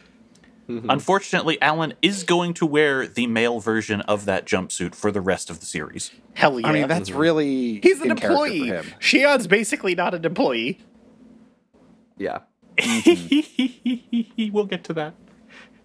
[0.69, 0.89] Mm-hmm.
[0.89, 5.49] Unfortunately, Allen is going to wear the male version of that jumpsuit for the rest
[5.49, 6.11] of the series.
[6.33, 6.67] Hell yeah.
[6.67, 7.19] I mean, that's mm-hmm.
[7.19, 8.67] really He's an in employee.
[8.67, 8.85] him.
[8.99, 10.79] Shion's basically not an employee.
[12.17, 12.39] Yeah.
[12.77, 14.51] Mm-hmm.
[14.53, 15.13] we'll get to that.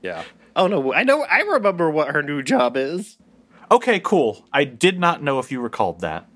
[0.02, 0.24] Yeah.
[0.56, 3.18] Oh no, I know I remember what her new job is.
[3.70, 4.46] Okay, cool.
[4.52, 6.26] I did not know if you recalled that.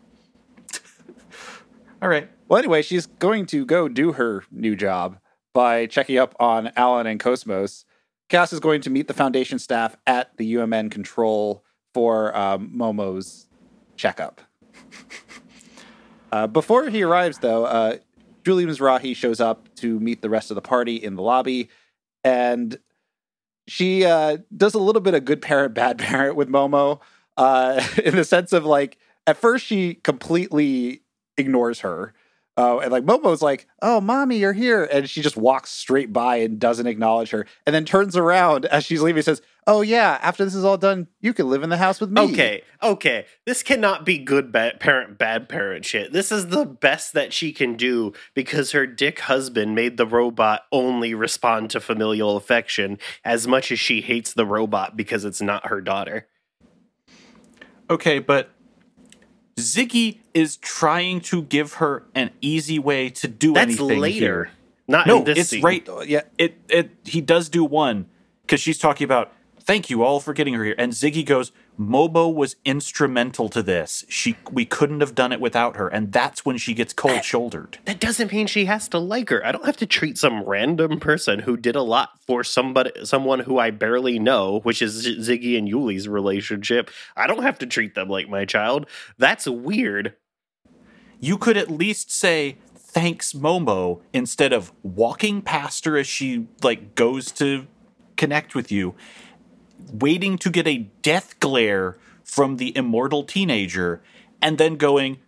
[2.03, 2.31] All right.
[2.47, 5.19] Well, anyway, she's going to go do her new job
[5.53, 7.85] by checking up on Allen and KOS-MOS.
[8.29, 13.47] Cass is going to meet the Foundation staff at the UMN control for um, Momo's
[13.97, 14.41] checkup.
[16.33, 17.97] uh, before he arrives, though, uh,
[18.45, 21.69] Yuli Mizrahi shows up to meet the rest of the party in the lobby,
[22.23, 22.79] and
[23.67, 27.01] she uh, does a little bit of good parent, bad parent with Momo,
[27.37, 31.03] uh, in the sense of like, at first she completely
[31.37, 32.15] ignores her.
[32.57, 36.37] Uh, and like Momo's like, "Oh, mommy, you're here," and she just walks straight by
[36.37, 40.19] and doesn't acknowledge her, and then turns around as she's leaving, and says, "Oh yeah,
[40.23, 43.27] after this is all done, you can live in the house with me." Okay, okay.
[43.45, 46.13] This cannot be good bad parent, bad parent shit.
[46.13, 50.63] This is the best that she can do because her dick husband made the robot
[50.71, 55.67] only respond to familial affection as much as she hates the robot because it's not
[55.67, 56.29] her daughter.
[57.91, 58.54] Okay, but
[59.57, 64.19] Ziggy is trying to give her an easy way to do That's anything later.
[64.19, 64.51] here.
[64.89, 65.63] Not No, in this it's scene.
[65.63, 65.89] right.
[65.89, 68.07] Uh, yeah, It it he does do one
[68.43, 72.33] because she's talking about thank you all for getting her here, and Ziggy goes, Momo
[72.33, 74.05] was instrumental to this.
[74.09, 77.79] She we couldn't have done it without her, and that's when she gets cold shouldered.
[77.85, 79.45] That doesn't mean she has to like her.
[79.45, 83.41] I don't have to treat some random person who did a lot for somebody, someone
[83.41, 86.91] who I barely know, which is Ziggy and Yuli's relationship.
[87.17, 88.87] I don't have to treat them like my child.
[89.19, 90.15] That's weird.
[91.19, 96.95] You could at least say thanks Momo instead of walking past her as she like
[96.95, 97.67] goes to
[98.17, 98.95] connect with you,
[99.93, 104.03] waiting to get a death glare from the immortal teenager,
[104.41, 105.19] and then going,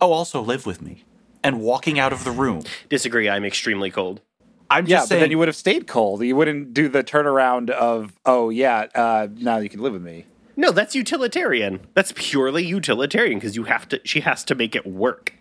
[0.00, 1.04] "Oh, also live with me,"
[1.42, 2.62] and walking out of the room.
[2.88, 3.28] Disagree.
[3.28, 4.20] I'm extremely cold.
[4.68, 5.20] I'm Yeah, just but saying.
[5.22, 6.22] then you would have stayed cold.
[6.22, 10.26] You wouldn't do the turnaround of, oh yeah, uh, now you can live with me.
[10.56, 11.80] No, that's utilitarian.
[11.94, 14.00] That's purely utilitarian because you have to.
[14.04, 15.34] She has to make it work.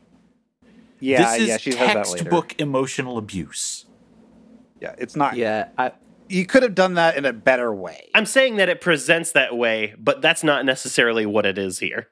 [0.99, 2.17] Yeah, this is yeah, she says that later.
[2.17, 3.85] textbook emotional abuse.
[4.81, 5.35] Yeah, it's not.
[5.35, 5.91] Yeah, I,
[6.29, 8.09] You could have done that in a better way.
[8.15, 12.07] I'm saying that it presents that way, but that's not necessarily what it is here.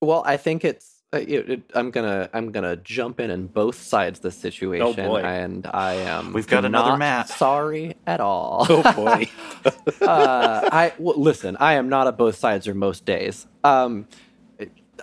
[0.00, 1.02] well, I think it's.
[1.14, 5.06] uh, It, it, I'm gonna I'm gonna jump in on both sides of the situation,
[5.06, 5.20] boy.
[5.22, 6.32] and I am.
[6.32, 7.28] We've got another not Matt.
[7.28, 8.66] Sorry at all.
[8.68, 9.28] Oh boy.
[10.02, 11.56] uh, I well, listen.
[11.60, 13.46] I am not a both sides or most days.
[13.62, 14.08] Um,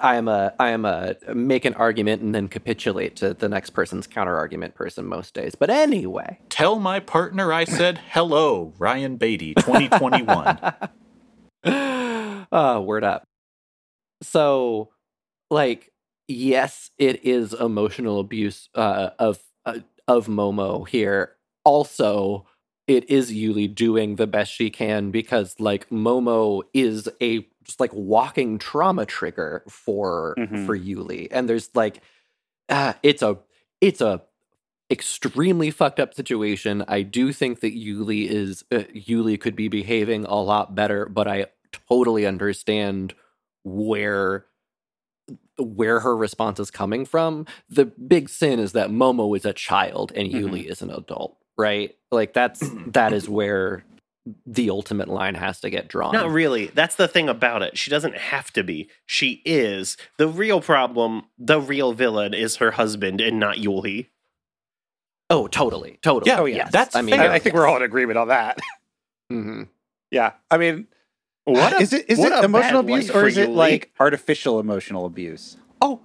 [0.02, 3.72] I am a I am a make an argument and then capitulate to the next
[3.72, 5.56] person's counter argument person most days.
[5.56, 10.60] But anyway, Tell my partner I said hello, Ryan Beatty, 2021.
[12.52, 13.24] uh, word up.
[14.22, 14.90] So,
[15.50, 15.92] like,
[16.28, 21.36] yes, it is emotional abuse uh, of uh, of Momo here.
[21.64, 22.46] Also,
[22.88, 27.94] it is Yuli doing the best she can because, like, Momo is a just like
[27.94, 30.66] walking trauma trigger for Mhm.
[30.66, 32.02] for Yuli, and there's like,
[32.68, 33.38] uh, it's a
[33.80, 34.22] it's a
[34.92, 36.84] extremely fucked up situation.
[36.88, 41.28] I do think that Yuli is uh, Yuli could be behaving a lot better, but
[41.28, 41.46] I
[41.88, 43.14] totally understand
[43.64, 44.46] where
[45.58, 47.46] where her response is coming from.
[47.70, 51.96] The big sin is that Momo is a child and Yuli is an adult, right?
[52.12, 53.84] Like that's that is where
[54.46, 56.14] the ultimate line has to get drawn.
[56.14, 56.68] Not really.
[56.68, 57.78] That's the thing about it.
[57.78, 58.90] She doesn't have to be.
[59.06, 59.98] She is.
[60.18, 64.08] The real problem, the real villain, is her husband and not Yuli.
[65.30, 66.30] oh, totally, totally.
[66.32, 66.56] Yeah, Oh, yeah.
[66.58, 66.72] Yes.
[66.72, 67.32] That's I mean, fair.
[67.32, 68.60] I, I think we're all in agreement on that.
[69.30, 69.64] hmm
[70.12, 70.88] yeah, I mean,
[71.46, 73.56] What a- is it is it emotional abuse or is it Yuli.
[73.56, 75.58] like artificial emotional abuse?
[75.82, 76.02] oh,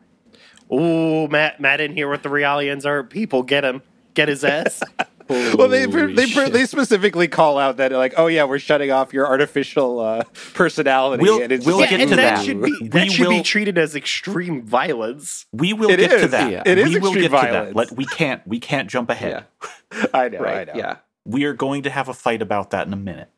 [0.73, 3.43] Ooh, Matt, Matt in here with the Realians are people.
[3.43, 3.83] Get him.
[4.15, 4.83] Get his ass.
[5.29, 6.53] Well, they Holy they shit.
[6.53, 11.23] they specifically call out that like, oh yeah, we're shutting off your artificial uh, personality,
[11.23, 12.45] We'll- and it's we'll just yeah, get and to that, that.
[12.45, 15.47] should be We that should will- be treated as extreme violence.
[15.53, 16.51] we will It get to that.
[16.53, 16.63] Yeah.
[16.67, 17.53] It is we will extreme get to that.
[17.53, 17.75] violence.
[17.77, 19.47] Let, we can't we can't jump ahead.
[19.93, 20.79] yeah, I know, right, I know.
[20.79, 20.97] yeah.
[21.25, 23.31] We are going to have a fight about that in a minute.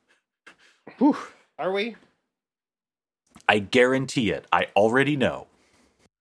[1.58, 1.94] Are we?
[3.48, 4.44] I guarantee it.
[4.52, 5.46] I already know.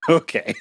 [0.07, 0.53] Okay.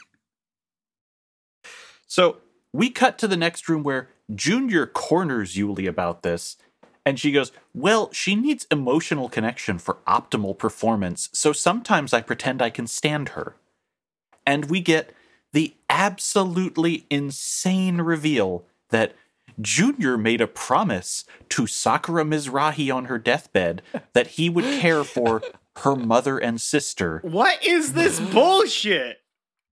[2.06, 2.38] So
[2.72, 6.56] we cut to the next room where Junior corners Yuli about this,
[7.04, 12.62] and she goes, Well, she needs emotional connection for optimal performance, so sometimes I pretend
[12.62, 13.56] I can stand her.
[14.46, 15.14] And we get
[15.52, 19.14] the absolutely insane reveal that
[19.60, 25.42] Junior made a promise to Sakura Mizrahi on her deathbed that he would care for
[25.78, 29.23] her mother and sister What is this bullshit?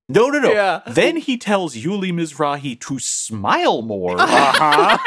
[0.09, 0.53] No, no, no.
[0.53, 0.81] Yeah.
[0.87, 4.17] Then he tells Yuli Mizrahi to smile more.
[4.21, 4.99] Uh-huh.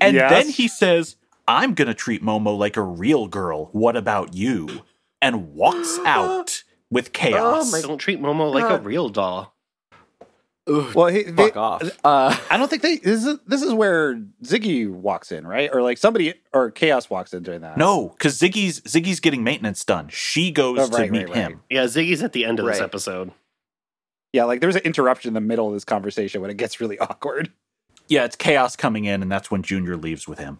[0.00, 0.30] and yes.
[0.30, 1.16] then he says,
[1.48, 3.66] I'm going to treat Momo like a real girl.
[3.72, 4.82] What about you?
[5.22, 7.72] And walks out with chaos.
[7.72, 9.54] my- Don't treat Momo like a real doll.
[10.66, 11.82] well, he, they, Fuck off.
[12.04, 12.96] Uh, I don't think they.
[12.96, 15.70] This is this is where Ziggy walks in, right?
[15.72, 17.76] Or like somebody or Chaos walks in during that.
[17.78, 20.08] no, because Ziggy's Ziggy's getting maintenance done.
[20.08, 21.36] She goes Oh, to meet right, right.
[21.36, 21.62] him.
[21.70, 23.30] Yeah, Ziggy's at the end of this episode.
[24.36, 26.98] Yeah, like there's an interruption in the middle of this conversation when it gets really
[27.00, 27.50] awkward.
[28.06, 30.58] Yeah, it's chaos coming in, and that's when Junior leaves with him.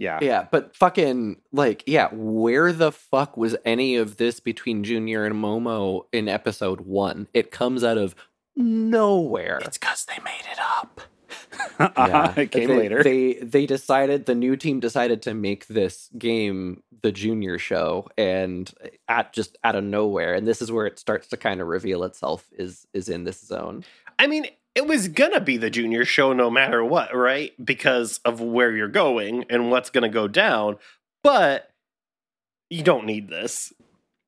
[0.00, 0.18] Yeah.
[0.20, 5.36] yeah, but fucking like, yeah, where the fuck was any of this between Junior and
[5.36, 7.28] Momo in episode one?
[7.32, 8.16] It comes out of
[8.56, 9.60] nowhere.
[9.62, 11.02] It's because they made it up.
[11.78, 12.32] Uh-huh.
[12.36, 13.02] it came they, later.
[13.02, 18.72] They they decided the new team decided to make this game the junior show and
[19.08, 22.04] at just out of nowhere and this is where it starts to kind of reveal
[22.04, 23.84] itself is is in this zone.
[24.18, 27.52] I mean, it was gonna be the junior show no matter what, right?
[27.64, 30.76] Because of where you're going and what's gonna go down.
[31.22, 31.70] But
[32.70, 33.72] you don't need this.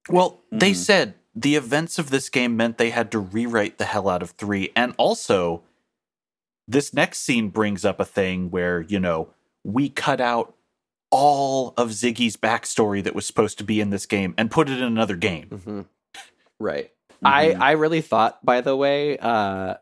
[0.08, 0.76] Well, they Mhm.
[0.76, 4.32] said the events of this game meant they had to rewrite the hell out of
[4.32, 4.70] three.
[4.76, 5.62] And also,
[6.66, 9.30] this next scene brings up a thing where, you know,
[9.64, 10.54] we cut out
[11.10, 14.78] all of Ziggy's backstory that was supposed to be in this game and put it
[14.78, 15.48] in another game.
[15.50, 15.80] Mm-hmm.
[16.58, 16.90] Right.
[17.22, 17.30] Mhm.
[17.30, 19.74] I I really thought, by the way, uh,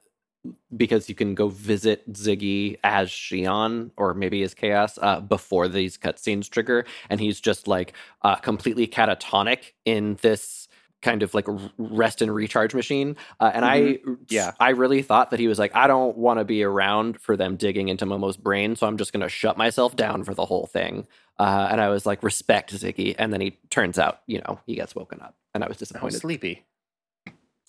[0.76, 5.97] because you can go visit Ziggy as Shion or maybe as Chaos uh, before these
[5.97, 10.61] cutscenes trigger, and he's just like uh, completely catatonic in this
[11.03, 11.46] kind of like
[11.78, 13.16] rest and recharge machine.
[13.40, 14.11] Uh, and Mm-hmm.
[14.11, 14.53] I, Yeah.
[14.61, 17.57] I really thought that he was like, I don't want to be around for them
[17.57, 20.66] digging into Momo's brain, so I'm just going to shut myself down for the whole
[20.66, 21.07] thing.
[21.38, 23.14] Uh, and I was like, respect Ziggy.
[23.18, 25.78] And then he turns out, you know, he gets woken up, and I was I
[25.78, 26.18] was disappointed.
[26.20, 26.64] sleepy.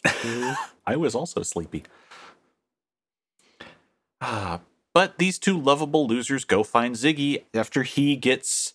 [0.85, 1.83] I was also sleepy.
[4.21, 4.61] Ah,
[4.93, 8.73] but these two lovable losers go find Ziggy after he gets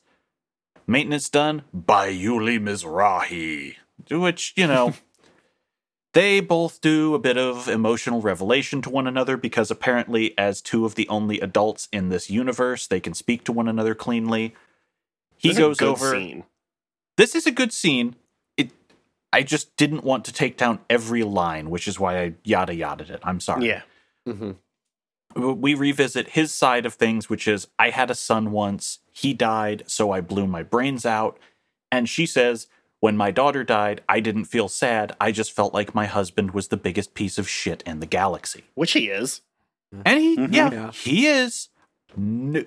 [0.87, 3.77] maintenance done by Yuli Mizrahi.
[4.11, 4.95] Which, you know,
[6.15, 10.85] they both do a bit of emotional revelation to one another because apparently, as two
[10.85, 14.55] of the only adults in this universe, they can speak to one another cleanly.
[15.37, 16.45] He This goes over Scene.
[17.17, 18.17] this is a good scene.
[18.57, 18.71] It
[19.33, 23.13] I just didn't want to take down every line, which is why I yada yada
[23.13, 23.21] it.
[23.23, 23.67] I'm sorry.
[23.67, 23.83] Yeah.
[24.27, 24.53] hmm
[25.37, 29.85] We revisit his side of things, which is I had a son once, he died,
[29.87, 31.39] so I blew my brains out.
[31.93, 32.67] And she says,
[33.01, 35.15] when my daughter died, I didn't feel sad.
[35.21, 38.65] I just felt like my husband was the biggest piece of shit in the galaxy.
[38.75, 39.43] Which he is.
[40.05, 40.55] And he, Mhm.
[40.55, 40.91] yeah, Yeah.
[40.93, 41.69] he is.
[42.17, 42.65] No,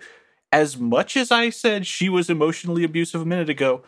[0.52, 3.84] as much as I said she was emotionally abusive a minute ago,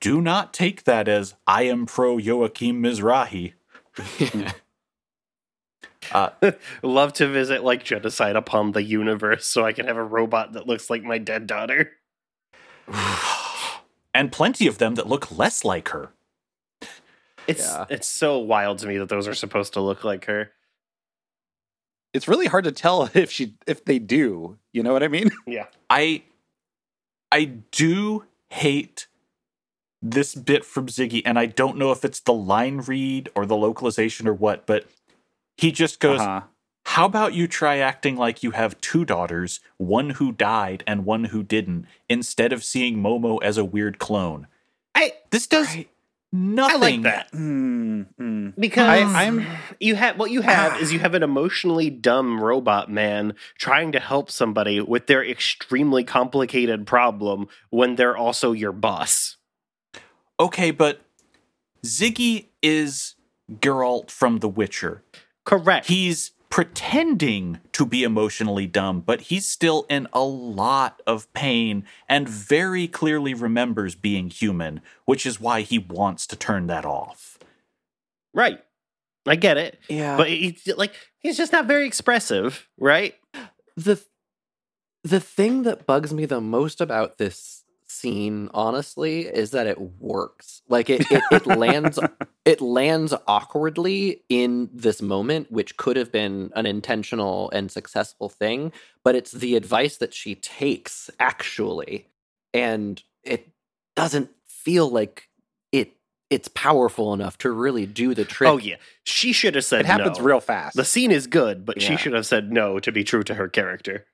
[0.00, 3.52] do not take that as I am pro Joachim Mizrahi.
[6.12, 6.28] Uh,
[6.82, 10.66] Love to visit like genocide upon the universe so I can have a robot that
[10.66, 11.92] looks like my dead daughter.
[14.14, 16.10] and plenty of them that look less like her.
[17.46, 17.84] It's Yeah.
[17.90, 20.52] it's so wild to me that those are supposed to look like her.
[22.14, 24.58] It's really hard to tell if she if they do.
[24.72, 25.30] You know what I mean?
[25.46, 25.66] Yeah.
[25.90, 26.22] I
[27.32, 29.08] I do hate
[30.00, 33.56] this bit from Ziggy, and I don't know if it's the line read or the
[33.56, 34.86] localization or what, but
[35.56, 36.42] he just goes, Uh-huh.
[36.86, 41.24] How about you try acting like you have two daughters, one who died and one
[41.24, 44.46] who didn't, instead of seeing Momo as a weird clone?
[44.94, 45.86] I This does I
[46.30, 46.80] nothing.
[46.80, 47.32] like that.
[47.32, 48.54] Mm, mm.
[48.58, 49.46] Because I- I'm-
[49.80, 53.98] you have what you have is you have an emotionally dumb robot man trying to
[54.00, 59.36] help somebody with their extremely complicated problem when they're also your boss.
[60.38, 61.00] Okay, but
[61.82, 63.14] Ziggy is
[63.50, 65.02] Geralt from The Witcher.
[65.44, 65.86] Correct.
[65.88, 72.28] he's pretending to be emotionally dumb, but he's still in a lot of pain and
[72.28, 77.40] very clearly remembers being human, which is why he wants to turn that off.
[78.32, 78.60] right.
[79.26, 79.80] I get it.
[79.88, 80.16] Yeah.
[80.16, 83.16] But he, like he's just not very expressive, right?
[83.76, 84.00] the
[85.02, 87.63] the thing that bugs me the most about this
[87.94, 91.98] scene honestly is that it works like it it, it lands
[92.44, 98.72] it lands awkwardly in this moment which could have been an intentional and successful thing
[99.04, 102.08] but it's the advice that she takes actually
[102.52, 103.48] and it
[103.96, 105.28] doesn't feel like
[105.72, 105.92] it
[106.30, 108.76] it's powerful enough to really do the trick Oh yeah.
[109.04, 110.24] She should have said It happens no.
[110.24, 110.76] real fast.
[110.76, 113.48] The scene is good, but she should have said no to be true to her
[113.48, 114.06] character.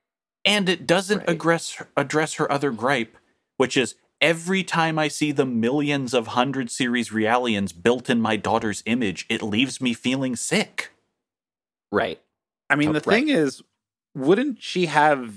[0.43, 1.29] And it doesn't Right.
[1.29, 3.15] address, address her other gripe,
[3.61, 8.35] which is every time I see the millions of 100 series Realians built in my
[8.35, 10.89] daughter's image, it leaves me feeling sick.
[11.91, 12.19] right
[12.71, 13.15] I mean, Oh, the right.
[13.17, 13.61] thing is,
[14.15, 15.35] wouldn't she have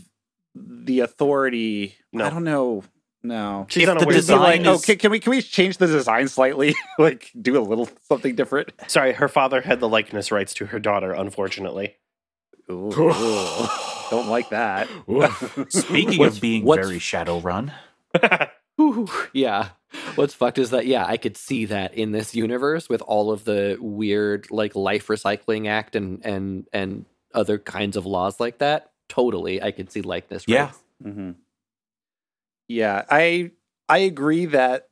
[0.54, 1.96] the authority?
[2.12, 2.24] No.
[2.24, 2.84] I don't know.
[3.22, 3.66] No.
[3.68, 4.06] She's If the unaware.
[4.06, 6.74] Would it be design like, oh, can, can we can we change the design slightly?
[6.98, 8.70] like, do a little something different?
[8.86, 11.96] Sorry, her father had the likeness rights to her daughter, unfortunately.
[12.70, 13.66] Ooh, ooh.
[14.10, 14.88] don't like that.
[15.68, 17.72] Speaking of being what's- very Shadowrun, Whew,
[19.32, 19.68] yeah.
[20.16, 23.44] What's fucked is that yeah, I could see that in this universe with all of
[23.44, 28.90] the weird like life recycling act and and and other kinds of laws like that.
[29.08, 30.44] Totally, I could see likeness.
[30.46, 30.64] Yeah.
[30.66, 30.82] rights.
[31.02, 31.30] hmm
[32.68, 33.52] Yeah, I
[33.88, 34.88] I agree that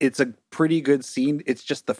[0.00, 1.42] it's a pretty good scene.
[1.46, 1.96] It's just the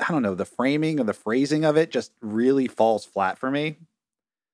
[0.00, 3.50] I don't know the framing and the phrasing of it just really falls flat for
[3.50, 3.78] me.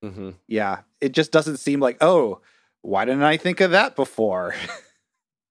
[0.03, 0.35] Mhm.
[0.47, 2.41] Yeah, it just doesn't seem like oh,
[2.81, 4.53] why didn't I think of that before?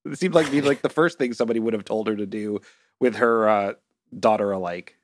[0.05, 2.61] it seemed like be like the first thing somebody would have told her to do
[3.01, 3.73] with her uh,
[4.19, 4.97] daughter alike.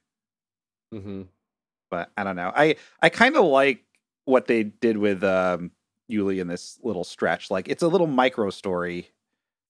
[0.94, 1.26] Mhm.
[1.90, 2.52] But I don't know.
[2.54, 3.84] I I kind of like
[4.24, 5.72] what they did with um
[6.10, 7.50] Yuli in this little stretch.
[7.50, 9.10] Like it's a little micro story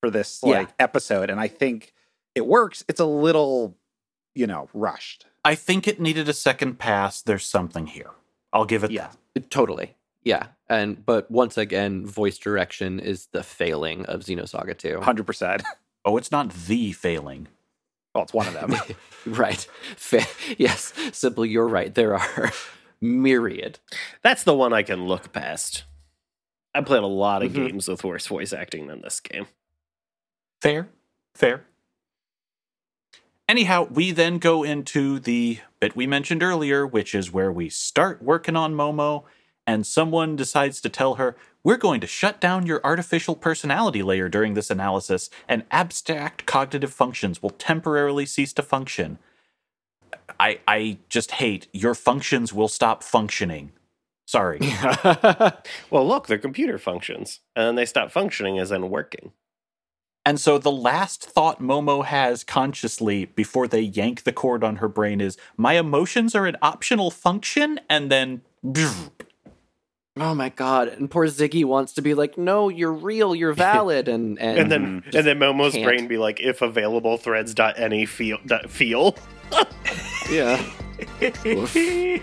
[0.00, 0.60] for this Yeah.
[0.60, 1.94] like episode, and I think
[2.34, 2.84] it works.
[2.88, 3.76] It's a little,
[4.34, 5.26] you know, rushed.
[5.44, 7.20] I think it needed a second pass.
[7.22, 8.10] There's something here.
[8.52, 9.10] I'll give it Yeah.
[9.34, 9.50] that.
[9.50, 9.96] Totally.
[10.22, 10.48] Yeah.
[10.68, 15.00] And but once again, voice direction is the failing of Xenosaga 2.
[15.00, 15.62] Hundred percent.
[16.02, 17.46] Oh, it's not the failing.
[18.14, 18.74] Well, it's one of them.
[19.26, 19.68] right.
[19.98, 20.24] Fa-
[20.56, 20.94] yes.
[21.12, 21.94] Simply you're right.
[21.94, 22.50] There are
[23.02, 23.80] myriad.
[24.22, 25.84] That's the one I can look past.
[26.74, 27.66] I played a lot of Mhm.
[27.68, 29.46] games with worse voice acting than this game.
[30.62, 30.88] Fair,
[31.34, 31.64] fair.
[33.48, 38.22] Anyhow, we then go into the bit we mentioned earlier, which is where we start
[38.22, 39.24] working on Momo,
[39.70, 44.28] and someone decides to tell her, We're going to shut down your artificial personality layer
[44.28, 49.18] during this analysis, and abstract cognitive functions will temporarily cease to function.
[50.40, 53.70] I, I just hate your functions will stop functioning.
[54.26, 54.58] Sorry.
[55.90, 59.32] Well, look, they're computer functions, and then they stop functioning as in working.
[60.26, 64.88] And so the last thought Momo has consciously before they yank the cord on her
[64.88, 68.42] brain is my emotions are an optional function and then
[70.16, 70.88] oh my god!
[70.88, 73.34] And poor Ziggy wants to be like, "No, you're real.
[73.34, 75.16] You're valid." And and, And then mm-hmm.
[75.16, 75.84] and then Momo's can't.
[75.84, 79.16] brain be like, if available threads dot any feel dot feel.
[80.30, 80.62] yeah.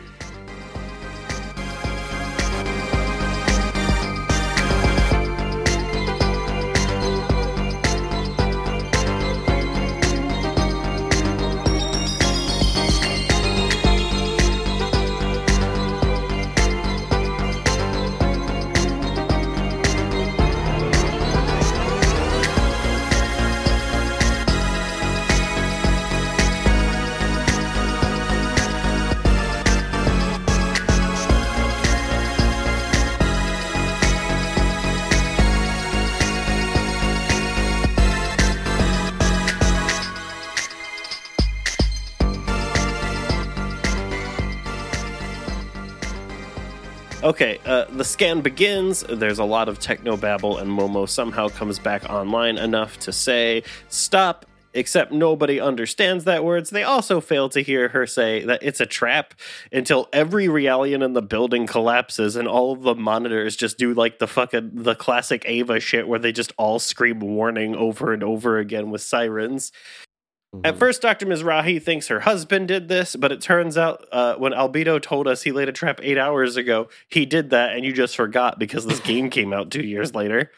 [47.23, 49.01] Okay, uh, the scan begins.
[49.01, 53.63] There's a lot of techno babble, and Momo somehow comes back online enough to say,
[53.89, 54.45] Stop,
[54.75, 56.69] except nobody understands that words.
[56.69, 59.33] They also fail to hear her say that it's a trap
[59.71, 64.19] until every Realian in the building collapses and all of the monitors just do like
[64.19, 68.59] the fucking the classic Eva shit where they just all scream warning over and over
[68.59, 69.71] again with sirens.
[70.63, 71.25] At first, Dr.
[71.25, 75.43] Mizrahi thinks her husband did this, but it turns out uh, when Albedo told us
[75.43, 78.85] he laid a trap eight hours ago, he did that and you just forgot because
[78.85, 80.51] this game came out two years later.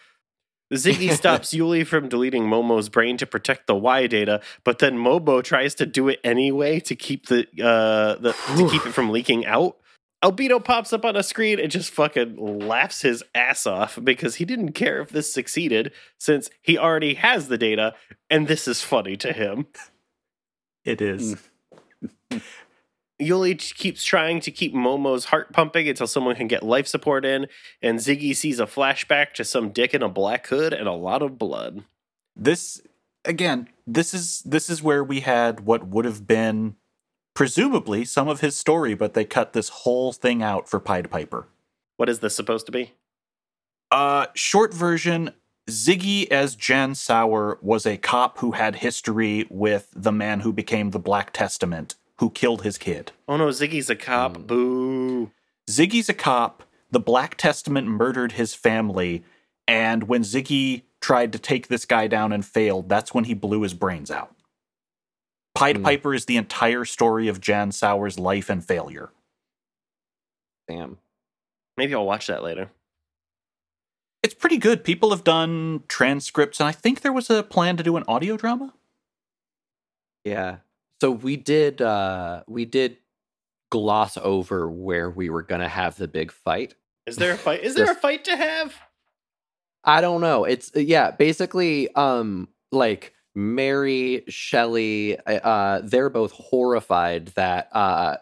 [0.73, 5.43] Ziggy stops Yuli from deleting Momo's brain to protect the Y data, but then Momo
[5.43, 9.45] tries to do it anyway to keep the uh the to keep it from leaking
[9.47, 9.78] out.
[10.23, 14.45] Albedo pops up on a screen and just fucking laughs his ass off because he
[14.45, 17.95] didn't care if this succeeded since he already has the data
[18.29, 19.67] and this is funny to him.
[20.83, 21.37] it is.
[22.31, 22.41] Mm.
[23.21, 27.47] Yuli keeps trying to keep Momo's heart pumping until someone can get life support in,
[27.81, 31.21] and Ziggy sees a flashback to some dick in a black hood and a lot
[31.21, 31.83] of blood.
[32.35, 32.81] This
[33.25, 36.75] again, this is this is where we had what would have been
[37.39, 41.47] presumably some of his story, but they cut this whole thing out for Pied Piper.
[41.95, 42.91] What is this supposed to be?
[43.89, 45.31] Uh, short version
[45.69, 50.89] Ziggy as Jan Sauer was a cop who had history with the man who became
[50.89, 53.13] the Black Testament, who killed his kid.
[53.25, 54.35] Oh no, Ziggy's a cop.
[54.35, 54.43] Hmm.
[54.43, 55.31] Boo.
[55.69, 56.63] Ziggy's a cop.
[56.91, 59.23] The Black Testament murdered his family,
[59.65, 63.61] and when Ziggy tried to take this guy down and failed, that's when he blew
[63.61, 64.35] his brains out.
[65.59, 65.83] Pied Hmm.
[65.83, 69.11] Piper is the entire story of Jan Sauer's life and failure.
[70.67, 70.97] Damn.
[71.77, 72.71] Maybe I'll watch that later.
[74.21, 74.83] It's pretty good.
[74.83, 78.37] People have done transcripts, and I think there was a plan to do an audio
[78.37, 78.73] drama.
[80.25, 80.57] Yeah.
[81.01, 82.97] So we did uh we did
[83.71, 86.75] gloss over where we were gonna have the big fight.
[87.05, 87.63] Is there a fight?
[87.63, 88.75] Is there a fight to have?
[89.85, 90.43] I don't know.
[90.43, 98.17] It's yeah, basically um like Mary, Shelley, uh they're both horrified that uh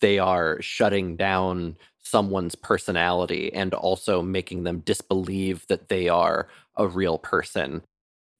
[0.00, 6.86] they are shutting down someone's personality and also making them disbelieve that they are a
[6.86, 7.82] real person.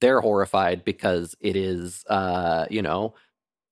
[0.00, 3.14] They're horrified because it is uh, you know,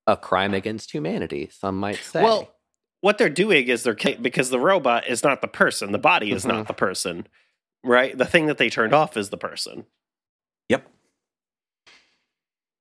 [0.07, 2.23] a crime against humanity, some might say.
[2.23, 2.55] Well,
[3.03, 6.45] what they're doing is they're because the robot is not the person, the body is
[6.45, 6.49] Mhm.
[6.49, 7.29] not the person,
[7.85, 8.17] right?
[8.19, 9.87] The thing that they turned off is the person.
[10.71, 10.91] Yep.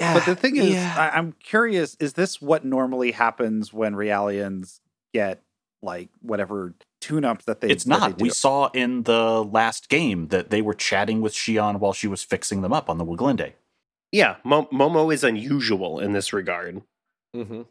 [0.04, 0.94] Yeah, But the thing is, yeah.
[0.98, 4.80] I, I'm curious: is this what normally happens when Realians
[5.14, 5.42] get
[5.82, 7.70] like whatever tune-ups that they?
[7.70, 8.22] it's that they not.
[8.22, 12.24] We saw in the last game that they were chatting with Shion while she was
[12.24, 13.54] fixing them up on the Woglinde.
[14.12, 16.82] Yeah, Mo- Momo is unusual in this regard.
[17.36, 17.66] Mhm.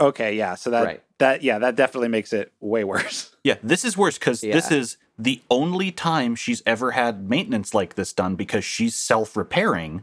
[0.00, 0.54] Okay, yeah.
[0.54, 1.02] So that Right.
[1.18, 3.34] that yeah, that definitely makes it way worse.
[3.44, 7.94] Yeah, this is worse because this is the only time she's ever had maintenance like
[7.94, 10.02] this done because she's self repairing.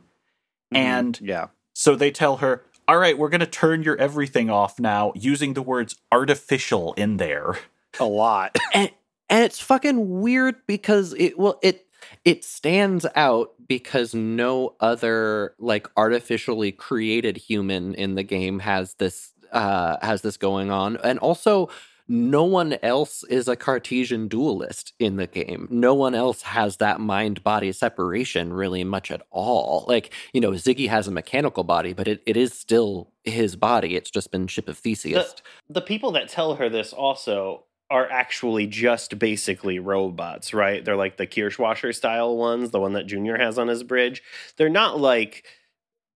[0.72, 4.80] And yeah, so they tell her, all right, we're going to turn your everything off
[4.80, 7.60] now using the words artificial in there.
[8.00, 8.56] a lot.
[8.74, 8.90] and
[9.30, 11.86] and it's fucking weird because it well it
[12.24, 19.34] it stands out because no other like artificially created human in the game has this
[19.52, 21.70] uh has this going on and also
[22.08, 27.00] no one else is a cartesian dualist in the game no one else has that
[27.00, 31.94] mind body separation really much at all like you know ziggy has a mechanical body
[31.94, 35.36] but it, it is still his body it's just been ship of theseus
[35.70, 40.84] the people that tell her this also are actually just basically robots, right?
[40.84, 44.24] They're like the Kirschwasser style ones, the one that Junior has on his bridge.
[44.58, 45.46] They're not like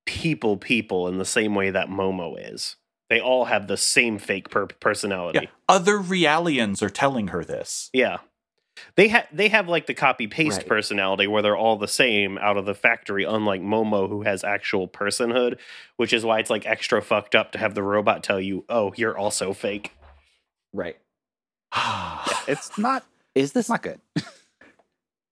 [0.06, 2.76] people people in the same way that Momo is.
[3.10, 5.40] They all have the same fake per- personality.
[5.44, 5.50] Yeah.
[5.68, 7.90] Other Realians are telling her this.
[7.94, 8.18] Yeah.
[8.96, 10.68] They have they have like the copy paste Right.
[10.68, 14.88] personality where they're all the same out of the factory, unlike Momo who has actual
[14.88, 15.58] personhood,
[15.98, 18.94] which is why it's like extra fucked up to have the robot tell you, "Oh,
[18.96, 19.92] you're also fake."
[20.72, 20.98] right
[22.48, 23.04] It's not.
[23.36, 24.00] is this not good.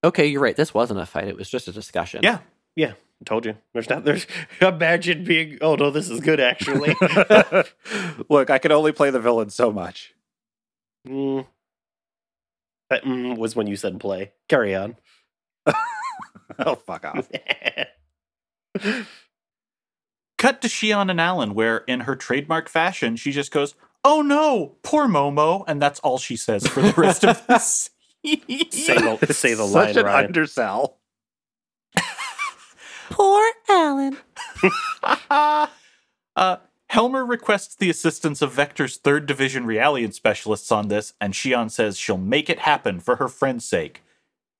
[0.03, 2.39] okay you're right this wasn't a fight it was just a discussion yeah.
[2.77, 2.93] I
[3.25, 3.55] told you.
[3.73, 4.27] There's not there's
[4.61, 6.95] imagine being oh no, this is good actually.
[8.29, 10.13] Look, I can only play the villain so much.
[11.07, 11.45] Mm.
[12.89, 14.31] That mm was when you said play.
[14.47, 14.97] Carry on.
[16.59, 17.29] Oh, fuck off.
[20.37, 24.77] Cut to Shion and Allen, where in her trademark fashion, she just goes, Oh no,
[24.83, 25.63] poor Momo.
[25.67, 27.89] And that's all she says for the rest of this.
[28.23, 30.25] say the say the Such line an right.
[30.25, 30.99] undersell.
[33.09, 34.17] Poor allen
[36.35, 36.57] uh,
[36.89, 41.97] Helmer requests the assistance of Vector's 3rd Division Realian specialists on this, and Shion says
[41.97, 44.03] she'll make it happen for her friend's sake.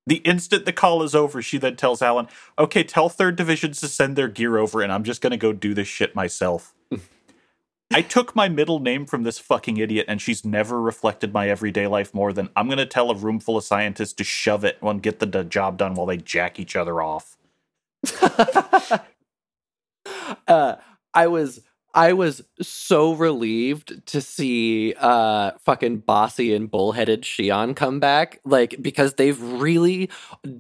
[0.06, 3.88] The instant the call is over, she then tells Allen, Okay, tell 3rd Divisions to
[3.88, 6.74] send their gear over, and I'm just gonna go do this shit myself.
[7.94, 11.88] I took my middle name from this fucking idiot, and she's never reflected my everyday
[11.88, 15.02] life more than I'm gonna tell a room full of scientists to shove it and
[15.02, 17.37] get the job done while they jack each other off.
[20.48, 20.76] uh,
[21.14, 21.62] I was
[21.94, 28.76] I was so relieved to see uh fucking bossy and bullheaded Shion come back, like
[28.82, 30.10] because they've really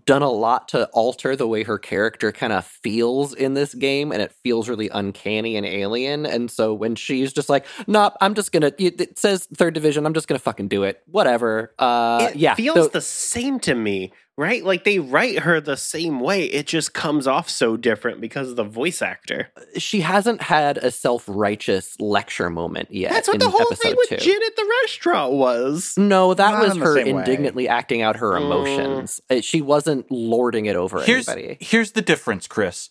[0.05, 4.11] done a lot to alter the way her character kind of feels in this game,
[4.11, 6.25] and it feels really uncanny and alien.
[6.25, 10.07] And so when she's just like, "Nope, I'm just gonna," it it says third division,
[10.07, 11.73] I'm just gonna fucking do it, whatever.
[11.77, 14.63] Uh, it yeah, feels so- the same to me, right?
[14.63, 16.45] Like they write her the same way.
[16.45, 19.49] It just comes off so different because of the voice actor.
[19.77, 23.11] she hasn't had a self-righteous lecture moment yet.
[23.11, 24.17] That's what in the whole thing with two.
[24.17, 25.95] Jin at the restaurant was.
[25.97, 27.21] No, that Not was in her same way.
[27.23, 28.41] indignantly acting out her Mm.
[28.45, 29.21] emotions.
[29.29, 31.57] Uh, She wasn't lording it over here's, anybody.
[31.59, 32.89] Here's the difference, Chris.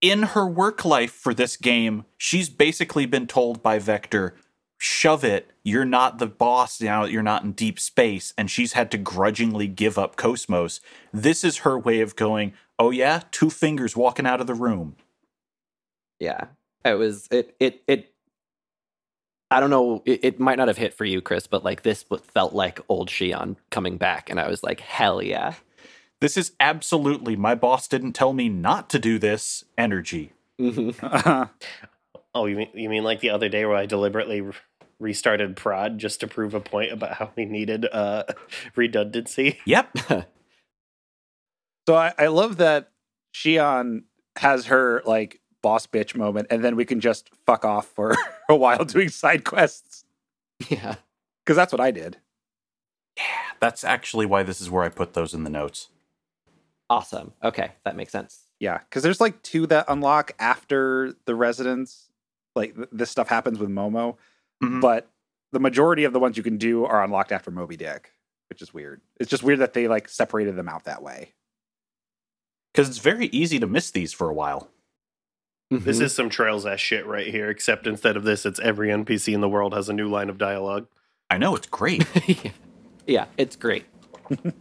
[0.00, 4.34] In her work life for this game, she's basically been told by Vector,
[4.78, 8.90] shove it, you're not the boss now, you're not in deep space, and she's had
[8.90, 10.80] to grudgingly give up KOS-MOS.
[11.12, 14.96] This is her way of going, oh yeah, two fingers walking out of the room.
[16.18, 16.46] Yeah,
[16.84, 18.12] it was it it it.
[19.50, 20.02] I don't know.
[20.04, 22.80] It, it might not have hit for you, Chris, but like this w- felt like
[22.88, 25.54] old Shion coming back, and I was like, hell yeah.
[26.20, 30.32] This is absolutely my boss didn't tell me not to do this energy.
[30.58, 31.50] Mhm.
[32.36, 34.52] Oh, you mean you mean like the other day where I deliberately re-
[34.98, 38.24] restarted prod just to prove a point about how we needed uh,
[38.76, 39.58] redundancy?
[39.64, 39.98] Yep.
[41.88, 42.90] So I, I love that
[43.34, 44.04] Shion
[44.36, 48.14] has her like boss bitch moment, and then we can just fuck off for
[48.48, 50.04] a while doing side quests
[50.68, 50.96] yeah.
[51.44, 52.18] because that's what I did.
[53.16, 53.24] Yeah,
[53.60, 55.88] that's actually why this is where I put those in the notes.
[56.90, 57.32] Awesome.
[57.42, 58.42] Okay, that makes sense.
[58.58, 62.05] Yeah, because there's like two that unlock after the residence.
[62.56, 64.16] Like th- this stuff happens with Momo,
[64.62, 64.80] Mhm.
[64.80, 65.08] but
[65.52, 68.12] the majority of the ones you can do are unlocked after Moby Dick,
[68.48, 69.00] which is weird.
[69.20, 71.34] It's just weird that they like separated them out that way.
[72.72, 74.70] Because it's very easy to miss these for a while.
[75.70, 76.02] This Mhm.
[76.02, 79.40] is some Trails ass shit right here, except instead of this, it's every NPC in
[79.40, 80.86] the world has a new line of dialogue.
[81.28, 82.04] I know it's great.
[82.28, 82.50] yeah.
[83.06, 83.84] yeah, it's great.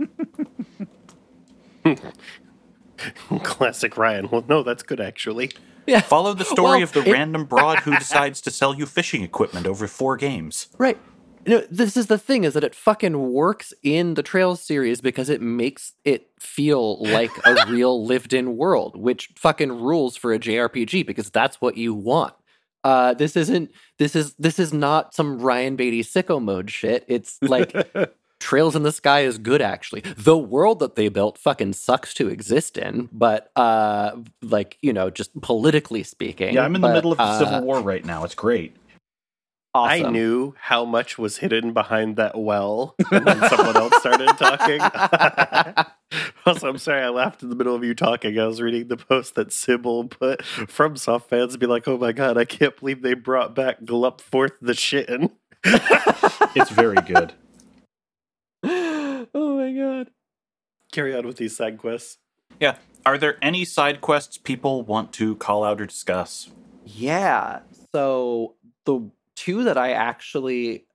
[3.44, 4.30] Classic Ryan.
[4.30, 5.52] Well, no, that's good actually.
[5.88, 8.86] Yeah, Follow the story Well, of the it- random broad who decides to sell you
[8.86, 10.68] fishing equipment over four games.
[10.78, 10.98] Right.
[11.48, 15.30] No, this is the thing is that it fucking works in the Trails series because
[15.30, 20.40] it makes it feel like a real lived in world, which fucking rules for a
[20.40, 22.34] JRPG because that's what you want.
[22.84, 23.70] Uh, this isn't
[24.00, 27.06] this is this is not some Ryan Beatty sicko mode shit.
[27.08, 27.72] It's like
[28.46, 30.02] Trails in the Sky is good actually.
[30.02, 35.10] The world that they built fucking sucks to exist in, but uh like, you know,
[35.10, 36.54] just politically speaking.
[36.54, 38.24] Yeah, I'm in the middle of a uh, civil war right now.
[38.24, 38.76] It's great.
[39.74, 44.80] I knew how much was hidden behind that well when someone else started talking.
[46.46, 48.40] Also, I'm sorry I laughed in the middle of you talking.
[48.40, 52.12] I was reading the post that Sybil put from soft fans be like, "Oh my
[52.12, 55.32] god, I can't believe they brought back Glup Forth the Shittin."
[56.56, 57.34] It's very good.
[59.76, 60.12] God.
[60.92, 62.18] Carry on with these side quests.
[62.60, 62.78] Yeah.
[63.06, 66.50] Are there any side quests people want to call out or discuss?
[66.86, 67.60] Yeah.
[67.94, 70.86] So the two that I actually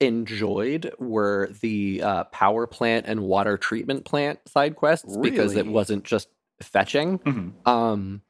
[0.00, 6.04] enjoyed were the uh, power plant and water treatment plant side quests because it wasn't
[6.04, 6.28] just
[6.62, 7.18] fetching.
[7.20, 7.52] Mhm.
[7.68, 8.22] Um,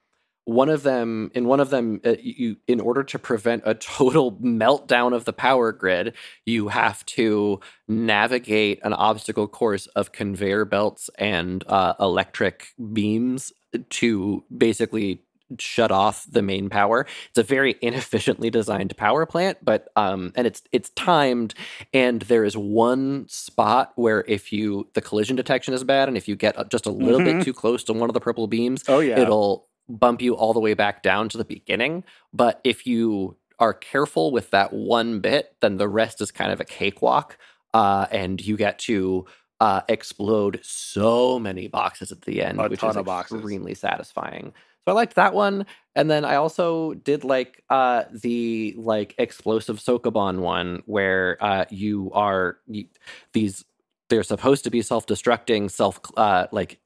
[0.51, 4.33] one of them, in one of them, uh, you, in order to prevent a total
[4.43, 6.15] meltdown of the power grid,
[6.45, 13.53] you have to navigate an obstacle course of conveyor belts and uh, electric beams
[13.91, 15.23] to basically
[15.59, 17.07] shut off the main power.
[17.31, 21.55] It's a very inefficiently designed power plant, but um, and it's it's timed,
[21.95, 26.27] and there is one spot where if you the collision detection is bad, and if
[26.29, 27.25] you get uh, just a little Mhm.
[27.39, 29.19] bit too close to one of the purple beams, Oh yeah.
[29.21, 29.69] it'll
[29.99, 32.05] bump you all the way back down to the beginning.
[32.33, 36.61] But if you are careful with that one bit, then the rest is kind of
[36.61, 37.37] a cakewalk,
[37.75, 39.27] uh, and you get to
[39.61, 43.37] uh, explode so many boxes at the end, A which is boxes.
[43.37, 44.55] extremely satisfying.
[44.85, 49.79] So I liked that one, and then I also did like uh, the like explosive
[49.79, 52.87] Sokoban one, where uh, you are you,
[53.33, 53.65] these.
[54.09, 56.81] They're supposed to be self-destructing, self uh, like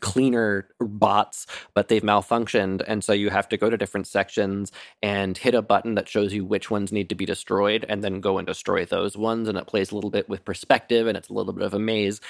[0.00, 2.82] cleaner bots, but they've malfunctioned.
[2.86, 4.72] And so you have to go to different sections
[5.02, 8.20] and hit a button that shows you which ones need to be destroyed and then
[8.20, 9.48] go and destroy those ones.
[9.48, 11.78] And it plays a little bit with perspective and it's a little bit of a
[11.78, 12.20] maze.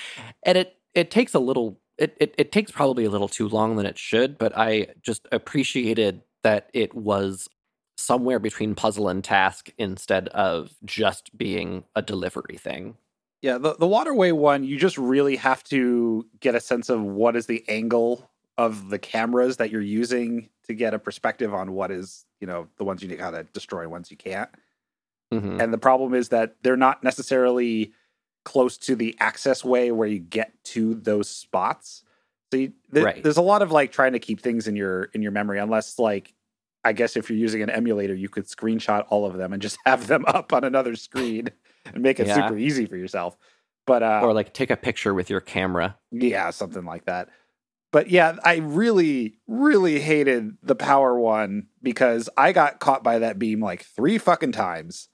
[0.43, 3.77] And it it takes a little it, it, it takes probably a little too long
[3.77, 7.48] than it should, but I just appreciated that it was
[7.97, 12.97] somewhere between puzzle and task instead of just being a delivery thing.
[13.40, 17.36] Yeah, the, the waterway one, you just really have to get a sense of what
[17.36, 21.93] is the angle of the cameras that you're using to get a perspective on what
[21.93, 24.51] is, you know, the ones you need to gotta destroy, ones you can't.
[25.32, 25.62] Mhm.
[25.62, 27.93] And the problem is that they're not necessarily
[28.44, 32.02] close to the access way where you get to those spots.
[32.51, 33.23] So you, th- Right.
[33.23, 35.98] there's a lot of like trying to keep things in your in your memory, unless
[35.98, 36.35] like
[36.82, 39.78] I guess if you're using an emulator, you could screenshot all of them and just
[39.86, 41.51] have them up on another screen
[41.94, 42.35] and make it Yeah.
[42.35, 43.36] super easy for yourself.
[43.86, 45.97] But uh, or like take a picture with your camera.
[46.10, 47.28] yeah, something like that.
[47.90, 53.39] But yeah, I really, really hated the power one because I got caught by that
[53.39, 55.09] beam like three fucking times.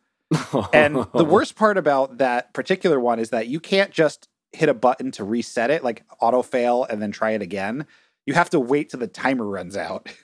[0.73, 4.75] And the worst part about that particular one is that you can't just hit a
[4.75, 7.87] button to reset it, like auto fail and then try it again.
[8.27, 10.09] You have to wait till the timer runs out.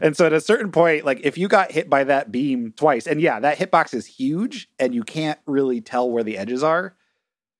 [0.00, 3.06] And so at a certain point, like if you got hit by that beam twice,
[3.06, 6.94] and yeah, that hitbox is huge and you can't really tell where the edges are.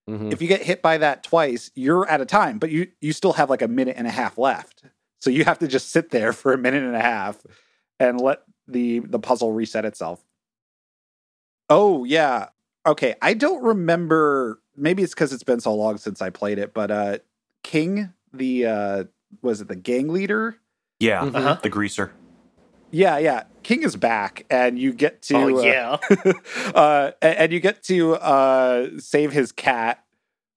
[0.09, 0.32] Mhm.
[0.32, 3.35] If you get hit by that twice, you're out of time, but you you still
[3.35, 4.85] have like a minute and a half left.
[5.20, 7.44] So you have to just sit there for a minute and a half
[8.01, 10.24] and let the the puzzle reset itself.
[11.69, 12.48] Oh yeah.
[12.86, 16.73] Okay, I don't remember maybe it's cuz it's been so long since I played it,
[16.73, 17.19] but uh
[17.62, 19.05] King, the uh
[19.43, 20.56] was it the gang leader?
[21.01, 21.35] Yeah, Mhm.
[21.36, 21.59] Uh-huh.
[21.62, 22.12] the greaser.
[22.90, 23.44] Yeah, yeah.
[23.62, 26.32] King is back and you get to oh uh, yeah.
[26.74, 30.05] uh, a- and you get to uh, save his cat,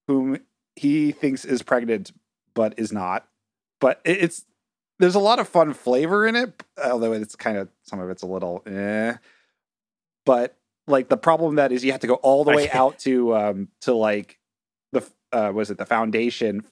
[0.07, 0.37] whom
[0.75, 2.11] he thinks is pregnant
[2.53, 3.27] but is not.
[3.79, 4.45] But it's
[4.99, 8.23] there's a lot of fun flavor in it, although it's kind of some of it's
[8.23, 9.15] a little eh.
[10.25, 10.55] But
[10.87, 13.67] like the problem that is you have to go all the way out to um
[13.81, 14.37] to like
[14.91, 16.63] the uh was it the foundation,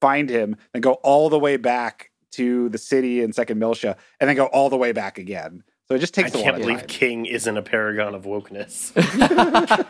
[0.00, 4.28] find him, and go all the way back to the city and Second Miltia, and
[4.28, 5.62] then go all the way back again.
[5.88, 6.86] So it just takes a lot can't of believe time.
[6.86, 8.92] King isn't a paragon of wokeness.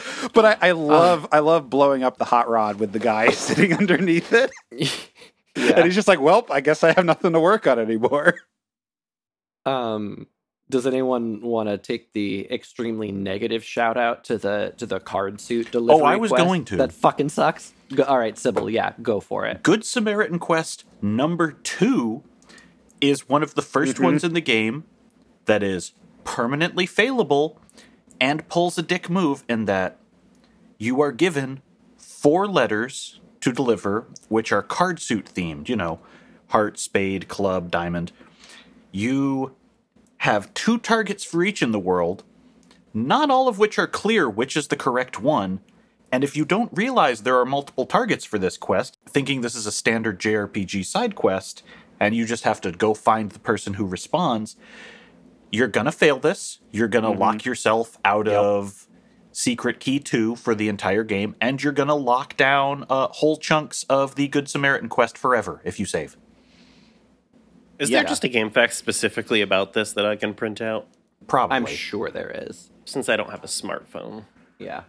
[0.32, 3.74] but I, I love I love blowing up the hot rod with the guy sitting
[3.74, 4.50] underneath it.
[4.72, 8.36] And he's just like, Well, I guess I have nothing to work on anymore.
[9.66, 10.28] Um,
[10.70, 15.42] does anyone want to take the extremely negative shout out to the to the card
[15.42, 16.02] suit delivery?
[16.02, 16.76] Oh, I was quest going to.
[16.76, 17.73] That fucking sucks.
[17.94, 18.70] Go, all right, Sybil.
[18.70, 19.62] Yeah, go for it.
[19.62, 22.22] Good Samaritan Quest number two
[23.00, 24.04] is one of the 1st Mhm.
[24.04, 24.84] ones in the game
[25.46, 25.92] that is
[26.24, 27.56] permanently failable
[28.20, 29.98] and pulls a dick move in that
[30.78, 31.60] you are given
[31.98, 36.00] four letters to deliver, which are card suit themed, you know,
[36.48, 38.10] heart, spade, club, diamond.
[38.92, 39.54] You
[40.18, 42.22] have two targets for each in the world,
[42.94, 45.60] not all of which are clear which is the correct one.
[46.14, 49.66] And if you don't realize there are multiple targets for this quest, thinking this is
[49.66, 51.64] a standard JRPG side quest,
[51.98, 54.54] and you just have to go find the person who responds,
[55.50, 56.60] you're gonna fail this.
[56.70, 58.36] You're gonna lock yourself out Yep.
[58.36, 58.86] of
[59.32, 63.82] secret key two for the entire game, and you're gonna lock down uh, whole chunks
[63.88, 66.16] of the Good Samaritan quest forever if you save.
[67.80, 68.02] Is Yeah.
[68.02, 70.86] there just a game fact specifically about this that I can print out?
[71.26, 71.56] Probably.
[71.56, 72.70] I'm sure there is.
[72.84, 74.26] Since I don't have a smartphone.
[74.60, 74.82] Yeah.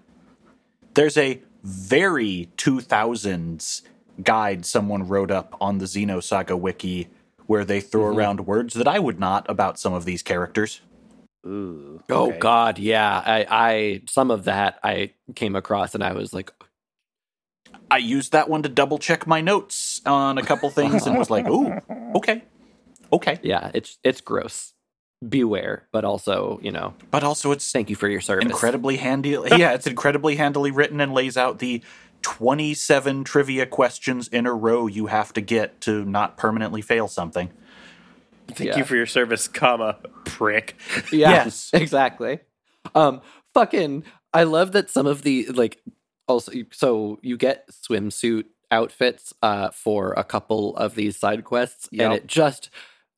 [0.95, 3.81] There's a very 2000s
[4.23, 7.09] guide someone wrote up on the Xenosaga wiki
[7.47, 8.17] where they throw mm-hmm.
[8.17, 10.81] around words that I would not about some of these characters.
[11.45, 12.01] Ooh.
[12.09, 12.31] Oh.
[12.39, 13.21] God, yeah.
[13.23, 16.51] I, I some of that I came across and I was like,
[17.89, 21.29] I used that one to double check my notes on a couple things and was
[21.29, 21.73] like, "Ooh,
[22.15, 22.43] okay,
[23.13, 24.73] okay." yeah, it's it's gross.
[25.29, 28.45] Beware, but also, you know, But also, it's thank you for your service.
[28.45, 29.29] incredibly handy.
[29.31, 31.81] Yeah, it's incredibly handily written and lays out the
[32.21, 37.51] 27 trivia questions in a row you have to get to not permanently fail something.
[38.47, 38.77] Thank Yeah.
[38.77, 40.75] you for your service, comma, prick.
[41.11, 41.69] Yeah, Yes.
[41.73, 42.39] exactly.
[42.93, 43.21] Um,
[43.53, 44.03] fucking,
[44.33, 45.81] I love that some of the like
[46.27, 46.51] also.
[46.71, 52.27] So you get swimsuit outfits uh for a couple of these side quests, and it
[52.27, 52.69] just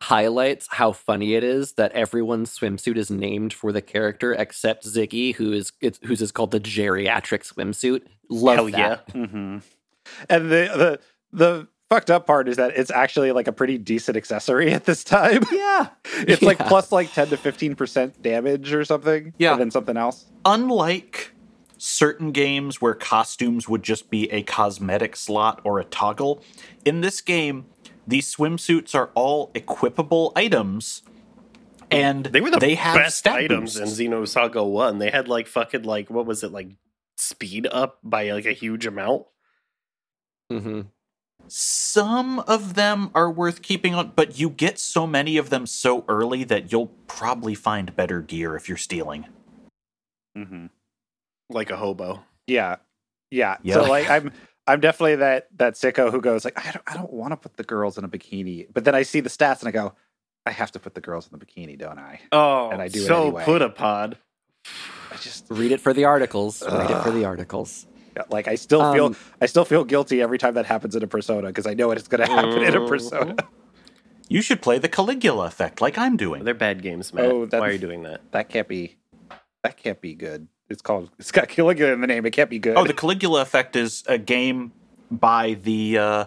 [0.02, 5.36] highlights how funny it is that everyone's swimsuit is named for the character except Ziggy,
[5.36, 8.04] who is it's, whose is called the geriatric swimsuit.
[8.30, 9.04] Love Hell that.
[9.14, 9.26] yeah.
[9.26, 9.58] hmm
[10.30, 11.00] And the the
[11.34, 15.04] the fucked up part is that it's actually like a pretty decent accessory at this
[15.04, 15.42] time.
[15.52, 15.88] Yeah,
[16.20, 19.34] It's like plus like ten to fifteen percent damage or something.
[19.38, 19.54] Yeah.
[19.54, 20.26] and then something else.
[20.46, 21.34] Unlike
[21.80, 26.42] certain games where costumes would just be a cosmetic slot or a toggle,
[26.86, 27.66] in this game,
[28.08, 31.04] these swimsuits are all equipable items.
[31.92, 34.00] And They were the they have best items boosts.
[34.00, 34.98] in Xenosaga 1.
[35.00, 36.70] They had like fucking like what was it like
[37.18, 39.26] speed up by like a huge amount.
[40.52, 40.82] hmm
[41.48, 46.04] Some of them are worth keeping on, but you get so many of them so
[46.10, 49.26] early that you'll probably find better gear if you're stealing.
[50.38, 50.66] Mm-hmm.
[51.50, 52.24] Like a hobo.
[52.48, 52.78] Yeah,
[53.32, 53.58] yeah.
[53.64, 53.76] Yeah.
[53.76, 54.32] So like I'm
[54.68, 57.56] I'm definitely that that sicko who goes like I don't I don't want to put
[57.58, 59.94] the girls in a bikini, but then I see the stats and I go
[60.46, 62.22] I have to put the girls in the bikini, don't I?
[62.32, 63.44] Oh, And I do so anyway.
[63.46, 64.18] put a pod.
[65.12, 66.62] I just Read it for the articles.
[66.62, 67.86] Read it for the articles.
[68.30, 71.08] like I still feel Um, I still feel guilty every time that happens in a
[71.08, 73.36] persona because I know it's going to happen in a persona.
[74.30, 76.44] You should play the Caligula effect like I'm doing.
[76.44, 77.26] They're bad games, Matt.
[77.26, 78.20] Oh, Why are you doing that?
[78.32, 78.98] That can't be
[79.64, 80.48] that can't be good.
[80.70, 82.26] It's called it's got Caligula in the name.
[82.26, 82.76] It can't be good.
[82.78, 84.74] Oh, the Caligula effect is a game
[85.10, 86.26] by the uh,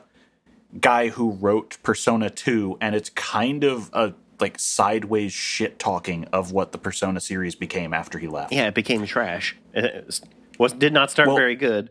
[0.78, 6.52] guy who wrote Persona 2, and it's kind of a like sideways shit talking of
[6.52, 8.52] what the Persona series became after he left.
[8.52, 9.56] Yeah, it became trash.
[9.74, 10.22] It was,
[10.58, 11.90] was did not start Well- very good.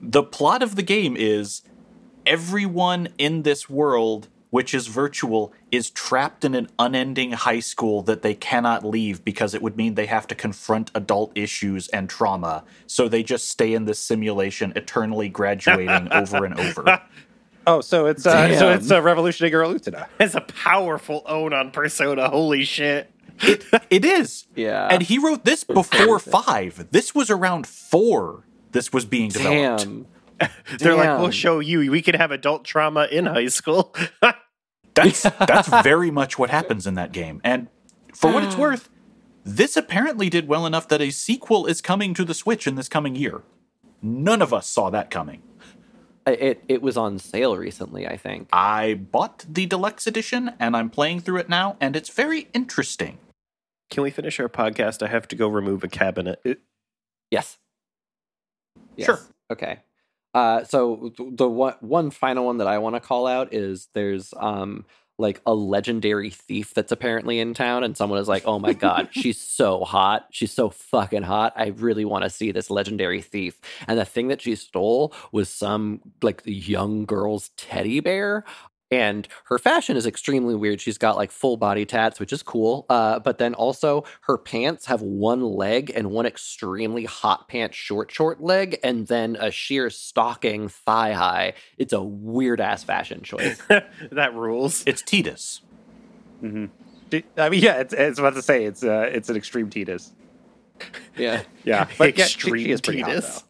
[0.00, 1.62] The plot of the game is
[2.26, 8.22] everyone in this world, which is virtual, is trapped in an unending high school that
[8.22, 12.64] they cannot leave because it would mean they have to confront adult issues and trauma.
[12.86, 17.02] So they just stay in this simulation, eternally graduating over and over.
[17.66, 20.06] oh, so it's uh, so it's a revolutionary girl Utena.
[20.18, 22.30] It's a powerful own on Persona.
[22.30, 23.12] Holy shit.
[23.90, 24.46] It is.
[24.54, 24.88] Yeah.
[24.90, 26.86] And he wrote this before five.
[26.92, 28.46] This was around four.
[28.72, 29.84] This was being developed.
[29.84, 30.06] Damn.
[30.78, 31.90] They're like, we'll show you.
[31.90, 33.94] We can have adult trauma in high school.
[34.96, 37.40] That's that's very much what happens in that game.
[37.44, 37.68] And
[38.12, 38.60] for what it's ah.
[38.60, 38.88] worth,
[39.44, 42.88] this apparently did well enough that a sequel is coming to the Switch in this
[42.88, 43.42] coming year.
[44.02, 45.42] None of us saw that coming.
[46.26, 48.48] It it was on sale recently, I think.
[48.52, 53.18] I bought the deluxe edition and I'm playing through it now, and it's very interesting.
[53.90, 55.02] can we finish our podcast?
[55.02, 56.40] I have to go remove a cabinet.
[57.30, 57.58] Yes.
[58.96, 59.06] Yes.
[59.06, 59.20] Sure.
[59.52, 59.78] Okay.
[60.36, 64.34] Uh, so the one one final one that I want to call out is there's
[64.36, 64.84] um
[65.18, 69.08] like a legendary thief that's apparently in town, and someone is like, "Oh my god,
[69.12, 70.26] she's so hot!
[70.30, 71.54] She's so fucking hot!
[71.56, 73.58] I really want to see this legendary thief."
[73.88, 78.44] And the thing that she stole was some like the young girl's teddy bear.
[78.90, 80.80] And her fashion is extremely weird.
[80.80, 82.86] She's got like full body tats, which is cool.
[82.88, 88.12] Uh, but then also her pants have one leg and one extremely hot pants, short,
[88.12, 91.54] short leg, and then a sheer stocking thigh high.
[91.78, 93.60] It's a weird ass fashion choice.
[94.12, 94.84] that rules.
[94.86, 95.62] It's Titus.
[96.42, 96.70] I mean,
[97.62, 100.12] yeah, it's, it's about to say it's uh, it's an extreme Titus.
[101.16, 101.42] yeah.
[101.64, 103.42] Yeah, but yeah, she- Extreme she is pretty hot, Titus.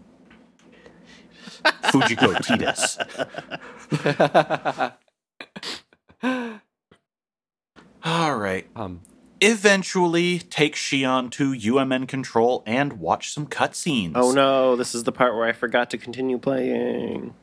[1.63, 2.01] though.
[2.01, 2.99] Fujiko Titus.
[8.05, 8.67] All right.
[8.77, 9.01] um,
[9.41, 14.13] Eventually, take Shion to UMN control and watch some cutscenes.
[14.15, 17.35] Oh no, this is the part where I forgot to continue playing.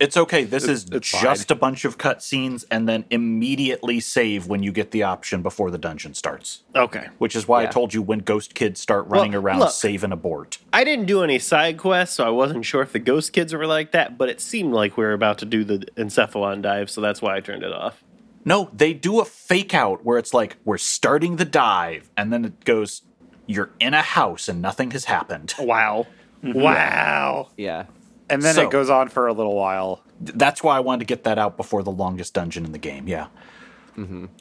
[0.00, 0.44] It's okay.
[0.44, 4.72] This It's- is it's just a bunch of cutscenes and then immediately save when you
[4.72, 6.62] get the option before the dungeon starts.
[6.74, 7.08] Okay.
[7.18, 9.70] Which is why I told you when ghost kids start running Well, around, look.
[9.72, 10.56] save and abort.
[10.72, 13.66] I didn't do any side quests, so I wasn't sure if the ghost kids were
[13.66, 17.00] like that, but it seemed like we were about to do the encephalon dive, so
[17.02, 18.02] that's why I turned it off.
[18.42, 22.46] No, they do a fake out where it's like, we're starting the dive, and then
[22.46, 23.02] it goes,
[23.46, 25.52] you're in a house and nothing has happened.
[25.58, 26.06] Wow.
[26.42, 27.48] Wow.
[27.58, 27.84] Yeah.
[28.30, 30.02] And then So- it goes on for a little while.
[30.20, 33.08] That's why I wanted to get that out before the longest dungeon in the game,
[33.08, 33.26] yeah.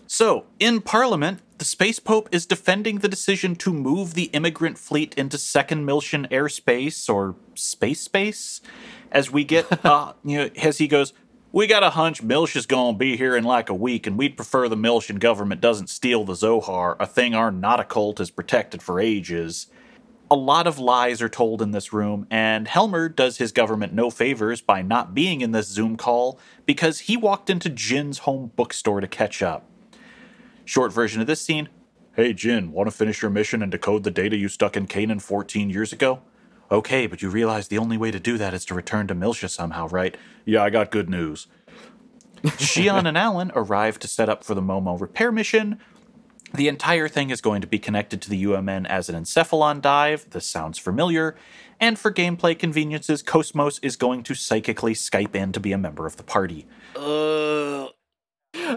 [0.08, 5.14] So, in Parliament, the Space Pope is defending the decision to move the immigrant fleet
[5.16, 8.62] into Second Miltian airspace or space space.
[9.12, 11.12] As we get, uh, you know, as he goes,
[11.52, 14.18] we got a hunch Miltia is going to be here in like a week, and
[14.18, 18.30] we'd prefer the Miltian government doesn't steal the Zohar, a thing our Nada cult has
[18.32, 19.68] protected for ages.
[20.32, 24.12] A lot of lies are told in this room, and Helmer does his government no
[24.12, 29.02] favors by not being in this Zoom call because he walked into Jin's home bookstore
[29.02, 29.66] to catch up.
[30.66, 31.70] Short version of this scene
[32.16, 35.20] Hey Jin, want to finish your mission and decode the data you stuck in Canaan
[35.20, 36.20] 14 years ago?
[36.70, 39.50] Okay, but you realize the only way to do that is to return to Miltia
[39.50, 40.16] somehow, right?
[40.46, 41.48] Yeah, I got good news.
[42.44, 45.80] Shion and Allen arrive to set up for the Momo repair mission,
[46.54, 50.30] the entire thing is going to be connected to the UMN as an encephalon dive.
[50.30, 51.36] This sounds familiar.
[51.80, 56.06] And for gameplay conveniences, KOS-MOS is going to psychically Skype in to be a member
[56.06, 56.68] of the party.
[56.96, 57.88] Uh,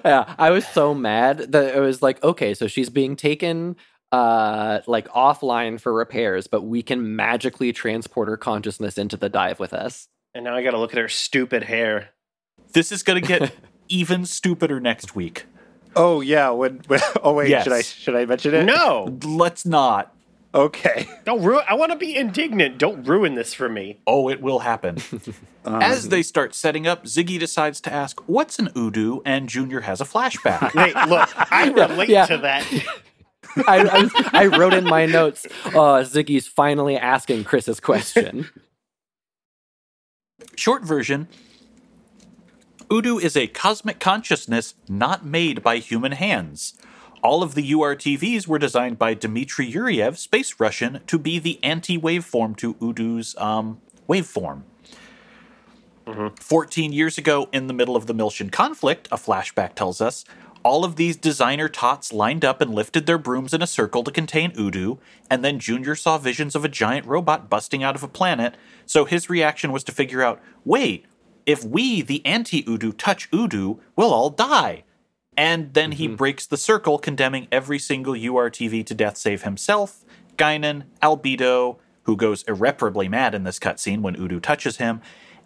[0.04, 3.76] Yeah, I was so mad that it was like, okay, so she's being taken
[4.12, 9.58] uh like offline for repairs, but we can magically transport her consciousness into the dive
[9.58, 10.08] with us.
[10.34, 12.10] and now I gotta look at her stupid hair.
[12.74, 13.54] This is going to get
[13.88, 15.46] even stupider next week.
[15.96, 17.64] Oh yeah, when, when oh wait, Yes.
[17.64, 18.64] should I should I mention it?
[18.64, 19.18] No!
[19.24, 20.14] Let's not.
[20.54, 21.08] Okay.
[21.24, 22.76] Don't ruin I wanna be indignant.
[22.78, 24.00] Don't ruin this for me.
[24.06, 24.98] Oh, it will happen.
[25.64, 29.22] As they start setting up, Ziggy decides to ask, What's an U-DO?
[29.24, 30.74] And Junior has a flashback.
[30.74, 32.26] Wait, look, I relate Yeah.
[32.26, 32.66] to that.
[33.66, 38.48] I, I, was, I wrote in my notes, uh, Ziggy's finally asking Chris's question.
[40.56, 41.28] Short version
[42.90, 46.74] U-DO is a cosmic consciousness not made by human hands.
[47.22, 51.98] All of the URTVs were designed by Dmitry Yuriev, space Russian, to be the anti
[51.98, 54.62] waveform to U-DO's um, waveform.
[56.40, 60.24] 14 years ago, in the middle of the Miltian conflict, a flashback tells us,
[60.64, 64.10] all of these designer tots lined up and lifted their brooms in a circle to
[64.10, 64.98] contain U-DO,
[65.30, 68.56] and then Junior saw visions of a giant robot busting out of a planet,
[68.86, 71.06] so his reaction was to figure out wait,
[71.46, 74.84] if we, the anti U-DO, touch U-DO, we'll all die.
[75.36, 76.16] And then he mm-hmm.
[76.16, 80.04] breaks the circle, condemning every single URTV to death save himself,
[80.36, 85.00] Gaignun, Albedo, who goes irreparably mad in this cutscene when U-DO touches him,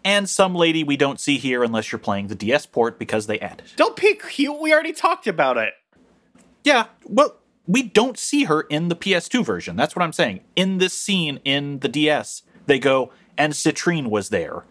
[0.04, 3.40] and some lady we don't see here unless you're playing the DS port because they
[3.40, 3.66] added.
[3.76, 4.60] Don't be cute.
[4.60, 5.74] We already talked about it.
[6.64, 7.36] Yeah, well,
[7.66, 9.76] we don't see her in the PS2 version.
[9.76, 10.40] That's what I'm saying.
[10.54, 14.64] In this scene in the DS, they go, and Citrine was there.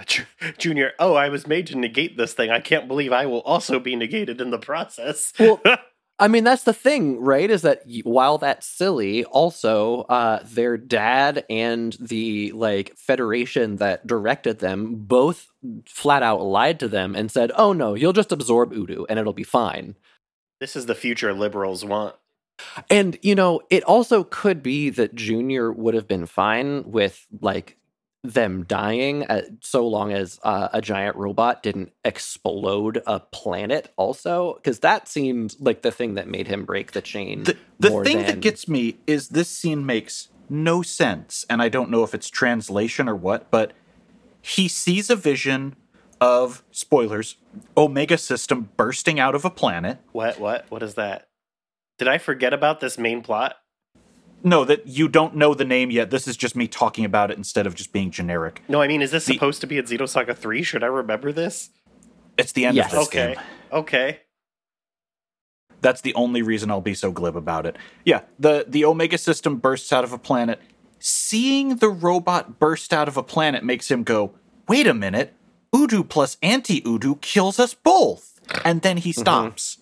[0.06, 0.24] Ju-
[0.58, 2.50] Junior, oh, I was made to negate this thing.
[2.50, 5.32] I can't believe I will also be negated in the process.
[5.38, 5.60] Well,
[6.18, 7.50] I mean, that's the thing, right?
[7.50, 14.60] Is that while that's silly, also uh, their dad and the like federation that directed
[14.60, 15.48] them both
[15.86, 19.32] flat out lied to them and said, "Oh no, you'll just absorb U-DO and it'll
[19.32, 19.96] be fine."
[20.64, 22.14] this is the future liberals want.
[22.88, 27.76] And you know, it also could be that Junior would have been fine with like
[28.24, 34.54] them dying uh, so long as uh, a giant robot didn't explode a planet also
[34.54, 38.02] because that seemed like the thing that made him break the chain The, the more
[38.02, 42.02] thing than- that gets me is this scene makes no sense, and I don't know
[42.02, 43.72] if it's translation or what, but
[44.42, 45.74] he sees a vision
[46.20, 47.36] of spoilers
[47.76, 49.98] Omega system bursting out of a planet.
[50.12, 50.38] What?
[50.38, 50.66] What?
[50.70, 51.28] What is that?
[51.98, 53.56] Did I forget about this main plot?
[54.46, 56.10] No, that you don't know the name yet.
[56.10, 58.62] This is just me talking about it instead of just being generic.
[58.68, 60.62] No, I mean, is this The- supposed to be in Xenosaga 3?
[60.62, 61.70] Should I remember this?
[62.36, 62.92] It's the end Yes.
[62.92, 63.34] of this Okay.
[63.34, 63.42] game.
[63.72, 64.20] Okay.
[65.80, 67.76] That's the only reason I'll be so glib about it.
[68.04, 70.60] Yeah, the the Omega system bursts out of a planet.
[70.98, 74.34] Seeing the robot burst out of a planet makes him go,
[74.68, 75.34] "Wait a minute.
[75.74, 79.20] U-DO plus anti-U-DO kills us both." And then he mm-hmm.
[79.20, 79.78] stops.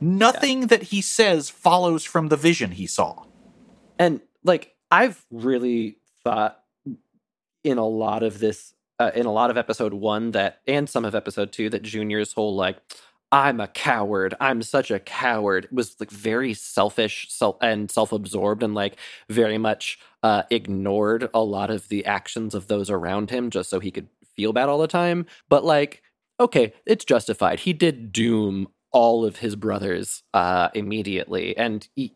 [0.00, 3.24] Nothing that he says follows from the vision he saw.
[3.98, 6.60] And like i've really thought
[7.64, 11.04] in a lot of this uh, in a lot of episode one that and some
[11.04, 12.78] of episode two that junior's whole like
[13.30, 14.34] i'm a coward.
[14.40, 18.96] I'm such a coward was like very selfish self and self-absorbed and like
[19.28, 23.80] very much uh ignored a lot of the actions of those around him just so
[23.80, 24.08] he could
[24.38, 26.00] feel bad all the time, but like,
[26.38, 27.58] okay, it's justified.
[27.60, 32.14] He did doom all of his brothers uh, immediately, and he,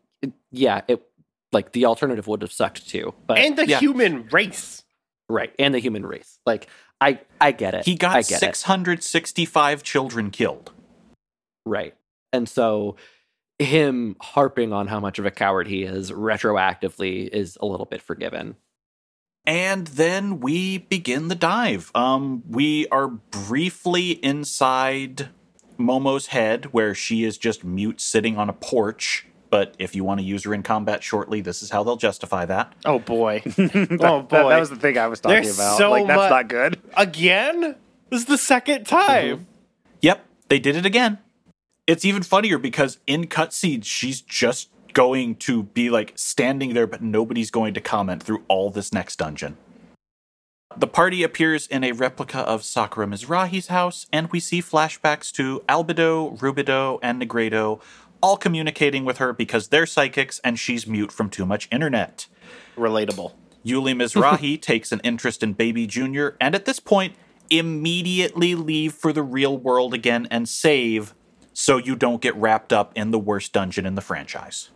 [0.49, 1.05] yeah, it
[1.53, 3.13] like the alternative would have sucked too.
[3.27, 3.79] But and the yeah.
[3.79, 4.83] human race.
[5.29, 6.39] right, and the human race.
[6.45, 6.67] Like,
[6.99, 7.85] I I get it.
[7.85, 10.71] He got get 665 children killed.
[11.65, 11.95] Right.
[12.31, 12.95] And so
[13.59, 18.01] him harping on how much of a coward he is retroactively is a little bit
[18.01, 18.55] forgiven.
[19.45, 21.91] And then we begin the dive.
[21.93, 25.29] Um, we are briefly inside
[25.77, 29.25] Momo's head, where she is just mute sitting on a porch.
[29.53, 32.45] But if you want to use her in combat shortly, this is how they'll justify
[32.45, 32.73] that.
[32.85, 33.43] Oh boy.
[33.45, 34.49] That- Oh, boy.
[34.49, 35.77] that, was the thing I was talking There's about.
[35.77, 36.81] so like that's mu- not good.
[36.97, 37.75] Again?
[38.09, 39.35] This is the second time.
[39.37, 39.43] Mm-hmm.
[40.01, 41.19] Yep, they did it again.
[41.85, 47.03] It's even funnier because in cutscenes, she's just going to be like standing there, but
[47.03, 49.57] nobody's going to comment through all this next dungeon.
[50.75, 55.61] The party appears in a replica of Sakura Mizrahi's house, and we see flashbacks to
[55.69, 57.79] Albedo, Rubedo, and Nigredo
[58.23, 62.27] all communicating with her because they're psychics and she's mute from too much internet.
[62.77, 63.33] Relatable.
[63.65, 67.15] Yuli Mizrahi takes an interest in Baby Junior, and at this point,
[67.49, 71.13] immediately leave for the real world again and save
[71.51, 74.69] so you don't get wrapped up in the worst dungeon in the franchise.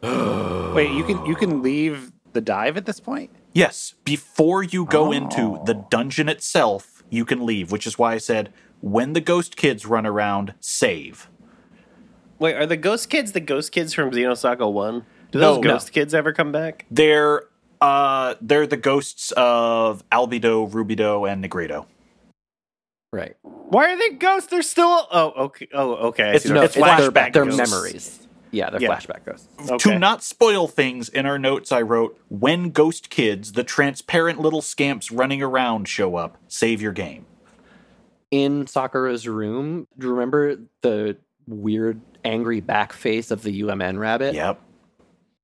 [0.02, 3.30] Wait, you can you can leave the dive at this point?
[3.52, 5.64] Yes, before you go into oh.
[5.66, 5.86] the Oh.
[5.90, 10.06] dungeon itself, you can leave, which is why I said when the ghost kids run
[10.06, 11.28] around, save.
[12.38, 15.04] Wait, are the ghost kids the ghost kids from Xenosaga 1?
[15.32, 15.62] Do those no.
[15.62, 16.86] ghost kids ever come back?
[16.90, 17.42] They're
[17.80, 21.86] uh they're the ghosts of Albedo, Rubedo, and Nigredo.
[23.12, 23.36] Right.
[23.42, 24.50] Why are they ghosts?
[24.50, 25.06] They're still.
[25.10, 25.68] Oh, okay.
[25.72, 26.24] Oh, okay.
[26.24, 26.52] I It's see.
[26.52, 27.32] no- it's their, flashback.
[27.32, 27.70] their ghosts.
[27.70, 28.28] memories.
[28.50, 28.96] Yeah, they're Yeah.
[28.96, 29.48] flashback ghosts.
[29.60, 29.76] Okay.
[29.92, 34.62] To not spoil things, in our notes I wrote, when ghost kids, the transparent little
[34.62, 37.26] scamps running around show up, save your game.
[38.30, 44.34] In Sakura's room, do you remember the weird angry back face of the UMN rabbit?
[44.34, 44.60] Yep.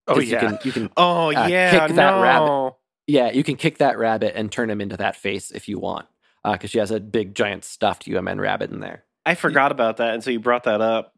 [0.08, 0.42] Oh yeah.
[0.42, 2.20] You can, you can Oh Uh, yeah, kick that no.
[2.22, 2.74] rabbit.
[3.06, 6.06] yeah, you can kick that rabbit and turn him into that face if you want.
[6.44, 9.04] Because she has a big giant stuffed UMN rabbit in there.
[9.24, 11.14] I forgot about that until you brought that up.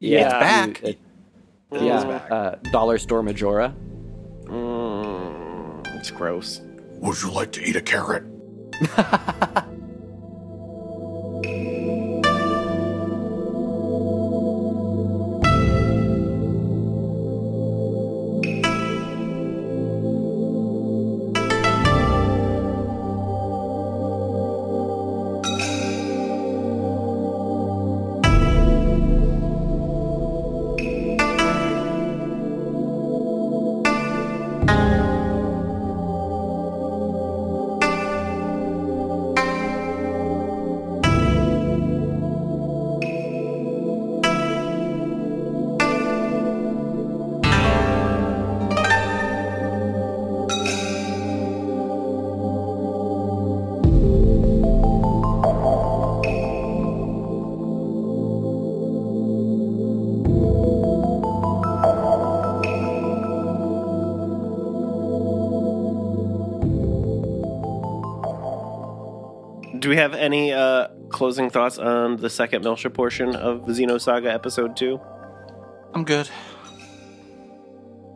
[0.00, 0.82] Yeah, It's back.
[0.82, 0.98] you- it-
[1.72, 2.30] It yeah, back.
[2.30, 3.74] Uh, Dollar Store Majora.
[4.44, 6.60] Mm, it's gross.
[7.00, 8.24] Would you like to eat a carrot?
[11.42, 11.79] Do
[71.20, 74.98] closing thoughts on the second Miltia portion of Xenosaga episode two?
[75.92, 76.30] I'm good.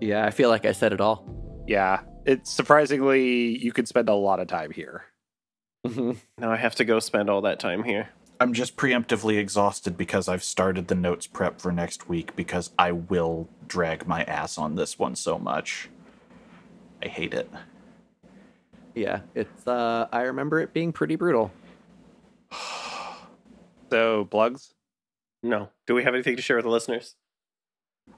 [0.01, 1.23] Yeah, I feel like I said it all.
[1.67, 2.01] yeah.
[2.25, 5.05] It's surprisingly you could spend a lot of time here.
[5.87, 6.17] Mhm.
[6.39, 8.09] Now I have to go spend all that time here.
[8.41, 12.93] I'm just preemptively exhausted because I've started the notes prep for next week because I
[12.93, 15.91] will drag my ass on this one so much.
[17.03, 17.51] I hate it.
[18.95, 19.67] yeah, it's.
[19.67, 21.51] Uh, I remember it being pretty brutal.
[23.95, 24.75] So plugs.
[25.45, 25.69] No.
[25.87, 27.15] Do we have anything to share with the listeners?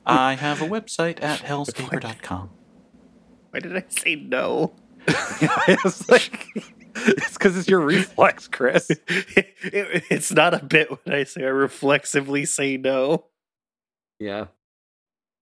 [0.07, 2.49] I have a website at hellscaper.com.
[3.51, 4.73] Why did I say no?
[5.07, 6.47] it's like
[6.95, 8.89] it's because it's your reflex, Chris.
[9.09, 13.27] It- it's not a bit when I say I reflexively say no.
[14.19, 14.47] Yeah.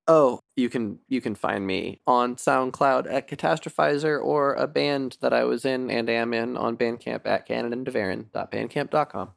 [0.09, 5.33] Oh, you can you can find me on SoundCloud at Catastrophizer or a band that
[5.33, 9.31] I was in and am in on Bandcamp at canonanddevarin.bandcamp.com.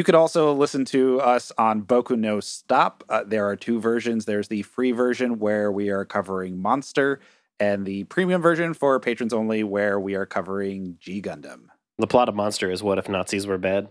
[0.00, 3.04] You could also listen to us on Boku no Stop.
[3.10, 4.24] Uh, there are two versions.
[4.24, 7.20] There's the free version where we are covering Monster,
[7.58, 11.64] and the premium version for patrons only where we are covering G Gundam.
[11.98, 13.88] The plot of Monster is what if Nazis were bad?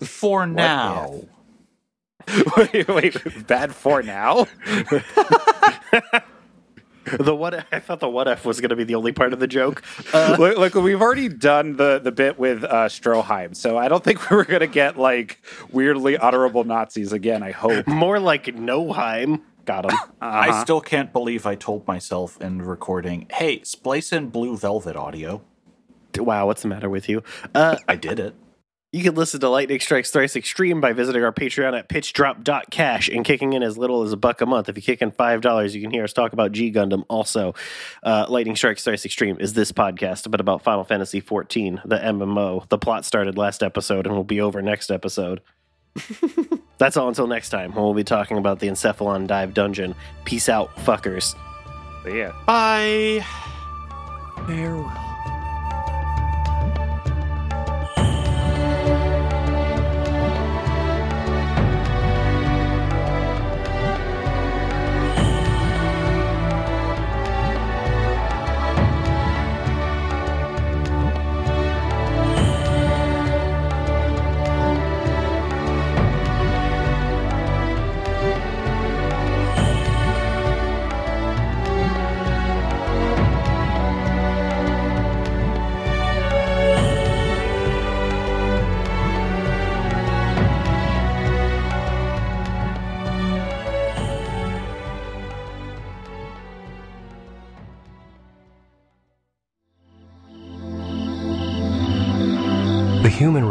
[0.00, 1.24] For now.
[2.56, 4.46] wait, wait, bad for now?
[7.18, 9.40] The what I thought the what if was going to be the only part of
[9.40, 9.82] the joke.
[10.12, 14.02] Uh, look, look, we've already done the the bit with uh, Stroheim, so I don't
[14.02, 15.42] think we were gonna get like
[15.72, 17.42] weirdly honorable Nazis again.
[17.42, 17.86] I hope.
[17.86, 19.42] more like Noheim.
[19.66, 19.98] Got him.
[20.20, 25.42] I still can't believe I told myself in recording, hey, splice in Blue Velvet audio.
[26.16, 27.22] wow, what's the matter with you?
[27.54, 28.34] Uh, I did it.
[28.92, 33.24] You can listen to Lightning Strikes Thrice Extreme by visiting our Patreon at pitchdrop.cash and
[33.24, 34.68] kicking in as little as a buck a month.
[34.68, 37.04] If you kick in $5, you can hear us talk about G Gundam.
[37.08, 37.54] Also,
[38.04, 42.66] uh, Lightning Strikes Thrice Extreme is this podcast, but about Final Fantasy XIV, the MMO.
[42.68, 45.42] The plot started last episode and will be over next episode.
[46.78, 49.94] That's all until next time when we'll be talking about the Encephalon Dive Dungeon.
[50.24, 51.34] Peace out, fuckers.
[52.04, 52.32] But yeah.
[52.46, 53.24] Bye.
[54.46, 55.05] Farewell.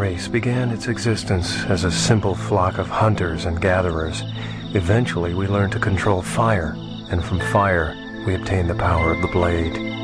[0.05, 4.21] Race began its existence as a simple flock of hunters and gatherers.
[4.75, 6.75] Eventually, we learned to control fire,
[7.09, 7.95] and from fire,
[8.27, 9.94] we obtained the power of the blade.